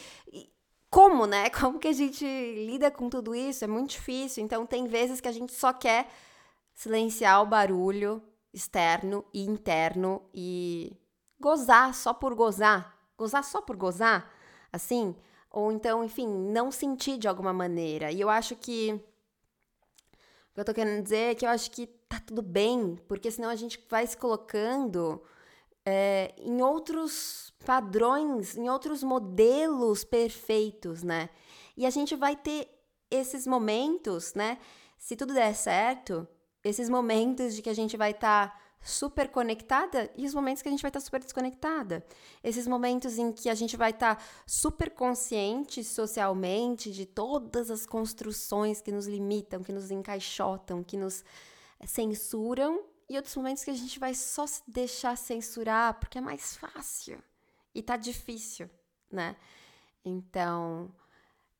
como, 0.90 1.26
né? 1.26 1.50
Como 1.50 1.78
que 1.78 1.88
a 1.88 1.92
gente 1.92 2.24
lida 2.24 2.90
com 2.90 3.08
tudo 3.08 3.34
isso? 3.34 3.64
É 3.64 3.68
muito 3.68 3.90
difícil. 3.90 4.42
Então 4.44 4.66
tem 4.66 4.86
vezes 4.86 5.20
que 5.20 5.28
a 5.28 5.32
gente 5.32 5.52
só 5.52 5.72
quer 5.72 6.08
silenciar 6.74 7.42
o 7.42 7.46
barulho 7.46 8.22
externo 8.52 9.24
e 9.32 9.42
interno 9.42 10.22
e 10.34 10.96
gozar 11.38 11.94
só 11.94 12.12
por 12.12 12.34
gozar, 12.34 12.96
gozar 13.16 13.44
só 13.44 13.62
por 13.62 13.76
gozar, 13.76 14.30
assim, 14.72 15.14
ou 15.50 15.72
então, 15.72 16.04
enfim, 16.04 16.28
não 16.28 16.70
sentir 16.70 17.18
de 17.18 17.26
alguma 17.26 17.52
maneira. 17.52 18.12
E 18.12 18.20
eu 18.20 18.28
acho 18.28 18.54
que 18.56 18.92
o 20.50 20.54
que 20.54 20.60
eu 20.60 20.64
tô 20.64 20.74
querendo 20.74 21.02
dizer 21.02 21.30
é 21.30 21.34
que 21.34 21.44
eu 21.44 21.50
acho 21.50 21.70
que 21.70 21.86
tá 21.86 22.20
tudo 22.20 22.42
bem, 22.42 22.96
porque 23.08 23.30
senão 23.30 23.48
a 23.48 23.56
gente 23.56 23.84
vai 23.88 24.06
se 24.06 24.16
colocando 24.16 25.22
é, 25.84 26.34
em 26.38 26.60
outros 26.60 27.52
padrões, 27.64 28.56
em 28.56 28.68
outros 28.68 29.02
modelos 29.02 30.04
perfeitos, 30.04 31.02
né? 31.02 31.30
E 31.76 31.86
a 31.86 31.90
gente 31.90 32.14
vai 32.16 32.36
ter 32.36 32.68
esses 33.10 33.46
momentos, 33.46 34.34
né? 34.34 34.58
Se 34.98 35.16
tudo 35.16 35.32
der 35.32 35.54
certo, 35.54 36.28
esses 36.62 36.88
momentos 36.88 37.54
de 37.54 37.62
que 37.62 37.70
a 37.70 37.74
gente 37.74 37.96
vai 37.96 38.10
estar 38.10 38.50
tá 38.50 38.60
super 38.82 39.28
conectada 39.28 40.10
e 40.16 40.26
os 40.26 40.34
momentos 40.34 40.62
que 40.62 40.68
a 40.68 40.70
gente 40.72 40.82
vai 40.82 40.88
estar 40.88 41.00
tá 41.00 41.04
super 41.04 41.20
desconectada. 41.20 42.04
Esses 42.42 42.66
momentos 42.66 43.18
em 43.18 43.32
que 43.32 43.48
a 43.48 43.54
gente 43.54 43.76
vai 43.76 43.90
estar 43.90 44.16
tá 44.16 44.22
super 44.46 44.90
consciente 44.90 45.84
socialmente 45.84 46.90
de 46.90 47.06
todas 47.06 47.70
as 47.70 47.84
construções 47.84 48.80
que 48.80 48.92
nos 48.92 49.06
limitam, 49.06 49.62
que 49.62 49.72
nos 49.72 49.90
encaixotam, 49.90 50.82
que 50.82 50.96
nos 50.96 51.24
censuram, 51.86 52.84
e 53.08 53.16
outros 53.16 53.34
momentos 53.34 53.64
que 53.64 53.70
a 53.70 53.74
gente 53.74 53.98
vai 53.98 54.14
só 54.14 54.46
se 54.46 54.62
deixar 54.68 55.16
censurar 55.16 55.98
porque 55.98 56.18
é 56.18 56.20
mais 56.20 56.56
fácil 56.56 57.20
e 57.74 57.82
tá 57.82 57.96
difícil, 57.96 58.70
né? 59.10 59.34
Então, 60.04 60.94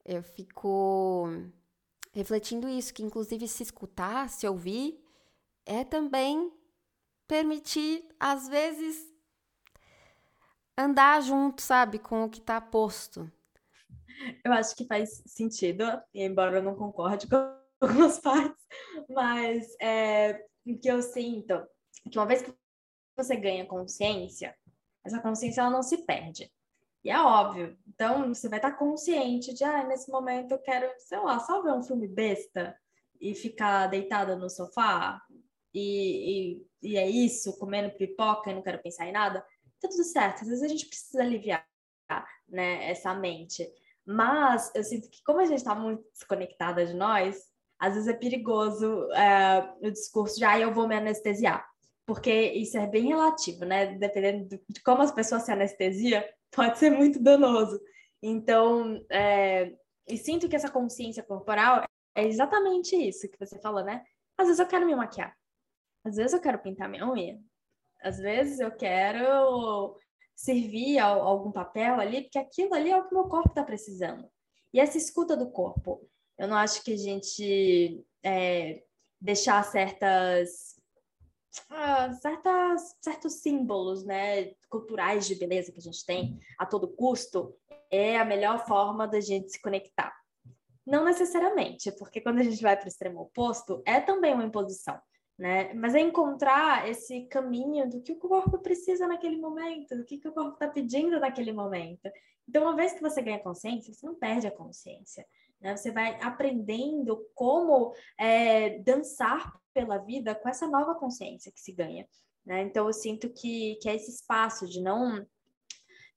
eu 0.04 0.22
fico 0.22 1.28
refletindo 2.12 2.68
isso, 2.68 2.92
que 2.94 3.02
inclusive 3.02 3.46
se 3.46 3.62
escutar, 3.62 4.28
se 4.28 4.46
ouvir, 4.46 5.02
é 5.64 5.84
também 5.84 6.52
permitir, 7.26 8.08
às 8.18 8.48
vezes, 8.48 9.08
andar 10.76 11.20
junto, 11.22 11.62
sabe, 11.62 11.98
com 11.98 12.24
o 12.24 12.30
que 12.30 12.38
está 12.38 12.60
posto. 12.60 13.30
Eu 14.44 14.52
acho 14.52 14.74
que 14.74 14.86
faz 14.86 15.22
sentido, 15.26 15.84
embora 16.12 16.58
eu 16.58 16.62
não 16.62 16.74
concorde 16.74 17.26
com 17.30 17.36
algumas 17.80 18.18
partes, 18.18 18.66
mas 19.08 19.74
é, 19.80 20.44
o 20.66 20.78
que 20.78 20.90
eu 20.90 21.02
sinto 21.02 21.66
que 22.10 22.18
uma 22.18 22.26
vez 22.26 22.42
que 22.42 22.52
você 23.16 23.36
ganha 23.36 23.66
consciência, 23.66 24.56
essa 25.04 25.20
consciência 25.20 25.60
ela 25.60 25.70
não 25.70 25.82
se 25.82 25.98
perde. 26.04 26.50
E 27.04 27.10
é 27.10 27.18
óbvio. 27.18 27.76
Então, 27.88 28.28
você 28.32 28.48
vai 28.48 28.58
estar 28.58 28.72
consciente 28.72 29.54
de, 29.54 29.64
ah, 29.64 29.84
nesse 29.84 30.10
momento 30.10 30.52
eu 30.52 30.58
quero, 30.58 30.90
sei 30.98 31.18
lá, 31.18 31.38
só 31.38 31.62
ver 31.62 31.72
um 31.72 31.82
filme 31.82 32.06
besta 32.06 32.76
e 33.20 33.34
ficar 33.34 33.86
deitada 33.86 34.36
no 34.36 34.48
sofá 34.48 35.20
e, 35.74 36.60
e, 36.82 36.90
e 36.90 36.96
é 36.96 37.08
isso, 37.08 37.58
comendo 37.58 37.96
pipoca 37.96 38.50
e 38.50 38.54
não 38.54 38.62
quero 38.62 38.82
pensar 38.82 39.06
em 39.06 39.12
nada, 39.12 39.40
tá 39.80 39.88
tudo 39.88 40.04
certo. 40.04 40.42
Às 40.42 40.48
vezes 40.48 40.62
a 40.62 40.68
gente 40.68 40.86
precisa 40.86 41.22
aliviar 41.22 41.66
né, 42.48 42.90
essa 42.90 43.14
mente. 43.14 43.66
Mas 44.04 44.70
eu 44.74 44.82
sinto 44.82 45.08
que, 45.08 45.22
como 45.22 45.40
a 45.40 45.44
gente 45.44 45.58
está 45.58 45.74
muito 45.74 46.02
desconectada 46.12 46.84
de 46.84 46.94
nós, 46.94 47.48
às 47.78 47.94
vezes 47.94 48.08
é 48.08 48.12
perigoso 48.12 49.10
é, 49.12 49.72
o 49.80 49.90
discurso 49.90 50.36
de, 50.36 50.44
ah, 50.44 50.58
eu 50.58 50.72
vou 50.72 50.88
me 50.88 50.96
anestesiar. 50.96 51.66
Porque 52.04 52.32
isso 52.32 52.76
é 52.76 52.86
bem 52.86 53.06
relativo, 53.06 53.64
né? 53.64 53.94
Dependendo 53.94 54.60
de 54.68 54.82
como 54.82 55.02
as 55.02 55.12
pessoas 55.12 55.42
se 55.42 55.52
anestesia, 55.52 56.28
pode 56.54 56.78
ser 56.78 56.90
muito 56.90 57.22
danoso. 57.22 57.80
Então, 58.22 59.04
é, 59.10 59.74
e 60.08 60.18
sinto 60.18 60.48
que 60.48 60.56
essa 60.56 60.70
consciência 60.70 61.22
corporal 61.22 61.84
é 62.14 62.26
exatamente 62.26 62.96
isso 62.96 63.28
que 63.28 63.38
você 63.38 63.58
falou, 63.60 63.84
né? 63.84 64.04
Às 64.36 64.46
vezes 64.46 64.60
eu 64.60 64.66
quero 64.66 64.86
me 64.86 64.94
maquiar. 64.94 65.36
Às 66.04 66.16
vezes 66.16 66.32
eu 66.32 66.40
quero 66.40 66.58
pintar 66.58 66.88
minha 66.88 67.08
unha. 67.08 67.38
Às 68.02 68.18
vezes 68.18 68.58
eu 68.58 68.70
quero 68.74 69.96
servir 70.34 70.98
a, 70.98 71.06
a 71.06 71.08
algum 71.08 71.52
papel 71.52 72.00
ali, 72.00 72.22
porque 72.22 72.38
aquilo 72.38 72.74
ali 72.74 72.90
é 72.90 72.96
o 72.96 73.06
que 73.06 73.14
meu 73.14 73.24
corpo 73.24 73.50
está 73.50 73.62
precisando. 73.62 74.28
E 74.72 74.80
essa 74.80 74.96
escuta 74.96 75.36
do 75.36 75.50
corpo, 75.50 76.08
eu 76.38 76.48
não 76.48 76.56
acho 76.56 76.82
que 76.82 76.94
a 76.94 76.96
gente 76.96 78.04
é, 78.24 78.82
deixar 79.20 79.62
certas, 79.64 80.79
uh, 81.70 82.14
certas 82.20 82.96
certos 83.00 83.34
símbolos, 83.34 84.04
né, 84.04 84.52
culturais 84.68 85.26
de 85.26 85.34
beleza 85.34 85.72
que 85.72 85.78
a 85.78 85.82
gente 85.82 86.04
tem 86.04 86.38
a 86.58 86.66
todo 86.66 86.88
custo 86.88 87.54
é 87.90 88.18
a 88.18 88.24
melhor 88.24 88.66
forma 88.66 89.06
da 89.08 89.20
gente 89.20 89.50
se 89.50 89.60
conectar. 89.60 90.14
Não 90.86 91.04
necessariamente, 91.04 91.90
porque 91.92 92.20
quando 92.20 92.38
a 92.38 92.42
gente 92.42 92.62
vai 92.62 92.76
para 92.76 92.86
o 92.86 92.88
extremo 92.88 93.20
oposto, 93.20 93.82
é 93.84 94.00
também 94.00 94.32
uma 94.32 94.44
imposição 94.44 95.00
né? 95.40 95.72
Mas 95.72 95.94
é 95.94 96.00
encontrar 96.00 96.86
esse 96.86 97.22
caminho 97.22 97.88
do 97.88 98.02
que 98.02 98.12
o 98.12 98.16
corpo 98.16 98.58
precisa 98.58 99.08
naquele 99.08 99.38
momento, 99.38 99.96
do 99.96 100.04
que, 100.04 100.18
que 100.18 100.28
o 100.28 100.32
corpo 100.32 100.52
está 100.52 100.68
pedindo 100.68 101.18
naquele 101.18 101.50
momento. 101.50 102.10
Então, 102.46 102.64
uma 102.64 102.76
vez 102.76 102.92
que 102.92 103.00
você 103.00 103.22
ganha 103.22 103.38
consciência, 103.38 103.94
você 103.94 104.04
não 104.04 104.14
perde 104.14 104.46
a 104.46 104.50
consciência. 104.50 105.26
Né? 105.58 105.74
Você 105.74 105.90
vai 105.90 106.18
aprendendo 106.20 107.26
como 107.34 107.94
é, 108.18 108.80
dançar 108.80 109.58
pela 109.80 109.98
vida 109.98 110.34
com 110.34 110.48
essa 110.48 110.66
nova 110.66 110.94
consciência 110.94 111.52
que 111.52 111.60
se 111.60 111.72
ganha. 111.72 112.06
Né? 112.44 112.62
Então, 112.62 112.86
eu 112.86 112.92
sinto 112.92 113.28
que, 113.30 113.76
que 113.76 113.88
é 113.88 113.94
esse 113.94 114.10
espaço 114.10 114.66
de 114.66 114.80
não, 114.80 115.26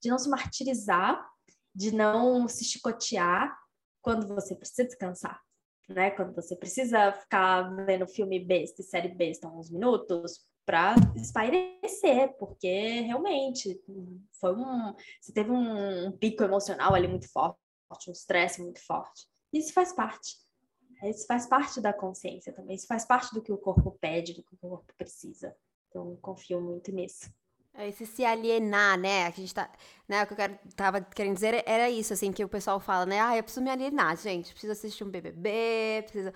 de 0.02 0.08
não 0.08 0.18
se 0.18 0.28
martirizar, 0.28 1.24
de 1.74 1.94
não 1.94 2.46
se 2.48 2.64
chicotear 2.64 3.56
quando 4.02 4.28
você 4.28 4.54
precisa 4.54 4.84
descansar 4.84 5.40
né? 5.88 6.10
Quando 6.10 6.34
você 6.34 6.56
precisa 6.56 7.12
ficar 7.12 7.62
vendo 7.84 8.06
filme 8.06 8.42
besta 8.42 8.80
e 8.80 8.84
série 8.84 9.08
besta 9.08 9.48
uns 9.48 9.70
minutos 9.70 10.40
para 10.64 10.94
espairecer, 11.16 12.34
porque 12.38 13.00
realmente 13.00 13.78
foi 14.40 14.54
um, 14.54 14.94
você 15.20 15.32
teve 15.32 15.50
um, 15.50 16.06
um 16.06 16.12
pico 16.12 16.42
emocional 16.42 16.94
ali 16.94 17.06
muito 17.06 17.30
forte, 17.30 17.58
um 18.08 18.12
estresse 18.12 18.62
muito 18.62 18.84
forte. 18.86 19.26
Isso 19.52 19.72
faz 19.72 19.92
parte. 19.92 20.36
Isso 21.10 21.26
faz 21.26 21.46
parte 21.46 21.80
da 21.80 21.92
consciência 21.92 22.52
também. 22.52 22.76
Isso 22.76 22.86
faz 22.86 23.04
parte 23.04 23.34
do 23.34 23.42
que 23.42 23.52
o 23.52 23.58
corpo 23.58 23.90
pede, 24.00 24.34
do 24.34 24.42
que 24.42 24.54
o 24.54 24.58
corpo 24.58 24.92
precisa. 24.96 25.54
Então, 25.88 26.16
confio 26.20 26.60
muito 26.60 26.90
nisso. 26.92 27.30
É 27.76 27.88
esse 27.88 28.06
se 28.06 28.24
alienar, 28.24 28.98
né? 28.98 29.26
A 29.26 29.30
gente 29.30 29.52
tá, 29.52 29.68
né? 30.08 30.22
O 30.22 30.26
que 30.26 30.32
eu 30.32 30.36
quero, 30.36 30.58
tava 30.76 31.00
querendo 31.00 31.34
dizer 31.34 31.62
era 31.66 31.90
isso, 31.90 32.12
assim, 32.12 32.32
que 32.32 32.44
o 32.44 32.48
pessoal 32.48 32.78
fala, 32.78 33.04
né? 33.04 33.20
Ah, 33.20 33.36
eu 33.36 33.42
preciso 33.42 33.64
me 33.64 33.70
alienar, 33.70 34.16
gente. 34.16 34.52
Preciso 34.52 34.72
assistir 34.72 35.04
um 35.04 35.10
BBB, 35.10 36.04
preciso... 36.04 36.32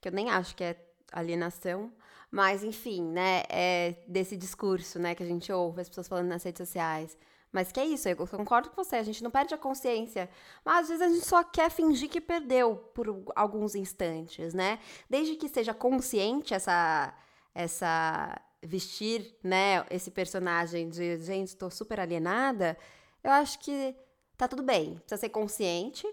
Que 0.00 0.08
eu 0.08 0.12
nem 0.12 0.28
acho 0.30 0.54
que 0.54 0.64
é 0.64 0.76
alienação. 1.10 1.92
Mas, 2.30 2.62
enfim, 2.62 3.02
né? 3.02 3.42
É 3.48 3.94
desse 4.06 4.36
discurso, 4.36 4.98
né? 4.98 5.14
Que 5.14 5.22
a 5.22 5.26
gente 5.26 5.50
ouve 5.52 5.80
as 5.80 5.88
pessoas 5.88 6.08
falando 6.08 6.28
nas 6.28 6.42
redes 6.42 6.58
sociais. 6.58 7.16
Mas 7.52 7.70
que 7.70 7.78
é 7.78 7.84
isso, 7.84 8.08
eu 8.08 8.16
concordo 8.16 8.70
com 8.70 8.82
você, 8.82 8.96
a 8.96 9.02
gente 9.02 9.22
não 9.22 9.30
perde 9.30 9.54
a 9.54 9.58
consciência. 9.58 10.28
Mas 10.64 10.84
às 10.84 10.88
vezes 10.88 11.02
a 11.02 11.08
gente 11.08 11.26
só 11.26 11.44
quer 11.44 11.70
fingir 11.70 12.08
que 12.08 12.20
perdeu 12.20 12.76
por 12.94 13.22
alguns 13.36 13.74
instantes, 13.74 14.54
né? 14.54 14.78
Desde 15.08 15.36
que 15.36 15.48
seja 15.48 15.74
consciente 15.74 16.54
essa, 16.54 17.14
essa 17.54 18.40
vestir, 18.62 19.36
né, 19.42 19.84
esse 19.90 20.10
personagem 20.10 20.88
de, 20.88 21.18
gente, 21.18 21.48
estou 21.48 21.70
super 21.70 22.00
alienada, 22.00 22.78
eu 23.22 23.30
acho 23.32 23.58
que 23.58 23.94
tá 24.36 24.48
tudo 24.48 24.62
bem. 24.62 24.94
Precisa 24.94 25.20
ser 25.20 25.28
consciente. 25.28 26.06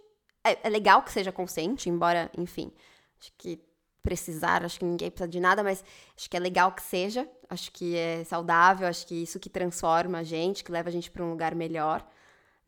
É, 0.44 0.68
é, 0.68 0.70
legal 0.70 1.04
que 1.04 1.12
seja 1.12 1.32
consciente, 1.32 1.90
embora, 1.90 2.32
enfim, 2.38 2.72
acho 3.20 3.32
que 3.38 3.62
precisar, 4.04 4.64
acho 4.64 4.80
que 4.80 4.86
ninguém 4.86 5.10
precisa 5.10 5.28
de 5.30 5.40
nada, 5.40 5.64
mas 5.64 5.84
acho 6.16 6.30
que 6.30 6.38
é 6.38 6.40
legal 6.40 6.72
que 6.72 6.82
seja. 6.82 7.30
Acho 7.50 7.72
que 7.72 7.96
é 7.96 8.24
saudável, 8.24 8.88
acho 8.88 9.08
que 9.08 9.16
isso 9.16 9.40
que 9.40 9.50
transforma 9.50 10.20
a 10.20 10.24
gente, 10.24 10.64
que 10.64 10.72
leva 10.72 10.90
a 10.90 10.92
gente 10.92 11.10
para 11.10 11.24
um 11.24 11.32
lugar 11.32 11.56
melhor, 11.56 12.06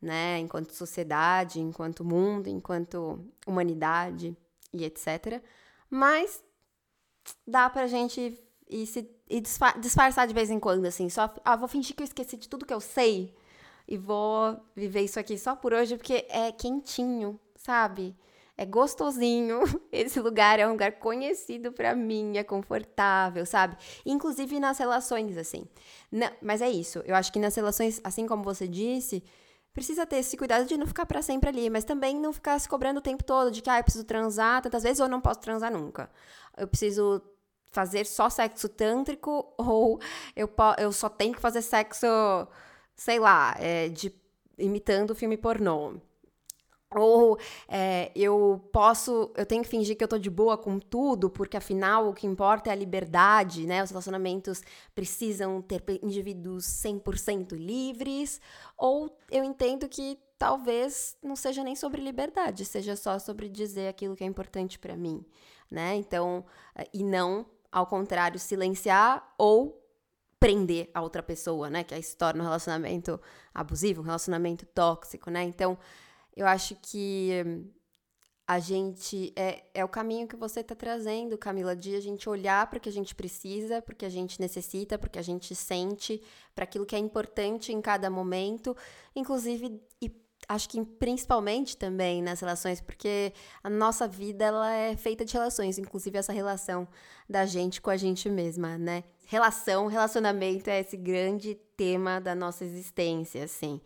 né, 0.00 0.38
enquanto 0.40 0.72
sociedade, 0.74 1.60
enquanto 1.60 2.04
mundo, 2.04 2.48
enquanto 2.48 3.24
humanidade 3.46 4.36
e 4.72 4.84
etc. 4.84 5.40
Mas 5.88 6.42
dá 7.46 7.70
pra 7.70 7.86
gente 7.86 8.38
e 8.68 8.86
se 8.86 9.08
e 9.28 9.40
disfarçar 9.80 10.26
de 10.26 10.34
vez 10.34 10.50
em 10.50 10.60
quando, 10.60 10.84
assim, 10.84 11.08
só, 11.08 11.32
ah, 11.42 11.56
vou 11.56 11.66
fingir 11.66 11.96
que 11.96 12.02
eu 12.02 12.06
esqueci 12.06 12.36
de 12.36 12.48
tudo 12.48 12.66
que 12.66 12.74
eu 12.74 12.80
sei 12.80 13.34
e 13.88 13.96
vou 13.96 14.60
viver 14.76 15.00
isso 15.00 15.18
aqui 15.18 15.38
só 15.38 15.56
por 15.56 15.72
hoje 15.72 15.96
porque 15.96 16.26
é 16.28 16.52
quentinho, 16.52 17.40
sabe? 17.56 18.14
É 18.62 18.64
gostosinho. 18.64 19.60
Esse 19.90 20.20
lugar 20.20 20.60
é 20.60 20.66
um 20.68 20.70
lugar 20.70 20.92
conhecido 20.92 21.72
para 21.72 21.96
mim, 21.96 22.36
é 22.36 22.44
confortável, 22.44 23.44
sabe? 23.44 23.76
Inclusive 24.06 24.60
nas 24.60 24.78
relações, 24.78 25.36
assim. 25.36 25.66
Não, 26.12 26.30
mas 26.40 26.62
é 26.62 26.70
isso. 26.70 27.00
Eu 27.04 27.16
acho 27.16 27.32
que 27.32 27.40
nas 27.40 27.56
relações, 27.56 28.00
assim 28.04 28.24
como 28.24 28.44
você 28.44 28.68
disse, 28.68 29.24
precisa 29.74 30.06
ter 30.06 30.18
esse 30.18 30.36
cuidado 30.36 30.64
de 30.64 30.76
não 30.76 30.86
ficar 30.86 31.06
para 31.06 31.20
sempre 31.22 31.48
ali, 31.48 31.68
mas 31.68 31.82
também 31.82 32.16
não 32.20 32.32
ficar 32.32 32.56
se 32.60 32.68
cobrando 32.68 32.98
o 32.98 33.02
tempo 33.02 33.24
todo 33.24 33.50
de 33.50 33.60
que, 33.60 33.68
ah, 33.68 33.80
eu 33.80 33.82
preciso 33.82 34.04
transar 34.04 34.62
tantas 34.62 34.84
vezes 34.84 35.00
ou 35.00 35.08
não 35.08 35.20
posso 35.20 35.40
transar 35.40 35.72
nunca. 35.72 36.08
Eu 36.56 36.68
preciso 36.68 37.20
fazer 37.72 38.06
só 38.06 38.30
sexo 38.30 38.68
tântrico 38.68 39.52
ou 39.58 39.98
eu, 40.36 40.48
eu 40.78 40.92
só 40.92 41.08
tenho 41.08 41.34
que 41.34 41.40
fazer 41.40 41.62
sexo, 41.62 42.06
sei 42.94 43.18
lá, 43.18 43.56
é, 43.58 43.88
de, 43.88 44.14
imitando 44.56 45.16
filme 45.16 45.36
pornô. 45.36 45.94
Ou 46.94 47.38
é, 47.68 48.10
eu 48.14 48.60
posso, 48.72 49.30
eu 49.36 49.46
tenho 49.46 49.62
que 49.62 49.68
fingir 49.68 49.96
que 49.96 50.04
eu 50.04 50.08
tô 50.08 50.18
de 50.18 50.30
boa 50.30 50.58
com 50.58 50.78
tudo, 50.78 51.30
porque 51.30 51.56
afinal 51.56 52.08
o 52.08 52.14
que 52.14 52.26
importa 52.26 52.70
é 52.70 52.72
a 52.72 52.76
liberdade, 52.76 53.66
né? 53.66 53.82
Os 53.82 53.90
relacionamentos 53.90 54.62
precisam 54.94 55.62
ter 55.62 55.82
indivíduos 56.02 56.64
100% 56.64 57.52
livres. 57.52 58.40
Ou 58.76 59.16
eu 59.30 59.42
entendo 59.42 59.88
que 59.88 60.18
talvez 60.38 61.16
não 61.22 61.36
seja 61.36 61.62
nem 61.62 61.76
sobre 61.76 62.02
liberdade, 62.02 62.64
seja 62.64 62.96
só 62.96 63.18
sobre 63.18 63.48
dizer 63.48 63.88
aquilo 63.88 64.16
que 64.16 64.24
é 64.24 64.26
importante 64.26 64.78
para 64.78 64.96
mim, 64.96 65.24
né? 65.70 65.94
Então, 65.94 66.44
eh, 66.74 66.88
e 66.92 67.04
não, 67.04 67.46
ao 67.70 67.86
contrário, 67.86 68.38
silenciar 68.40 69.34
ou 69.38 69.80
prender 70.42 70.90
a 70.92 71.00
outra 71.00 71.22
pessoa, 71.22 71.70
né? 71.70 71.84
Que 71.84 71.94
aí 71.94 72.02
se 72.02 72.16
torna 72.16 72.42
um 72.42 72.44
relacionamento 72.44 73.20
abusivo, 73.54 74.02
um 74.02 74.04
relacionamento 74.04 74.66
tóxico, 74.66 75.30
né? 75.30 75.44
Então, 75.44 75.78
eu 76.36 76.46
acho 76.46 76.76
que 76.76 77.32
a 78.46 78.58
gente 78.58 79.32
é, 79.36 79.64
é 79.72 79.84
o 79.84 79.88
caminho 79.88 80.26
que 80.26 80.36
você 80.36 80.60
está 80.60 80.74
trazendo, 80.74 81.38
Camila, 81.38 81.74
de 81.74 81.94
a 81.94 82.00
gente 82.00 82.28
olhar 82.28 82.66
para 82.68 82.78
o 82.78 82.80
que 82.80 82.88
a 82.88 82.92
gente 82.92 83.14
precisa, 83.14 83.80
para 83.80 83.94
o 83.94 83.96
que 83.96 84.04
a 84.04 84.10
gente 84.10 84.40
necessita, 84.40 84.98
para 84.98 85.08
o 85.08 85.10
que 85.10 85.18
a 85.18 85.22
gente 85.22 85.54
sente, 85.54 86.20
para 86.54 86.64
aquilo 86.64 86.84
que 86.84 86.96
é 86.96 86.98
importante 86.98 87.72
em 87.72 87.80
cada 87.80 88.10
momento, 88.10 88.76
inclusive 89.14 89.80
e 90.00 90.10
acho 90.48 90.68
que 90.68 90.84
principalmente 90.84 91.76
também 91.76 92.20
nas 92.20 92.40
relações, 92.40 92.80
porque 92.80 93.32
a 93.62 93.70
nossa 93.70 94.08
vida 94.08 94.44
ela 94.44 94.72
é 94.72 94.96
feita 94.96 95.24
de 95.24 95.32
relações, 95.32 95.78
inclusive 95.78 96.18
essa 96.18 96.32
relação 96.32 96.86
da 97.28 97.46
gente 97.46 97.80
com 97.80 97.90
a 97.90 97.96
gente 97.96 98.28
mesma, 98.28 98.76
né? 98.76 99.04
Relação, 99.24 99.86
relacionamento 99.86 100.68
é 100.68 100.80
esse 100.80 100.96
grande 100.96 101.54
tema 101.76 102.20
da 102.20 102.34
nossa 102.34 102.64
existência, 102.64 103.44
assim. 103.44 103.80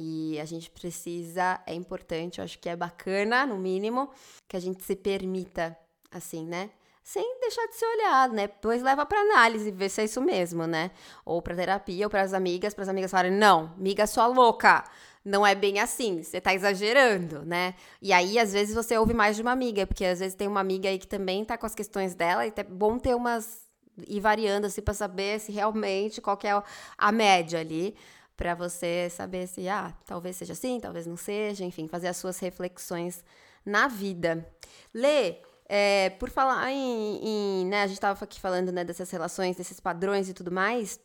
E 0.00 0.38
a 0.38 0.44
gente 0.44 0.70
precisa, 0.70 1.60
é 1.66 1.74
importante, 1.74 2.38
eu 2.38 2.44
acho 2.44 2.56
que 2.60 2.68
é 2.68 2.76
bacana, 2.76 3.44
no 3.44 3.58
mínimo, 3.58 4.08
que 4.46 4.56
a 4.56 4.60
gente 4.60 4.84
se 4.84 4.94
permita, 4.94 5.76
assim, 6.08 6.46
né? 6.46 6.70
Sem 7.02 7.40
deixar 7.40 7.66
de 7.66 7.74
se 7.74 7.84
olhar, 7.84 8.28
né? 8.28 8.46
Depois 8.46 8.80
leva 8.80 9.04
para 9.04 9.20
análise, 9.20 9.72
ver 9.72 9.88
se 9.88 10.02
é 10.02 10.04
isso 10.04 10.20
mesmo, 10.22 10.68
né? 10.68 10.92
Ou 11.24 11.42
para 11.42 11.56
terapia, 11.56 12.06
ou 12.06 12.10
para 12.10 12.22
as 12.22 12.32
amigas, 12.32 12.74
para 12.74 12.82
as 12.82 12.88
amigas 12.88 13.10
falarem: 13.10 13.32
não, 13.32 13.74
amiga 13.76 14.06
sua 14.06 14.28
louca, 14.28 14.84
não 15.24 15.44
é 15.44 15.56
bem 15.56 15.80
assim, 15.80 16.22
você 16.22 16.40
tá 16.40 16.54
exagerando, 16.54 17.44
né? 17.44 17.74
E 18.00 18.12
aí, 18.12 18.38
às 18.38 18.52
vezes, 18.52 18.76
você 18.76 18.96
ouve 18.96 19.14
mais 19.14 19.34
de 19.34 19.42
uma 19.42 19.50
amiga, 19.50 19.84
porque 19.84 20.04
às 20.04 20.20
vezes 20.20 20.36
tem 20.36 20.46
uma 20.46 20.60
amiga 20.60 20.88
aí 20.88 20.98
que 21.00 21.08
também 21.08 21.44
tá 21.44 21.58
com 21.58 21.66
as 21.66 21.74
questões 21.74 22.14
dela, 22.14 22.46
e 22.46 22.52
é 22.54 22.62
bom 22.62 23.00
ter 23.00 23.16
umas. 23.16 23.66
ir 24.06 24.20
variando, 24.20 24.66
assim, 24.66 24.80
pra 24.80 24.94
saber 24.94 25.40
se 25.40 25.50
realmente 25.50 26.20
qual 26.20 26.36
que 26.36 26.46
é 26.46 26.62
a 26.96 27.10
média 27.10 27.58
ali 27.58 27.96
para 28.38 28.54
você 28.54 29.10
saber 29.10 29.48
se, 29.48 29.68
ah, 29.68 29.92
talvez 30.06 30.36
seja 30.36 30.52
assim, 30.52 30.78
talvez 30.78 31.08
não 31.08 31.16
seja, 31.16 31.64
enfim, 31.64 31.88
fazer 31.88 32.06
as 32.06 32.16
suas 32.16 32.38
reflexões 32.38 33.24
na 33.66 33.88
vida. 33.88 34.48
Lê, 34.94 35.38
é, 35.68 36.10
por 36.10 36.30
falar 36.30 36.70
em, 36.70 37.18
em, 37.20 37.66
né, 37.66 37.82
a 37.82 37.86
gente 37.88 37.96
estava 37.96 38.24
aqui 38.24 38.40
falando, 38.40 38.70
né, 38.70 38.84
dessas 38.84 39.10
relações, 39.10 39.56
desses 39.56 39.80
padrões 39.80 40.28
e 40.28 40.32
tudo 40.32 40.52
mais, 40.52 41.00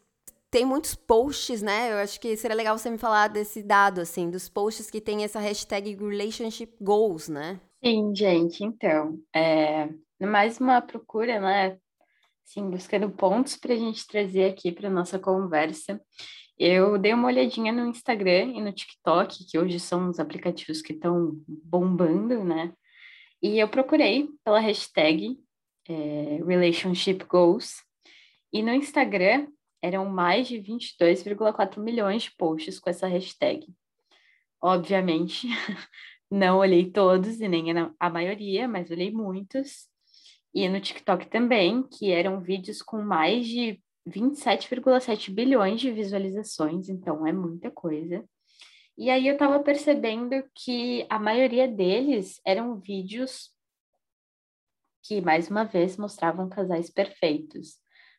tem 0.51 0.63
muitos 0.63 0.93
posts, 0.93 1.63
né, 1.63 1.91
eu 1.91 1.97
acho 1.97 2.19
que 2.19 2.37
seria 2.37 2.55
legal 2.55 2.77
você 2.77 2.91
me 2.91 2.99
falar 2.99 3.29
desse 3.29 3.63
dado, 3.63 3.99
assim, 3.99 4.29
dos 4.29 4.47
posts 4.47 4.91
que 4.91 5.01
tem 5.01 5.23
essa 5.23 5.39
hashtag 5.39 5.95
relationship 5.95 6.75
goals, 6.79 7.27
né? 7.27 7.59
Sim, 7.83 8.13
gente, 8.15 8.63
então, 8.63 9.17
é 9.35 9.89
mais 10.19 10.59
uma 10.59 10.79
procura, 10.81 11.39
né, 11.41 11.79
assim, 12.45 12.69
buscando 12.69 13.09
pontos 13.09 13.57
para 13.57 13.73
a 13.73 13.77
gente 13.77 14.05
trazer 14.05 14.51
aqui 14.51 14.71
para 14.71 14.87
nossa 14.87 15.17
conversa. 15.17 15.99
Eu 16.65 16.97
dei 16.97 17.13
uma 17.13 17.27
olhadinha 17.27 17.73
no 17.73 17.89
Instagram 17.89 18.53
e 18.55 18.61
no 18.61 18.71
TikTok, 18.71 19.43
que 19.43 19.59
hoje 19.59 19.81
são 19.81 20.07
os 20.07 20.17
aplicativos 20.17 20.81
que 20.81 20.93
estão 20.93 21.33
bombando, 21.45 22.41
né? 22.41 22.73
E 23.41 23.59
eu 23.59 23.67
procurei 23.67 24.29
pela 24.45 24.61
hashtag 24.61 25.37
é, 25.89 26.41
Relationship 26.47 27.25
Goals. 27.25 27.83
E 28.53 28.63
no 28.63 28.73
Instagram 28.73 29.47
eram 29.81 30.05
mais 30.05 30.47
de 30.47 30.55
22,4 30.55 31.81
milhões 31.81 32.23
de 32.23 32.31
posts 32.37 32.79
com 32.79 32.89
essa 32.89 33.07
hashtag. 33.07 33.67
Obviamente, 34.61 35.49
não 36.31 36.59
olhei 36.59 36.89
todos 36.89 37.41
e 37.41 37.47
nem 37.49 37.73
a 37.99 38.09
maioria, 38.09 38.69
mas 38.69 38.89
olhei 38.89 39.11
muitos. 39.11 39.89
E 40.53 40.69
no 40.69 40.79
TikTok 40.79 41.27
também, 41.27 41.83
que 41.83 42.09
eram 42.09 42.39
vídeos 42.39 42.81
com 42.81 43.01
mais 43.01 43.45
de 43.45 43.82
27,7 44.07 45.31
bilhões 45.31 45.79
de 45.79 45.91
visualizações, 45.91 46.89
então 46.89 47.25
é 47.25 47.31
muita 47.31 47.71
coisa. 47.71 48.23
E 48.97 49.09
aí 49.09 49.27
eu 49.27 49.33
estava 49.33 49.59
percebendo 49.59 50.43
que 50.53 51.05
a 51.09 51.17
maioria 51.17 51.67
deles 51.67 52.39
eram 52.45 52.79
vídeos 52.79 53.51
que, 55.03 55.19
mais 55.19 55.49
uma 55.49 55.63
vez, 55.63 55.97
mostravam 55.97 56.47
casais 56.47 56.89
perfeitos. 56.89 57.77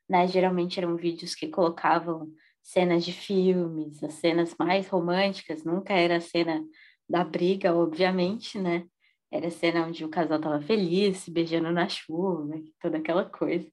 Né? 0.09 0.27
Geralmente 0.27 0.79
eram 0.79 0.97
vídeos 0.97 1.35
que 1.35 1.49
colocavam 1.49 2.31
cenas 2.63 3.05
de 3.05 3.13
filmes, 3.13 4.03
as 4.03 4.15
cenas 4.15 4.55
mais 4.59 4.89
românticas, 4.89 5.65
nunca 5.65 5.93
era 5.95 6.17
a 6.17 6.21
cena 6.21 6.65
da 7.09 7.23
briga, 7.23 7.75
obviamente, 7.75 8.59
né? 8.59 8.87
Era 9.31 9.49
a 9.49 9.51
cena 9.51 9.87
onde 9.87 10.05
o 10.05 10.09
casal 10.09 10.39
estava 10.39 10.61
feliz, 10.63 11.19
se 11.19 11.31
beijando 11.31 11.71
na 11.71 11.89
chuva, 11.89 12.55
toda 12.81 12.99
aquela 12.99 13.25
coisa. 13.29 13.71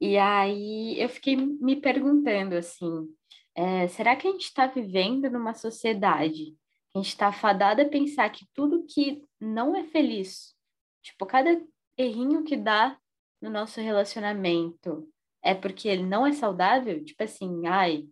E 0.00 0.16
aí 0.16 0.98
eu 0.98 1.08
fiquei 1.08 1.36
me 1.36 1.76
perguntando 1.76 2.54
assim, 2.56 3.08
é, 3.54 3.86
será 3.88 4.16
que 4.16 4.26
a 4.26 4.30
gente 4.30 4.44
está 4.44 4.66
vivendo 4.66 5.30
numa 5.30 5.52
sociedade 5.52 6.56
que 6.90 6.98
a 6.98 7.02
gente 7.02 7.08
está 7.08 7.30
fadada 7.32 7.82
a 7.82 7.88
pensar 7.88 8.30
que 8.30 8.46
tudo 8.54 8.86
que 8.86 9.22
não 9.38 9.76
é 9.76 9.84
feliz, 9.84 10.54
tipo, 11.02 11.26
cada 11.26 11.60
errinho 11.96 12.42
que 12.42 12.56
dá 12.56 12.96
no 13.40 13.50
nosso 13.50 13.80
relacionamento 13.80 15.08
é 15.42 15.54
porque 15.54 15.88
ele 15.88 16.04
não 16.04 16.26
é 16.26 16.32
saudável? 16.32 17.02
Tipo 17.04 17.22
assim, 17.22 17.66
ai, 17.66 18.06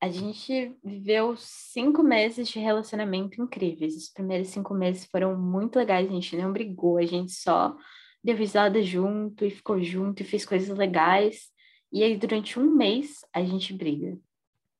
a 0.00 0.08
gente 0.08 0.76
viveu 0.82 1.36
cinco 1.36 2.02
meses 2.02 2.48
de 2.48 2.58
relacionamento 2.58 3.40
incríveis. 3.40 3.96
Os 3.96 4.08
primeiros 4.08 4.48
cinco 4.48 4.74
meses 4.74 5.04
foram 5.04 5.40
muito 5.40 5.76
legais, 5.76 6.08
a 6.08 6.12
gente 6.12 6.36
não 6.36 6.52
brigou, 6.52 6.98
a 6.98 7.06
gente 7.06 7.32
só 7.32 7.76
deu 8.22 8.36
risada 8.36 8.82
junto 8.82 9.44
e 9.44 9.50
ficou 9.50 9.82
junto 9.82 10.22
e 10.22 10.24
fez 10.24 10.44
coisas 10.44 10.76
legais. 10.76 11.50
E 11.92 12.02
aí, 12.02 12.16
durante 12.16 12.58
um 12.58 12.70
mês, 12.70 13.24
a 13.32 13.42
gente 13.42 13.72
briga 13.72 14.18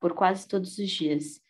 por 0.00 0.14
quase 0.14 0.46
todos 0.48 0.78
os 0.78 0.90
dias. 0.90 1.40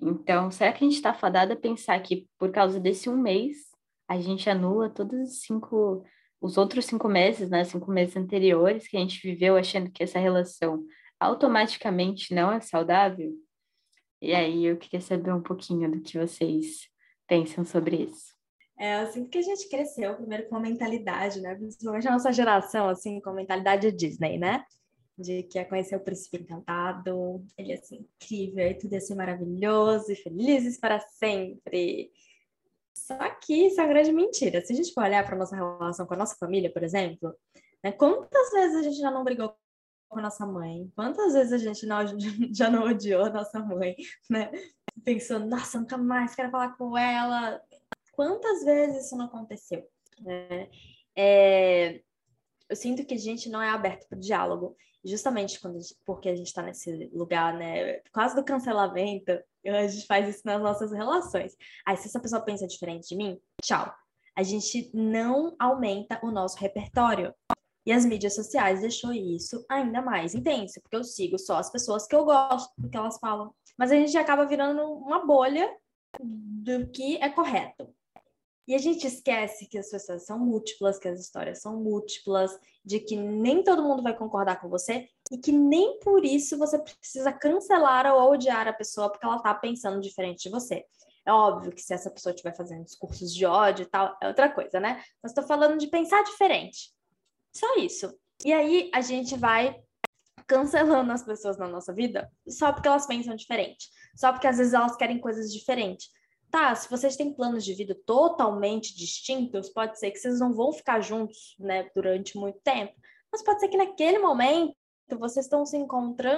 Então, 0.00 0.50
será 0.50 0.72
que 0.72 0.84
a 0.84 0.88
gente 0.88 0.96
está 0.96 1.14
fadada 1.14 1.54
a 1.54 1.56
pensar 1.56 1.98
que 2.00 2.28
por 2.38 2.50
causa 2.50 2.80
desse 2.80 3.08
um 3.08 3.16
mês 3.16 3.70
a 4.08 4.20
gente 4.20 4.50
anula 4.50 4.90
todos 4.90 5.18
os 5.20 5.40
cinco, 5.42 6.04
os 6.40 6.58
outros 6.58 6.86
cinco 6.86 7.08
meses, 7.08 7.48
né, 7.48 7.64
cinco 7.64 7.90
meses 7.90 8.16
anteriores 8.16 8.88
que 8.88 8.96
a 8.96 9.00
gente 9.00 9.20
viveu 9.22 9.56
achando 9.56 9.90
que 9.90 10.02
essa 10.02 10.18
relação 10.18 10.84
automaticamente 11.20 12.34
não 12.34 12.50
é 12.52 12.60
saudável? 12.60 13.32
E 14.20 14.34
aí 14.34 14.64
eu 14.66 14.76
queria 14.76 15.00
saber 15.00 15.32
um 15.32 15.42
pouquinho 15.42 15.90
do 15.90 16.00
que 16.00 16.18
vocês 16.18 16.88
pensam 17.26 17.64
sobre 17.64 17.96
isso. 18.04 18.31
É, 18.78 19.02
eu 19.02 19.12
sinto 19.12 19.28
que 19.28 19.38
a 19.38 19.42
gente 19.42 19.68
cresceu 19.68 20.14
primeiro 20.16 20.48
com 20.48 20.56
uma 20.56 20.60
mentalidade, 20.60 21.40
né? 21.40 21.54
Principalmente 21.54 22.08
a 22.08 22.12
nossa 22.12 22.32
geração, 22.32 22.88
assim, 22.88 23.20
com 23.20 23.30
a 23.30 23.34
mentalidade 23.34 23.92
Disney, 23.92 24.38
né? 24.38 24.64
De 25.16 25.42
que 25.44 25.58
ia 25.58 25.64
conhecer 25.64 25.96
o 25.96 26.00
príncipe 26.00 26.38
encantado, 26.38 27.44
ele 27.56 27.70
ia 27.70 27.76
ser 27.76 27.96
incrível, 27.96 28.66
e 28.66 28.74
tudo 28.74 28.94
ia 28.94 29.00
ser 29.00 29.14
maravilhoso 29.14 30.10
e 30.10 30.16
felizes 30.16 30.78
para 30.78 30.98
sempre. 31.00 32.10
Só 32.94 33.16
que 33.40 33.66
isso 33.66 33.80
é 33.80 33.84
uma 33.84 33.92
grande 33.92 34.12
mentira. 34.12 34.60
Se 34.64 34.72
a 34.72 34.76
gente 34.76 34.92
for 34.92 35.04
olhar 35.04 35.24
para 35.24 35.36
nossa 35.36 35.54
relação 35.54 36.06
com 36.06 36.14
a 36.14 36.16
nossa 36.16 36.36
família, 36.36 36.72
por 36.72 36.82
exemplo, 36.82 37.34
né? 37.84 37.92
Quantas 37.92 38.50
vezes 38.50 38.76
a 38.76 38.82
gente 38.82 38.96
já 38.96 39.10
não 39.10 39.24
brigou 39.24 39.54
com 40.08 40.18
a 40.18 40.22
nossa 40.22 40.46
mãe? 40.46 40.90
Quantas 40.96 41.34
vezes 41.34 41.52
a 41.52 41.58
gente 41.58 41.86
não, 41.86 41.98
já 42.54 42.70
não 42.70 42.84
odiou 42.84 43.24
a 43.24 43.30
nossa 43.30 43.60
mãe, 43.60 43.94
né? 44.30 44.50
Pensou, 45.04 45.38
nossa, 45.38 45.78
nunca 45.80 45.98
mais 45.98 46.34
quero 46.34 46.50
falar 46.50 46.76
com 46.76 46.96
ela 46.96 47.60
Quantas 48.22 48.62
vezes 48.62 49.06
isso 49.06 49.16
não 49.16 49.24
aconteceu? 49.24 49.84
Né? 50.20 50.68
É, 51.16 52.00
eu 52.68 52.76
sinto 52.76 53.04
que 53.04 53.14
a 53.14 53.18
gente 53.18 53.48
não 53.48 53.60
é 53.60 53.68
aberto 53.68 54.08
para 54.08 54.16
o 54.16 54.20
diálogo, 54.20 54.76
justamente 55.04 55.60
quando 55.60 55.80
porque 56.06 56.28
a 56.28 56.36
gente 56.36 56.46
está 56.46 56.62
nesse 56.62 57.10
lugar, 57.12 57.52
né, 57.58 57.98
quase 58.12 58.36
do 58.36 58.44
cancelamento, 58.44 59.32
a 59.66 59.88
gente 59.88 60.06
faz 60.06 60.28
isso 60.28 60.42
nas 60.44 60.62
nossas 60.62 60.92
relações. 60.92 61.56
Aí, 61.84 61.96
se 61.96 62.06
essa 62.06 62.20
pessoa 62.20 62.40
pensa 62.40 62.64
diferente 62.64 63.08
de 63.08 63.16
mim, 63.16 63.40
tchau. 63.60 63.92
A 64.36 64.44
gente 64.44 64.88
não 64.94 65.56
aumenta 65.58 66.20
o 66.22 66.30
nosso 66.30 66.56
repertório. 66.58 67.34
E 67.84 67.90
as 67.90 68.04
mídias 68.04 68.36
sociais 68.36 68.82
deixou 68.82 69.12
isso 69.12 69.66
ainda 69.68 70.00
mais 70.00 70.32
intenso, 70.32 70.80
porque 70.80 70.94
eu 70.94 71.02
sigo 71.02 71.36
só 71.40 71.56
as 71.56 71.72
pessoas 71.72 72.06
que 72.06 72.14
eu 72.14 72.24
gosto 72.24 72.72
do 72.78 72.88
que 72.88 72.96
elas 72.96 73.18
falam. 73.18 73.52
Mas 73.76 73.90
a 73.90 73.96
gente 73.96 74.16
acaba 74.16 74.46
virando 74.46 74.80
uma 74.84 75.26
bolha 75.26 75.68
do 76.20 76.86
que 76.92 77.16
é 77.16 77.28
correto. 77.28 77.92
E 78.72 78.74
a 78.74 78.78
gente 78.78 79.06
esquece 79.06 79.66
que 79.66 79.76
as 79.76 79.90
pessoas 79.90 80.24
são 80.24 80.38
múltiplas, 80.38 80.98
que 80.98 81.06
as 81.06 81.20
histórias 81.20 81.60
são 81.60 81.76
múltiplas, 81.76 82.58
de 82.82 83.00
que 83.00 83.14
nem 83.14 83.62
todo 83.62 83.82
mundo 83.82 84.02
vai 84.02 84.16
concordar 84.16 84.62
com 84.62 84.70
você 84.70 85.10
e 85.30 85.36
que 85.36 85.52
nem 85.52 85.98
por 85.98 86.24
isso 86.24 86.56
você 86.56 86.78
precisa 86.78 87.30
cancelar 87.34 88.06
ou 88.06 88.32
odiar 88.32 88.66
a 88.66 88.72
pessoa 88.72 89.10
porque 89.10 89.26
ela 89.26 89.36
está 89.36 89.52
pensando 89.52 90.00
diferente 90.00 90.44
de 90.44 90.48
você. 90.48 90.86
É 91.26 91.30
óbvio 91.30 91.70
que 91.70 91.82
se 91.82 91.92
essa 91.92 92.10
pessoa 92.10 92.32
estiver 92.32 92.56
fazendo 92.56 92.82
discursos 92.82 93.34
de 93.34 93.44
ódio 93.44 93.82
e 93.82 93.86
tal, 93.90 94.16
é 94.22 94.28
outra 94.28 94.50
coisa, 94.50 94.80
né? 94.80 95.04
Mas 95.22 95.32
estou 95.32 95.44
falando 95.44 95.76
de 95.76 95.88
pensar 95.88 96.24
diferente. 96.24 96.94
Só 97.54 97.76
isso. 97.76 98.18
E 98.42 98.54
aí 98.54 98.90
a 98.94 99.02
gente 99.02 99.36
vai 99.36 99.82
cancelando 100.46 101.12
as 101.12 101.22
pessoas 101.22 101.58
na 101.58 101.68
nossa 101.68 101.92
vida 101.92 102.32
só 102.48 102.72
porque 102.72 102.88
elas 102.88 103.06
pensam 103.06 103.36
diferente. 103.36 103.90
Só 104.16 104.32
porque 104.32 104.46
às 104.46 104.56
vezes 104.56 104.72
elas 104.72 104.96
querem 104.96 105.20
coisas 105.20 105.52
diferentes. 105.52 106.08
Tá, 106.52 106.74
se 106.74 106.90
vocês 106.90 107.16
têm 107.16 107.32
planos 107.32 107.64
de 107.64 107.72
vida 107.72 107.96
totalmente 108.04 108.94
distintos, 108.94 109.70
pode 109.70 109.98
ser 109.98 110.10
que 110.10 110.18
vocês 110.18 110.38
não 110.38 110.52
vão 110.52 110.70
ficar 110.70 111.00
juntos, 111.00 111.56
né, 111.58 111.90
durante 111.94 112.36
muito 112.36 112.60
tempo. 112.60 112.92
Mas 113.32 113.42
pode 113.42 113.58
ser 113.58 113.68
que 113.68 113.76
naquele 113.78 114.18
momento 114.18 114.76
vocês 115.18 115.46
estão 115.46 115.64
se 115.64 115.78
encontrando 115.78 116.36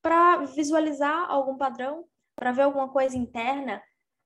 para 0.00 0.38
visualizar 0.46 1.30
algum 1.30 1.58
padrão, 1.58 2.06
para 2.34 2.50
ver 2.50 2.62
alguma 2.62 2.88
coisa 2.88 3.14
interna. 3.14 3.82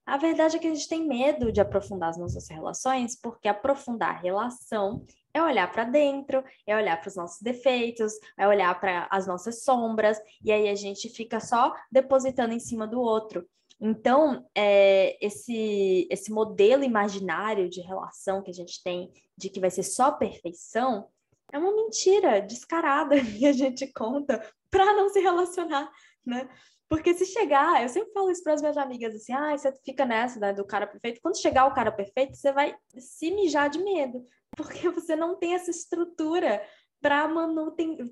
A 0.07 0.17
verdade 0.17 0.57
é 0.57 0.61
que 0.61 0.69
a 0.69 0.73
gente 0.73 0.89
tem 0.89 1.05
medo 1.09 1.51
de 1.51 1.61
aprofundar 1.61 2.11
as 2.11 2.17
nossas 2.17 2.49
relações, 2.49 3.21
porque 3.21 3.49
aprofundar 3.49 4.11
a 4.11 4.19
relação 4.21 5.05
é 5.35 5.43
olhar 5.43 5.73
para 5.73 5.83
dentro, 5.83 6.45
é 6.65 6.77
olhar 6.77 7.01
para 7.01 7.09
os 7.09 7.17
nossos 7.17 7.43
defeitos, 7.43 8.13
é 8.39 8.47
olhar 8.47 8.79
para 8.79 9.09
as 9.11 9.27
nossas 9.27 9.65
sombras, 9.65 10.21
e 10.41 10.53
aí 10.53 10.69
a 10.69 10.75
gente 10.77 11.09
fica 11.09 11.41
só 11.41 11.75
depositando 11.91 12.55
em 12.55 12.61
cima 12.61 12.87
do 12.87 13.01
outro. 13.01 13.45
Então, 13.81 14.45
é, 14.55 15.17
esse, 15.25 16.09
esse 16.11 16.33
modelo 16.33 16.83
imaginário 16.83 17.69
de 17.69 17.81
relação 17.81 18.43
que 18.43 18.51
a 18.51 18.55
gente 18.55 18.83
tem, 18.83 19.13
de 19.37 19.49
que 19.49 19.61
vai 19.61 19.71
ser 19.71 19.85
só 19.85 20.11
perfeição, 20.13 21.09
é 21.53 21.59
uma 21.59 21.75
mentira 21.75 22.41
descarada 22.41 23.15
que 23.39 23.47
a 23.47 23.53
gente 23.53 23.87
conta 23.93 24.45
para 24.71 24.95
não 24.95 25.09
se 25.09 25.21
relacionar, 25.21 25.91
né? 26.27 26.49
Porque 26.89 27.13
se 27.15 27.27
chegar, 27.27 27.83
eu 27.83 27.89
sempre 27.89 28.13
falo 28.13 28.31
isso 28.31 28.43
para 28.43 28.55
as 28.55 28.63
minhas 28.63 28.77
amigas 28.79 29.15
assim, 29.15 29.33
ah, 29.33 29.57
você 29.57 29.71
fica 29.85 30.07
nessa 30.07 30.41
né, 30.41 30.53
do 30.55 30.65
cara 30.65 30.87
perfeito. 30.87 31.21
Quando 31.21 31.41
chegar 31.41 31.67
o 31.67 31.75
cara 31.75 31.93
perfeito, 31.93 32.35
você 32.35 32.51
vai 32.51 32.75
se 32.97 33.31
mijar 33.31 33.69
de 33.69 33.79
medo, 33.79 34.25
porque 34.57 34.89
você 34.89 35.15
não 35.15 35.37
tem 35.37 35.55
essa 35.55 35.71
estrutura 35.71 36.63
para 37.01 37.29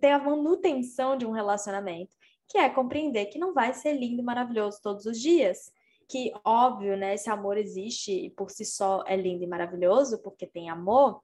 ter 0.01 0.11
a 0.11 0.19
manutenção 0.19 1.17
de 1.17 1.27
um 1.27 1.33
relacionamento 1.33 2.15
que 2.49 2.59
é 2.59 2.69
compreender 2.69 3.27
que 3.27 3.39
não 3.39 3.53
vai 3.53 3.75
ser 3.75 3.95
lindo 3.95 4.21
e 4.21 4.25
maravilhoso 4.25 4.81
todos 4.83 5.07
os 5.07 5.21
dias. 5.21 5.71
Que, 6.09 6.33
óbvio, 6.45 6.97
né, 6.97 7.15
esse 7.15 7.29
amor 7.29 7.59
existe 7.59 8.13
e 8.13 8.31
por 8.31 8.51
si 8.51 8.65
só 8.65 9.03
é 9.07 9.17
lindo 9.17 9.43
e 9.43 9.47
maravilhoso, 9.47 10.23
porque 10.23 10.47
tem 10.47 10.71
amor, 10.71 11.21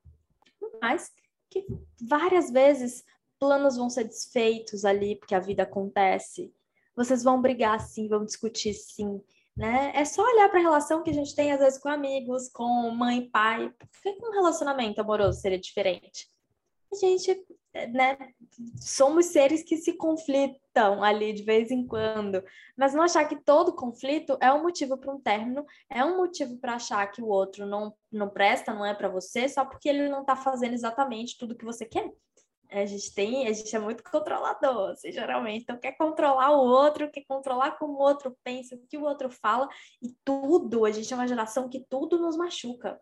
mas 0.81 1.13
que 1.49 1.65
várias 2.01 2.51
vezes 2.51 3.05
planos 3.39 3.77
vão 3.77 3.89
ser 3.89 4.05
desfeitos 4.05 4.85
ali, 4.85 5.17
porque 5.17 5.35
a 5.35 5.41
vida 5.41 5.63
acontece. 5.63 6.53
Vocês 6.97 7.23
vão 7.23 7.41
brigar 7.41 7.79
sim, 7.81 8.09
vão 8.09 8.25
discutir 8.25 8.75
sim, 8.75 9.21
né? 9.57 9.93
É 9.95 10.05
só 10.05 10.23
olhar 10.23 10.49
para 10.49 10.59
a 10.59 10.63
relação 10.63 11.03
que 11.03 11.11
a 11.11 11.15
gente 11.15 11.35
tem 11.35 11.53
às 11.53 11.61
vezes 11.61 11.79
com 11.79 11.89
amigos, 11.89 12.49
com 12.49 12.91
mãe 12.91 13.19
e 13.19 13.31
pai. 13.31 13.71
Por 13.71 13.89
que 14.03 14.27
um 14.27 14.33
relacionamento 14.33 15.01
amoroso 15.01 15.41
seria 15.41 15.59
diferente? 15.59 16.32
A 16.93 16.97
gente 16.97 17.43
né, 17.91 18.19
somos 18.79 19.27
seres 19.27 19.63
que 19.63 19.79
se 19.79 19.95
conflitam 19.97 21.03
ali 21.03 21.33
de 21.33 21.43
vez 21.43 21.71
em 21.71 21.87
quando, 21.87 22.45
mas 22.77 22.93
não 22.93 23.03
achar 23.03 23.27
que 23.27 23.43
todo 23.43 23.75
conflito 23.75 24.37
é 24.41 24.53
um 24.53 24.63
motivo 24.63 24.99
para 24.99 25.13
um 25.13 25.21
término, 25.21 25.65
é 25.89 26.05
um 26.05 26.19
motivo 26.19 26.59
para 26.59 26.75
achar 26.75 27.07
que 27.11 27.23
o 27.23 27.29
outro 27.29 27.65
não, 27.65 27.95
não 28.11 28.29
presta, 28.29 28.75
não 28.75 28.85
é 28.85 28.93
para 28.95 29.09
você, 29.09 29.49
só 29.49 29.65
porque 29.65 29.89
ele 29.89 30.09
não 30.09 30.21
está 30.21 30.37
fazendo 30.37 30.75
exatamente 30.75 31.39
tudo 31.39 31.57
que 31.57 31.65
você 31.65 31.87
quer. 31.87 32.11
A 32.71 32.87
gente 32.87 33.15
tem, 33.15 33.47
a 33.47 33.53
gente 33.53 33.75
é 33.75 33.79
muito 33.79 34.03
controlador, 34.03 34.91
assim, 34.91 35.13
geralmente, 35.13 35.63
então 35.63 35.79
quer 35.79 35.93
controlar 35.93 36.51
o 36.53 36.61
outro, 36.61 37.11
quer 37.11 37.25
controlar 37.29 37.73
como 37.73 37.95
o 37.95 38.03
outro 38.03 38.37
pensa, 38.43 38.75
o 38.75 38.87
que 38.87 38.97
o 38.97 39.05
outro 39.05 39.31
fala, 39.31 39.69
e 40.03 40.15
tudo, 40.25 40.87
a 40.87 40.91
gente 40.91 41.13
é 41.13 41.17
uma 41.17 41.29
geração 41.29 41.69
que 41.69 41.85
tudo 41.89 42.19
nos 42.19 42.35
machuca, 42.35 42.99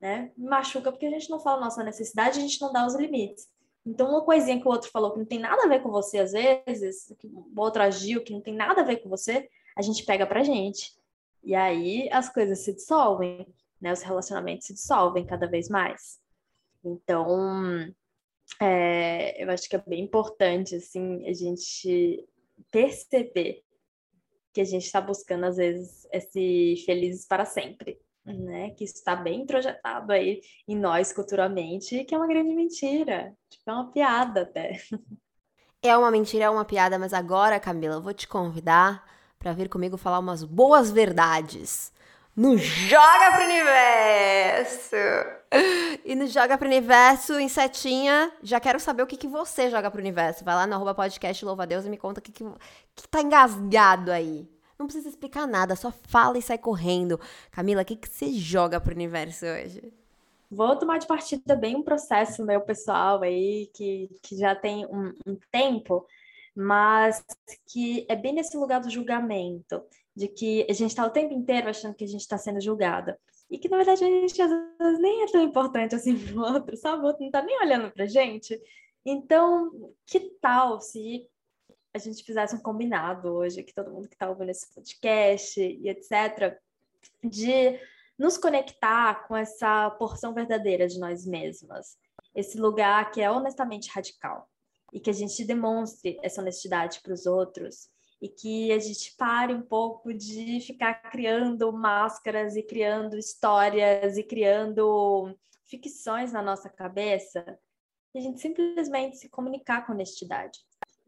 né? 0.00 0.30
Machuca 0.36 0.92
porque 0.92 1.06
a 1.06 1.10
gente 1.10 1.30
não 1.30 1.40
fala 1.40 1.60
nossa 1.60 1.82
necessidade, 1.82 2.38
a 2.38 2.42
gente 2.42 2.60
não 2.60 2.72
dá 2.72 2.86
os 2.86 2.94
limites. 2.94 3.48
Então, 3.84 4.10
uma 4.10 4.22
coisinha 4.22 4.60
que 4.60 4.68
o 4.68 4.70
outro 4.70 4.90
falou 4.90 5.12
que 5.12 5.18
não 5.18 5.24
tem 5.24 5.38
nada 5.38 5.64
a 5.64 5.68
ver 5.68 5.80
com 5.82 5.90
você, 5.90 6.18
às 6.18 6.32
vezes, 6.32 7.12
que 7.18 7.26
o 7.26 7.52
outro 7.56 7.82
agiu 7.82 8.22
que 8.22 8.32
não 8.32 8.40
tem 8.40 8.54
nada 8.54 8.82
a 8.82 8.84
ver 8.84 8.98
com 8.98 9.08
você, 9.08 9.48
a 9.76 9.82
gente 9.82 10.04
pega 10.04 10.26
pra 10.26 10.42
gente. 10.42 10.96
E 11.42 11.54
aí 11.54 12.08
as 12.12 12.28
coisas 12.28 12.58
se 12.60 12.74
dissolvem, 12.74 13.46
né? 13.80 13.92
Os 13.92 14.02
relacionamentos 14.02 14.66
se 14.66 14.74
dissolvem 14.74 15.24
cada 15.24 15.46
vez 15.46 15.68
mais. 15.68 16.20
Então, 16.84 17.92
é, 18.60 19.42
eu 19.42 19.50
acho 19.50 19.68
que 19.68 19.76
é 19.76 19.82
bem 19.86 20.04
importante, 20.04 20.74
assim, 20.74 21.26
a 21.26 21.32
gente 21.32 22.28
perceber 22.70 23.62
que 24.52 24.60
a 24.60 24.64
gente 24.64 24.84
está 24.84 25.00
buscando, 25.00 25.44
às 25.44 25.56
vezes, 25.56 26.06
esse 26.12 26.82
felizes 26.84 27.26
para 27.26 27.44
sempre 27.44 27.98
né, 28.32 28.70
que 28.70 28.84
está 28.84 29.16
bem 29.16 29.46
projetado 29.46 30.12
aí 30.12 30.40
em 30.66 30.76
nós 30.76 31.12
culturalmente, 31.12 32.04
que 32.04 32.14
é 32.14 32.18
uma 32.18 32.26
grande 32.26 32.54
mentira, 32.54 33.34
tipo, 33.48 33.70
é 33.70 33.72
uma 33.72 33.90
piada 33.90 34.42
até. 34.42 34.78
É 35.80 35.96
uma 35.96 36.10
mentira, 36.10 36.46
é 36.46 36.50
uma 36.50 36.64
piada, 36.64 36.98
mas 36.98 37.12
agora, 37.12 37.60
Camila, 37.60 37.94
eu 37.94 38.02
vou 38.02 38.12
te 38.12 38.26
convidar 38.26 39.04
para 39.38 39.52
vir 39.52 39.68
comigo 39.68 39.96
falar 39.96 40.18
umas 40.18 40.42
boas 40.42 40.90
verdades 40.90 41.92
no 42.38 42.56
Joga 42.56 43.32
pro 43.34 43.44
Universo! 43.44 44.96
E 46.04 46.14
no 46.14 46.26
Joga 46.26 46.56
pro 46.56 46.68
Universo, 46.68 47.38
em 47.38 47.48
setinha, 47.48 48.32
já 48.42 48.60
quero 48.60 48.78
saber 48.78 49.02
o 49.02 49.06
que, 49.06 49.16
que 49.16 49.26
você 49.26 49.68
joga 49.70 49.90
pro 49.90 50.00
universo. 50.00 50.44
Vai 50.44 50.54
lá 50.54 50.66
no 50.66 50.74
arroba 50.74 50.94
podcast 50.94 51.44
Louva 51.44 51.66
Deus 51.66 51.84
e 51.84 51.90
me 51.90 51.96
conta 51.96 52.20
o 52.20 52.22
que, 52.22 52.30
que, 52.30 52.44
que 52.94 53.08
tá 53.08 53.22
engasgado 53.22 54.12
aí. 54.12 54.48
Não 54.78 54.86
precisa 54.86 55.08
explicar 55.08 55.46
nada, 55.46 55.74
só 55.74 55.90
fala 55.90 56.38
e 56.38 56.42
sai 56.42 56.56
correndo. 56.56 57.20
Camila, 57.50 57.82
o 57.82 57.84
que, 57.84 57.96
que 57.96 58.08
você 58.08 58.32
joga 58.32 58.80
pro 58.80 58.94
universo 58.94 59.44
hoje? 59.44 59.92
Vou 60.48 60.76
tomar 60.76 60.98
de 60.98 61.06
partida 61.06 61.56
bem 61.56 61.74
um 61.74 61.82
processo 61.82 62.44
meu 62.44 62.60
pessoal 62.60 63.20
aí, 63.22 63.68
que, 63.74 64.08
que 64.22 64.36
já 64.36 64.54
tem 64.54 64.86
um, 64.86 65.12
um 65.26 65.36
tempo, 65.50 66.06
mas 66.54 67.24
que 67.66 68.06
é 68.08 68.14
bem 68.14 68.32
nesse 68.32 68.56
lugar 68.56 68.80
do 68.80 68.88
julgamento, 68.88 69.82
de 70.14 70.28
que 70.28 70.64
a 70.70 70.72
gente 70.72 70.90
está 70.90 71.04
o 71.04 71.10
tempo 71.10 71.34
inteiro 71.34 71.68
achando 71.68 71.94
que 71.94 72.04
a 72.04 72.08
gente 72.08 72.20
está 72.20 72.38
sendo 72.38 72.60
julgada. 72.60 73.18
E 73.50 73.58
que, 73.58 73.68
na 73.68 73.78
verdade, 73.78 74.04
a 74.04 74.06
gente 74.06 74.40
às 74.40 74.50
vezes 74.50 75.00
nem 75.00 75.24
é 75.24 75.26
tão 75.26 75.42
importante 75.42 75.94
assim 75.94 76.16
pro 76.18 76.40
outro, 76.40 76.76
sabe? 76.76 77.02
O 77.02 77.06
outro 77.06 77.24
não 77.24 77.30
tá 77.30 77.42
nem 77.42 77.60
olhando 77.60 77.90
pra 77.90 78.06
gente. 78.06 78.60
Então, 79.04 79.92
que 80.06 80.20
tal 80.40 80.80
se 80.80 81.28
a 81.94 81.98
gente 81.98 82.22
fizesse 82.22 82.54
um 82.54 82.60
combinado 82.60 83.28
hoje, 83.28 83.62
que 83.62 83.74
todo 83.74 83.90
mundo 83.90 84.08
que 84.08 84.14
está 84.14 84.28
ouvindo 84.28 84.50
esse 84.50 84.72
podcast 84.74 85.60
e 85.60 85.88
etc., 85.88 86.58
de 87.22 87.80
nos 88.18 88.36
conectar 88.36 89.26
com 89.26 89.36
essa 89.36 89.90
porção 89.92 90.34
verdadeira 90.34 90.86
de 90.86 90.98
nós 90.98 91.24
mesmas, 91.24 91.96
esse 92.34 92.58
lugar 92.58 93.10
que 93.10 93.20
é 93.20 93.30
honestamente 93.30 93.90
radical 93.90 94.48
e 94.92 95.00
que 95.00 95.10
a 95.10 95.12
gente 95.12 95.44
demonstre 95.44 96.18
essa 96.22 96.40
honestidade 96.40 97.00
para 97.00 97.12
os 97.12 97.26
outros 97.26 97.88
e 98.20 98.28
que 98.28 98.72
a 98.72 98.78
gente 98.78 99.14
pare 99.16 99.54
um 99.54 99.62
pouco 99.62 100.12
de 100.12 100.60
ficar 100.60 100.94
criando 101.10 101.72
máscaras 101.72 102.56
e 102.56 102.62
criando 102.62 103.16
histórias 103.16 104.16
e 104.16 104.24
criando 104.24 105.36
ficções 105.64 106.32
na 106.32 106.42
nossa 106.42 106.68
cabeça 106.68 107.58
e 108.14 108.18
a 108.18 108.22
gente 108.22 108.40
simplesmente 108.40 109.18
se 109.18 109.28
comunicar 109.28 109.86
com 109.86 109.92
honestidade 109.92 110.58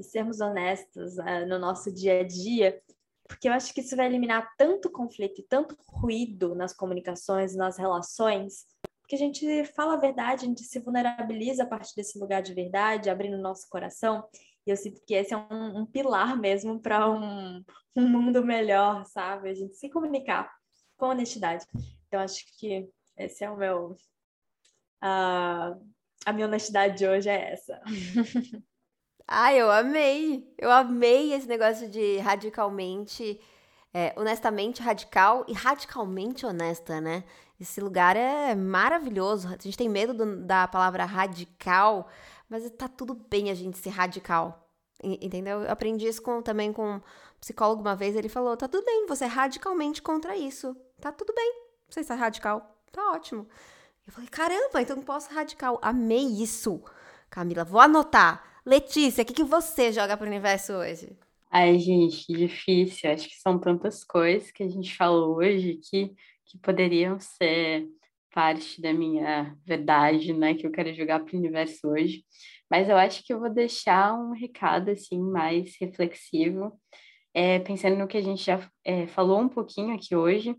e 0.01 0.05
sermos 0.05 0.41
honestos 0.41 1.17
uh, 1.19 1.47
no 1.49 1.59
nosso 1.59 1.93
dia 1.93 2.21
a 2.21 2.25
dia, 2.25 2.81
porque 3.29 3.49
eu 3.49 3.53
acho 3.53 3.73
que 3.73 3.81
isso 3.81 3.95
vai 3.95 4.07
eliminar 4.07 4.51
tanto 4.59 4.91
conflito 4.91 5.41
e 5.41 5.45
tanto 5.45 5.77
ruído 5.87 6.55
nas 6.55 6.73
comunicações, 6.73 7.55
nas 7.55 7.79
relações, 7.79 8.67
porque 9.01 9.15
a 9.15 9.19
gente 9.19 9.65
fala 9.67 9.95
a 9.95 10.01
verdade, 10.01 10.45
a 10.45 10.49
gente 10.49 10.63
se 10.63 10.79
vulnerabiliza 10.79 11.65
a 11.65 11.67
partir 11.67 11.95
desse 11.97 12.19
lugar 12.19 12.43
de 12.43 12.55
verdade, 12.55 13.11
abrindo 13.11 13.37
o 13.37 13.43
nosso 13.43 13.69
coração. 13.69 14.25
E 14.65 14.71
eu 14.71 14.77
sinto 14.77 15.03
que 15.05 15.15
esse 15.15 15.35
é 15.35 15.37
um, 15.37 15.81
um 15.81 15.87
pilar 15.87 16.39
mesmo 16.39 16.81
para 16.81 17.11
um, 17.11 17.65
um 17.97 18.09
mundo 18.09 18.45
melhor, 18.45 19.05
sabe? 19.07 19.51
A 19.51 19.55
gente 19.55 19.75
se 19.75 19.91
comunicar 19.91 20.49
com 20.97 21.07
honestidade. 21.07 21.67
Então, 22.07 22.21
acho 22.21 22.45
que 22.57 22.89
esse 23.17 23.43
é 23.43 23.51
o 23.51 23.57
meu. 23.57 23.97
Uh, 25.03 25.75
a 26.25 26.33
minha 26.33 26.47
honestidade 26.47 26.99
de 26.99 27.07
hoje 27.07 27.29
é 27.29 27.53
essa. 27.53 27.81
Ai, 29.33 29.61
eu 29.61 29.71
amei. 29.71 30.53
Eu 30.59 30.73
amei 30.73 31.33
esse 31.33 31.47
negócio 31.47 31.89
de 31.89 32.19
radicalmente, 32.19 33.41
é, 33.95 34.13
honestamente 34.17 34.83
radical 34.83 35.45
e 35.47 35.53
radicalmente 35.53 36.45
honesta, 36.45 37.01
né? 37.01 37.23
Esse 37.61 37.81
lugar 37.81 38.17
é 38.17 38.57
maravilhoso. 38.57 39.47
A 39.47 39.57
gente 39.63 39.77
tem 39.79 39.89
medo 39.89 40.13
do, 40.13 40.45
da 40.45 40.67
palavra 40.67 41.05
radical, 41.05 42.09
mas 42.49 42.69
tá 42.71 42.89
tudo 42.89 43.15
bem 43.15 43.53
a 43.53 43.55
gente 43.55 43.79
ser 43.79 43.91
radical. 43.91 44.69
Entendeu? 45.01 45.63
Eu 45.63 45.71
aprendi 45.71 46.09
isso 46.09 46.21
com, 46.21 46.43
também 46.43 46.73
com 46.73 46.97
um 46.97 47.01
psicólogo 47.41 47.83
uma 47.83 47.95
vez. 47.95 48.17
Ele 48.17 48.29
falou: 48.29 48.57
tá 48.57 48.67
tudo 48.67 48.85
bem, 48.85 49.07
você 49.07 49.27
é 49.27 49.29
radicalmente 49.29 50.03
contra 50.03 50.37
isso. 50.37 50.77
Tá 51.01 51.13
tudo 51.13 51.33
bem. 51.33 51.55
Você 51.89 52.01
está 52.01 52.17
radical. 52.17 52.83
Tá 52.91 53.13
ótimo. 53.13 53.47
Eu 54.05 54.13
falei: 54.13 54.29
caramba, 54.29 54.83
então 54.83 54.97
eu 54.97 55.05
posso 55.05 55.33
radical. 55.33 55.79
Amei 55.81 56.27
isso. 56.43 56.83
Camila, 57.31 57.63
vou 57.63 57.81
anotar. 57.81 58.50
Letícia, 58.65 59.23
o 59.23 59.27
que, 59.27 59.33
que 59.33 59.45
você 59.45 59.93
joga 59.93 60.17
pro 60.17 60.27
universo 60.27 60.73
hoje? 60.75 61.17
Ai, 61.51 61.79
gente, 61.79 62.33
difícil. 62.33 63.11
Acho 63.11 63.29
que 63.29 63.37
são 63.37 63.59
tantas 63.59 64.05
coisas 64.05 64.51
que 64.51 64.63
a 64.63 64.69
gente 64.69 64.95
falou 64.97 65.37
hoje 65.37 65.81
que, 65.83 66.13
que 66.47 66.59
poderiam 66.59 67.19
ser 67.19 67.89
parte 68.33 68.81
da 68.81 68.93
minha 68.93 69.57
verdade, 69.67 70.33
né? 70.33 70.55
Que 70.55 70.67
eu 70.67 70.71
quero 70.71 70.95
jogar 70.95 71.21
para 71.21 71.35
o 71.35 71.39
universo 71.39 71.89
hoje. 71.89 72.25
Mas 72.71 72.89
eu 72.89 72.97
acho 72.97 73.25
que 73.25 73.33
eu 73.33 73.41
vou 73.41 73.53
deixar 73.53 74.15
um 74.15 74.33
recado 74.33 74.91
assim 74.91 75.21
mais 75.21 75.75
reflexivo, 75.81 76.73
é, 77.35 77.59
pensando 77.61 77.97
no 77.97 78.07
que 78.07 78.17
a 78.17 78.23
gente 78.23 78.45
já 78.45 78.71
é, 78.85 79.07
falou 79.09 79.41
um 79.41 79.49
pouquinho 79.49 79.95
aqui 79.95 80.15
hoje, 80.15 80.55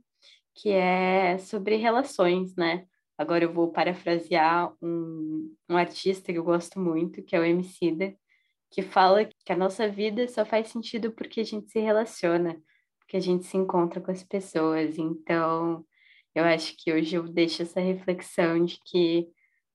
que 0.55 0.69
é 0.69 1.37
sobre 1.37 1.77
relações, 1.77 2.55
né? 2.57 2.85
Agora 3.21 3.43
eu 3.43 3.53
vou 3.53 3.71
parafrasear 3.71 4.73
um, 4.81 5.55
um 5.69 5.77
artista 5.77 6.33
que 6.33 6.39
eu 6.39 6.43
gosto 6.43 6.79
muito, 6.79 7.21
que 7.21 7.35
é 7.35 7.39
o 7.39 7.45
Emicida, 7.45 8.15
que 8.71 8.81
fala 8.81 9.25
que 9.25 9.51
a 9.53 9.55
nossa 9.55 9.87
vida 9.87 10.27
só 10.27 10.43
faz 10.43 10.69
sentido 10.69 11.11
porque 11.11 11.41
a 11.41 11.43
gente 11.43 11.69
se 11.69 11.79
relaciona, 11.79 12.59
porque 12.99 13.17
a 13.17 13.19
gente 13.19 13.45
se 13.45 13.57
encontra 13.57 14.01
com 14.01 14.09
as 14.09 14.23
pessoas. 14.23 14.97
Então, 14.97 15.85
eu 16.33 16.43
acho 16.45 16.75
que 16.77 16.91
hoje 16.91 17.15
eu 17.15 17.23
deixo 17.27 17.61
essa 17.61 17.79
reflexão 17.79 18.65
de 18.65 18.79
que 18.85 19.29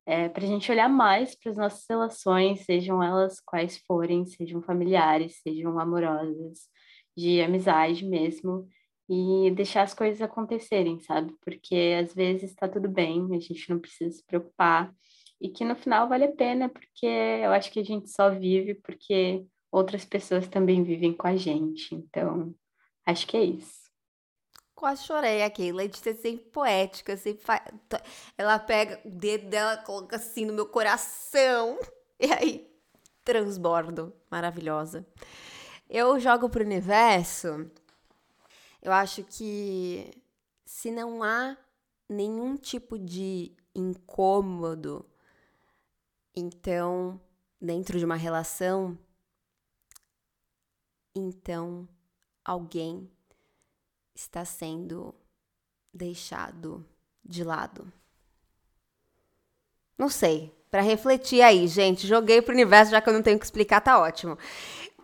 é 0.05 0.28
para 0.28 0.42
a 0.42 0.47
gente 0.47 0.70
olhar 0.72 0.88
mais 0.88 1.36
para 1.36 1.53
as 1.53 1.57
nossas 1.57 1.84
relações, 1.88 2.64
sejam 2.64 3.01
elas 3.01 3.40
quais 3.40 3.78
forem, 3.86 4.26
sejam 4.26 4.61
familiares, 4.61 5.40
sejam 5.40 5.78
amorosas, 5.78 6.68
de 7.16 7.40
amizade 7.40 8.05
mesmo, 8.05 8.68
e 9.09 9.50
deixar 9.52 9.82
as 9.82 9.94
coisas 9.94 10.20
acontecerem, 10.20 10.98
sabe? 11.00 11.34
Porque 11.40 11.96
às 12.02 12.14
vezes 12.14 12.50
está 12.50 12.68
tudo 12.68 12.88
bem, 12.88 13.28
a 13.34 13.38
gente 13.38 13.70
não 13.70 13.78
precisa 13.78 14.16
se 14.16 14.24
preocupar 14.24 14.92
e 15.40 15.48
que 15.48 15.64
no 15.64 15.76
final 15.76 16.09
vale 16.09 16.24
a 16.24 16.32
pena, 16.32 16.68
porque 16.68 17.07
eu 17.07 17.50
acho 17.52 17.70
que 17.70 17.80
a 17.80 17.84
gente 17.84 18.11
só 18.11 18.30
vive 18.30 18.74
porque 18.74 19.44
outras 19.70 20.04
pessoas 20.04 20.48
também 20.48 20.82
vivem 20.82 21.12
com 21.12 21.26
a 21.26 21.36
gente. 21.36 21.94
Então, 21.94 22.54
acho 23.04 23.26
que 23.26 23.36
é 23.36 23.44
isso. 23.44 23.86
Quase 24.74 25.04
chorei 25.04 25.42
aqui. 25.42 25.72
Letícia 25.72 26.11
é 26.11 26.14
sempre 26.14 26.46
poética, 26.50 27.16
sempre 27.16 27.42
faz... 27.42 27.62
Ela 28.36 28.59
pega 28.59 29.00
o 29.04 29.11
dedo 29.11 29.48
dela, 29.48 29.76
coloca 29.78 30.16
assim 30.16 30.44
no 30.44 30.52
meu 30.52 30.66
coração. 30.66 31.78
E 32.18 32.32
aí, 32.32 32.66
transbordo. 33.22 34.11
Maravilhosa. 34.30 35.07
Eu 35.86 36.18
jogo 36.18 36.48
pro 36.48 36.64
universo. 36.64 37.70
Eu 38.87 38.93
acho 38.93 39.24
que 39.24 40.12
se 40.64 40.93
não 40.93 41.20
há 41.20 41.57
nenhum 42.09 42.57
tipo 42.57 42.97
de 42.97 43.53
incômodo 43.74 45.05
então, 46.32 47.20
dentro 47.61 47.99
de 47.99 48.05
uma 48.05 48.14
relação, 48.14 48.97
então 51.12 51.89
alguém 52.45 53.11
está 54.14 54.45
sendo 54.45 55.12
deixado 55.93 56.87
de 57.24 57.43
lado. 57.43 57.93
Não 59.99 60.09
sei. 60.09 60.55
Para 60.70 60.82
refletir 60.82 61.43
aí, 61.43 61.66
gente, 61.66 62.07
joguei 62.07 62.41
pro 62.41 62.55
universo 62.55 62.93
já 62.93 63.01
que 63.01 63.09
eu 63.09 63.14
não 63.14 63.22
tenho 63.22 63.41
que 63.41 63.47
explicar, 63.47 63.80
tá 63.80 63.99
ótimo. 63.99 64.39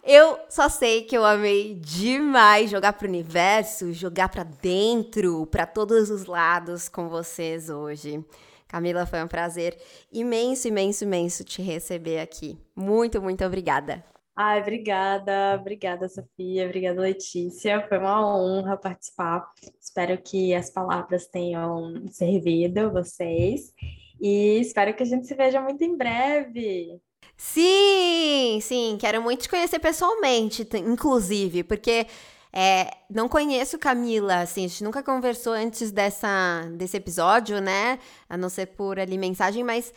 Eu 0.05 0.37
só 0.49 0.69
sei 0.69 1.03
que 1.03 1.17
eu 1.17 1.25
amei 1.25 1.75
demais 1.75 2.69
jogar 2.69 2.93
pro 2.95 3.07
universo, 3.07 3.93
jogar 3.93 4.29
para 4.29 4.43
dentro, 4.43 5.47
para 5.47 5.65
todos 5.65 6.11
os 6.11 6.27
lados 6.27 6.89
com 6.89 7.09
vocês 7.09 7.71
hoje. 7.71 8.25
Camila, 8.67 9.07
foi 9.07 9.23
um 9.23 9.29
prazer 9.29 9.79
imenso, 10.11 10.67
imenso, 10.67 11.05
imenso 11.05 11.45
te 11.45 11.63
receber 11.63 12.19
aqui. 12.19 12.59
Muito, 12.75 13.23
muito 13.23 13.45
obrigada. 13.45 14.05
Ai, 14.35 14.61
obrigada, 14.61 15.57
obrigada, 15.61 16.09
Sofia, 16.09 16.65
obrigada, 16.65 17.01
Letícia. 17.01 17.87
Foi 17.87 17.99
uma 17.99 18.37
honra 18.37 18.77
participar. 18.77 19.47
Espero 19.81 20.21
que 20.21 20.53
as 20.53 20.69
palavras 20.69 21.29
tenham 21.29 22.09
servido 22.09 22.91
vocês 22.91 23.73
e 24.21 24.59
espero 24.59 24.95
que 24.95 25.03
a 25.05 25.07
gente 25.07 25.29
se 25.29 25.35
veja 25.35 25.61
muito 25.61 25.85
em 25.85 25.97
breve. 25.97 27.01
Sim, 27.45 28.61
sim, 28.63 28.97
quero 29.01 29.21
muito 29.21 29.43
te 29.43 29.49
conhecer 29.49 29.81
pessoalmente, 29.81 30.67
inclusive, 30.77 31.65
porque 31.65 32.07
é, 32.53 32.89
não 33.11 33.29
conheço 33.29 33.81
Camila, 33.81 34.43
assim, 34.43 34.65
a 34.65 34.69
gente 34.69 34.85
nunca 34.85 35.03
conversou 35.03 35.53
antes 35.53 35.91
dessa, 35.91 36.63
desse 36.77 36.97
episódio, 36.97 37.61
né? 37.61 37.99
A 38.29 38.37
não 38.37 38.49
ser 38.49 38.67
por 38.67 38.99
ali 38.99 39.19
mensagem, 39.19 39.65
mas 39.65 39.93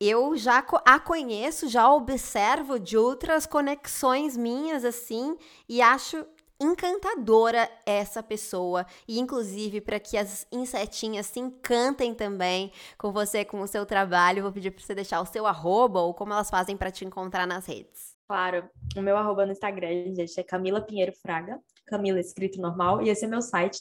eu 0.00 0.36
já 0.36 0.66
a 0.84 0.98
conheço, 0.98 1.68
já 1.68 1.90
observo 1.92 2.78
de 2.78 2.96
outras 2.98 3.46
conexões 3.46 4.36
minhas, 4.36 4.84
assim, 4.84 5.36
e 5.68 5.80
acho 5.80 6.26
encantadora 6.60 7.68
essa 7.86 8.22
pessoa. 8.22 8.86
E, 9.08 9.18
inclusive, 9.18 9.80
para 9.80 9.98
que 9.98 10.16
as 10.16 10.46
insetinhas 10.52 11.26
se 11.26 11.40
encantem 11.40 12.14
também 12.14 12.70
com 12.98 13.10
você, 13.10 13.44
com 13.44 13.60
o 13.60 13.66
seu 13.66 13.86
trabalho, 13.86 14.42
vou 14.42 14.52
pedir 14.52 14.70
para 14.70 14.84
você 14.84 14.94
deixar 14.94 15.20
o 15.20 15.26
seu 15.26 15.46
arroba 15.46 16.00
ou 16.00 16.12
como 16.12 16.32
elas 16.32 16.50
fazem 16.50 16.76
para 16.76 16.90
te 16.90 17.04
encontrar 17.04 17.46
nas 17.46 17.66
redes. 17.66 18.14
Claro, 18.28 18.68
o 18.96 19.02
meu 19.02 19.16
arroba 19.16 19.44
no 19.44 19.52
Instagram, 19.52 20.14
gente, 20.14 20.38
é 20.38 20.42
Camila 20.44 20.80
Pinheiro 20.80 21.12
Fraga. 21.20 21.58
Camila 21.86 22.20
escrito 22.20 22.60
normal, 22.60 23.02
e 23.02 23.08
esse 23.08 23.24
é 23.24 23.28
meu 23.28 23.42
site 23.42 23.80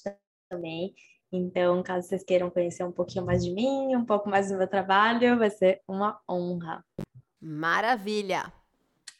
também. 0.49 0.95
Então, 1.31 1.83
caso 1.83 2.07
vocês 2.07 2.23
queiram 2.23 2.49
conhecer 2.49 2.83
um 2.83 2.91
pouquinho 2.91 3.25
mais 3.25 3.45
de 3.45 3.53
mim, 3.53 3.95
um 3.95 4.05
pouco 4.05 4.27
mais 4.27 4.49
do 4.49 4.57
meu 4.57 4.67
trabalho, 4.67 5.37
vai 5.37 5.51
ser 5.51 5.79
uma 5.87 6.19
honra. 6.27 6.83
Maravilha! 7.39 8.51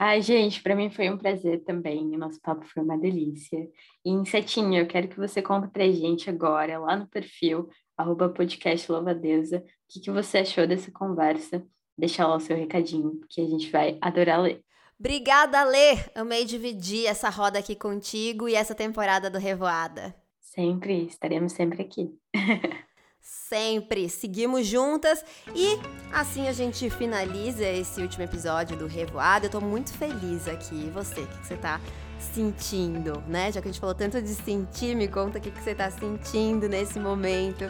Ai, 0.02 0.22
gente, 0.22 0.64
para 0.64 0.78
mim 0.78 0.90
foi 0.90 1.10
um 1.10 1.18
prazer 1.18 1.62
também. 1.66 2.16
O 2.16 2.18
nosso 2.18 2.40
papo 2.40 2.66
foi 2.66 2.82
uma 2.82 2.98
delícia. 2.98 3.68
E, 4.06 4.10
Insetinho, 4.10 4.80
eu 4.80 4.88
quero 4.88 5.10
que 5.10 5.18
você 5.18 5.42
conte 5.42 5.68
pra 5.68 5.92
gente 5.92 6.30
agora, 6.30 6.80
lá 6.80 6.96
no 6.96 7.06
perfil, 7.06 7.68
arroba 7.98 8.30
podcast 8.30 8.90
Louvadeusa, 8.90 9.58
o 9.58 9.64
que, 9.90 10.00
que 10.00 10.10
você 10.10 10.38
achou 10.38 10.66
dessa 10.66 10.90
conversa. 10.90 11.62
Deixa 11.98 12.26
lá 12.26 12.38
o 12.38 12.40
seu 12.40 12.56
recadinho, 12.56 13.20
que 13.30 13.42
a 13.42 13.46
gente 13.46 13.70
vai 13.70 13.98
adorar 14.00 14.42
ler. 14.42 14.64
Obrigada, 14.98 15.66
Lê! 15.66 15.98
Amei 16.16 16.46
dividir 16.46 17.06
essa 17.06 17.30
roda 17.30 17.60
aqui 17.60 17.76
contigo 17.76 18.48
e 18.48 18.56
essa 18.56 18.74
temporada 18.74 19.30
do 19.30 19.38
Revoada. 19.38 20.16
Sempre, 20.40 21.08
estaremos 21.08 21.52
sempre 21.52 21.82
aqui. 21.82 22.18
sempre. 23.22 24.10
Seguimos 24.10 24.66
juntas 24.68 25.24
e 25.56 25.80
assim 26.12 26.48
a 26.48 26.54
gente 26.54 26.90
finaliza 26.90 27.64
esse 27.66 28.02
último 28.02 28.24
episódio 28.24 28.78
do 28.78 28.88
Revoada. 28.88 29.48
Eu 29.48 29.50
tô 29.50 29.62
muito 29.62 29.94
feliz 29.94 30.48
aqui. 30.48 30.88
E 30.88 30.90
você, 30.90 31.22
o 31.22 31.28
que, 31.28 31.48
você 31.48 31.58
tá 31.58 31.80
sentindo, 32.34 33.24
né? 33.28 33.52
Já 33.52 33.62
que 33.62 33.68
a 33.68 33.72
gente 33.72 33.80
falou 33.80 33.96
tanto 33.96 34.22
de 34.22 34.36
sentir, 34.36 34.96
me 34.96 35.08
conta 35.08 35.38
o 35.38 35.42
que, 35.42 35.52
que 35.52 35.62
você 35.62 35.74
tá 35.74 35.90
sentindo 35.90 36.68
nesse 36.68 37.00
momento. 37.00 37.66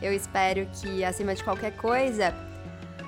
Eu 0.00 0.12
espero 0.12 0.66
que, 0.80 1.04
acima 1.04 1.34
de 1.34 1.44
qualquer 1.44 1.76
coisa, 1.76 2.34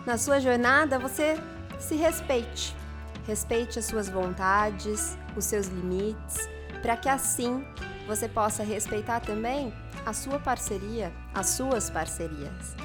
na 0.07 0.17
sua 0.17 0.41
jornada 0.41 0.99
você 0.99 1.37
se 1.81 1.97
respeite 1.97 2.75
respeite 3.27 3.79
as 3.79 3.87
suas 3.87 4.09
vontades, 4.09 5.17
os 5.37 5.45
seus 5.45 5.67
limites, 5.67 6.49
para 6.83 6.97
que 6.97 7.09
assim 7.09 7.65
você 8.07 8.29
possa 8.29 8.63
respeitar 8.63 9.21
também 9.21 9.73
a 10.05 10.13
sua 10.13 10.39
parceria, 10.39 11.13
as 11.33 11.49
suas 11.51 11.91
parcerias. 11.91 12.77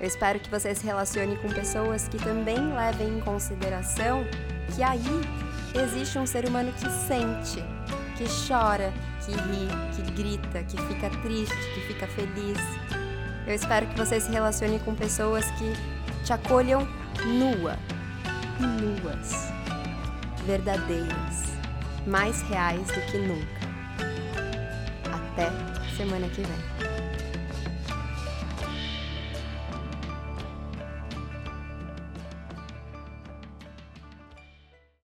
Eu 0.00 0.06
espero 0.06 0.38
que 0.38 0.50
você 0.50 0.74
se 0.74 0.84
relacione 0.84 1.36
com 1.38 1.48
pessoas 1.48 2.08
que 2.08 2.18
também 2.18 2.72
levem 2.74 3.18
em 3.18 3.20
consideração 3.20 4.24
que 4.74 4.82
aí 4.82 5.00
existe 5.74 6.18
um 6.18 6.26
ser 6.26 6.46
humano 6.46 6.72
que 6.72 6.88
sente, 7.06 7.64
que 8.16 8.24
chora, 8.46 8.92
que 9.24 9.32
ri, 9.32 9.68
que 9.94 10.10
grita, 10.12 10.62
que 10.62 10.76
fica 10.82 11.10
triste, 11.22 11.56
que 11.74 11.80
fica 11.92 12.06
feliz. 12.06 12.58
Eu 13.46 13.54
espero 13.54 13.86
que 13.86 13.96
você 13.96 14.20
se 14.20 14.30
relacione 14.30 14.78
com 14.80 14.94
pessoas 14.94 15.44
que 15.52 15.72
te 16.24 16.32
acolham 16.32 16.86
nua, 17.26 17.76
nuas 18.60 19.48
verdadeiras, 20.44 21.44
mais 22.06 22.40
reais 22.42 22.86
do 22.86 23.00
que 23.10 23.18
nunca. 23.18 23.57
Até 25.38 25.52
semana 25.96 26.26
que 26.30 26.42
vem. 26.42 26.97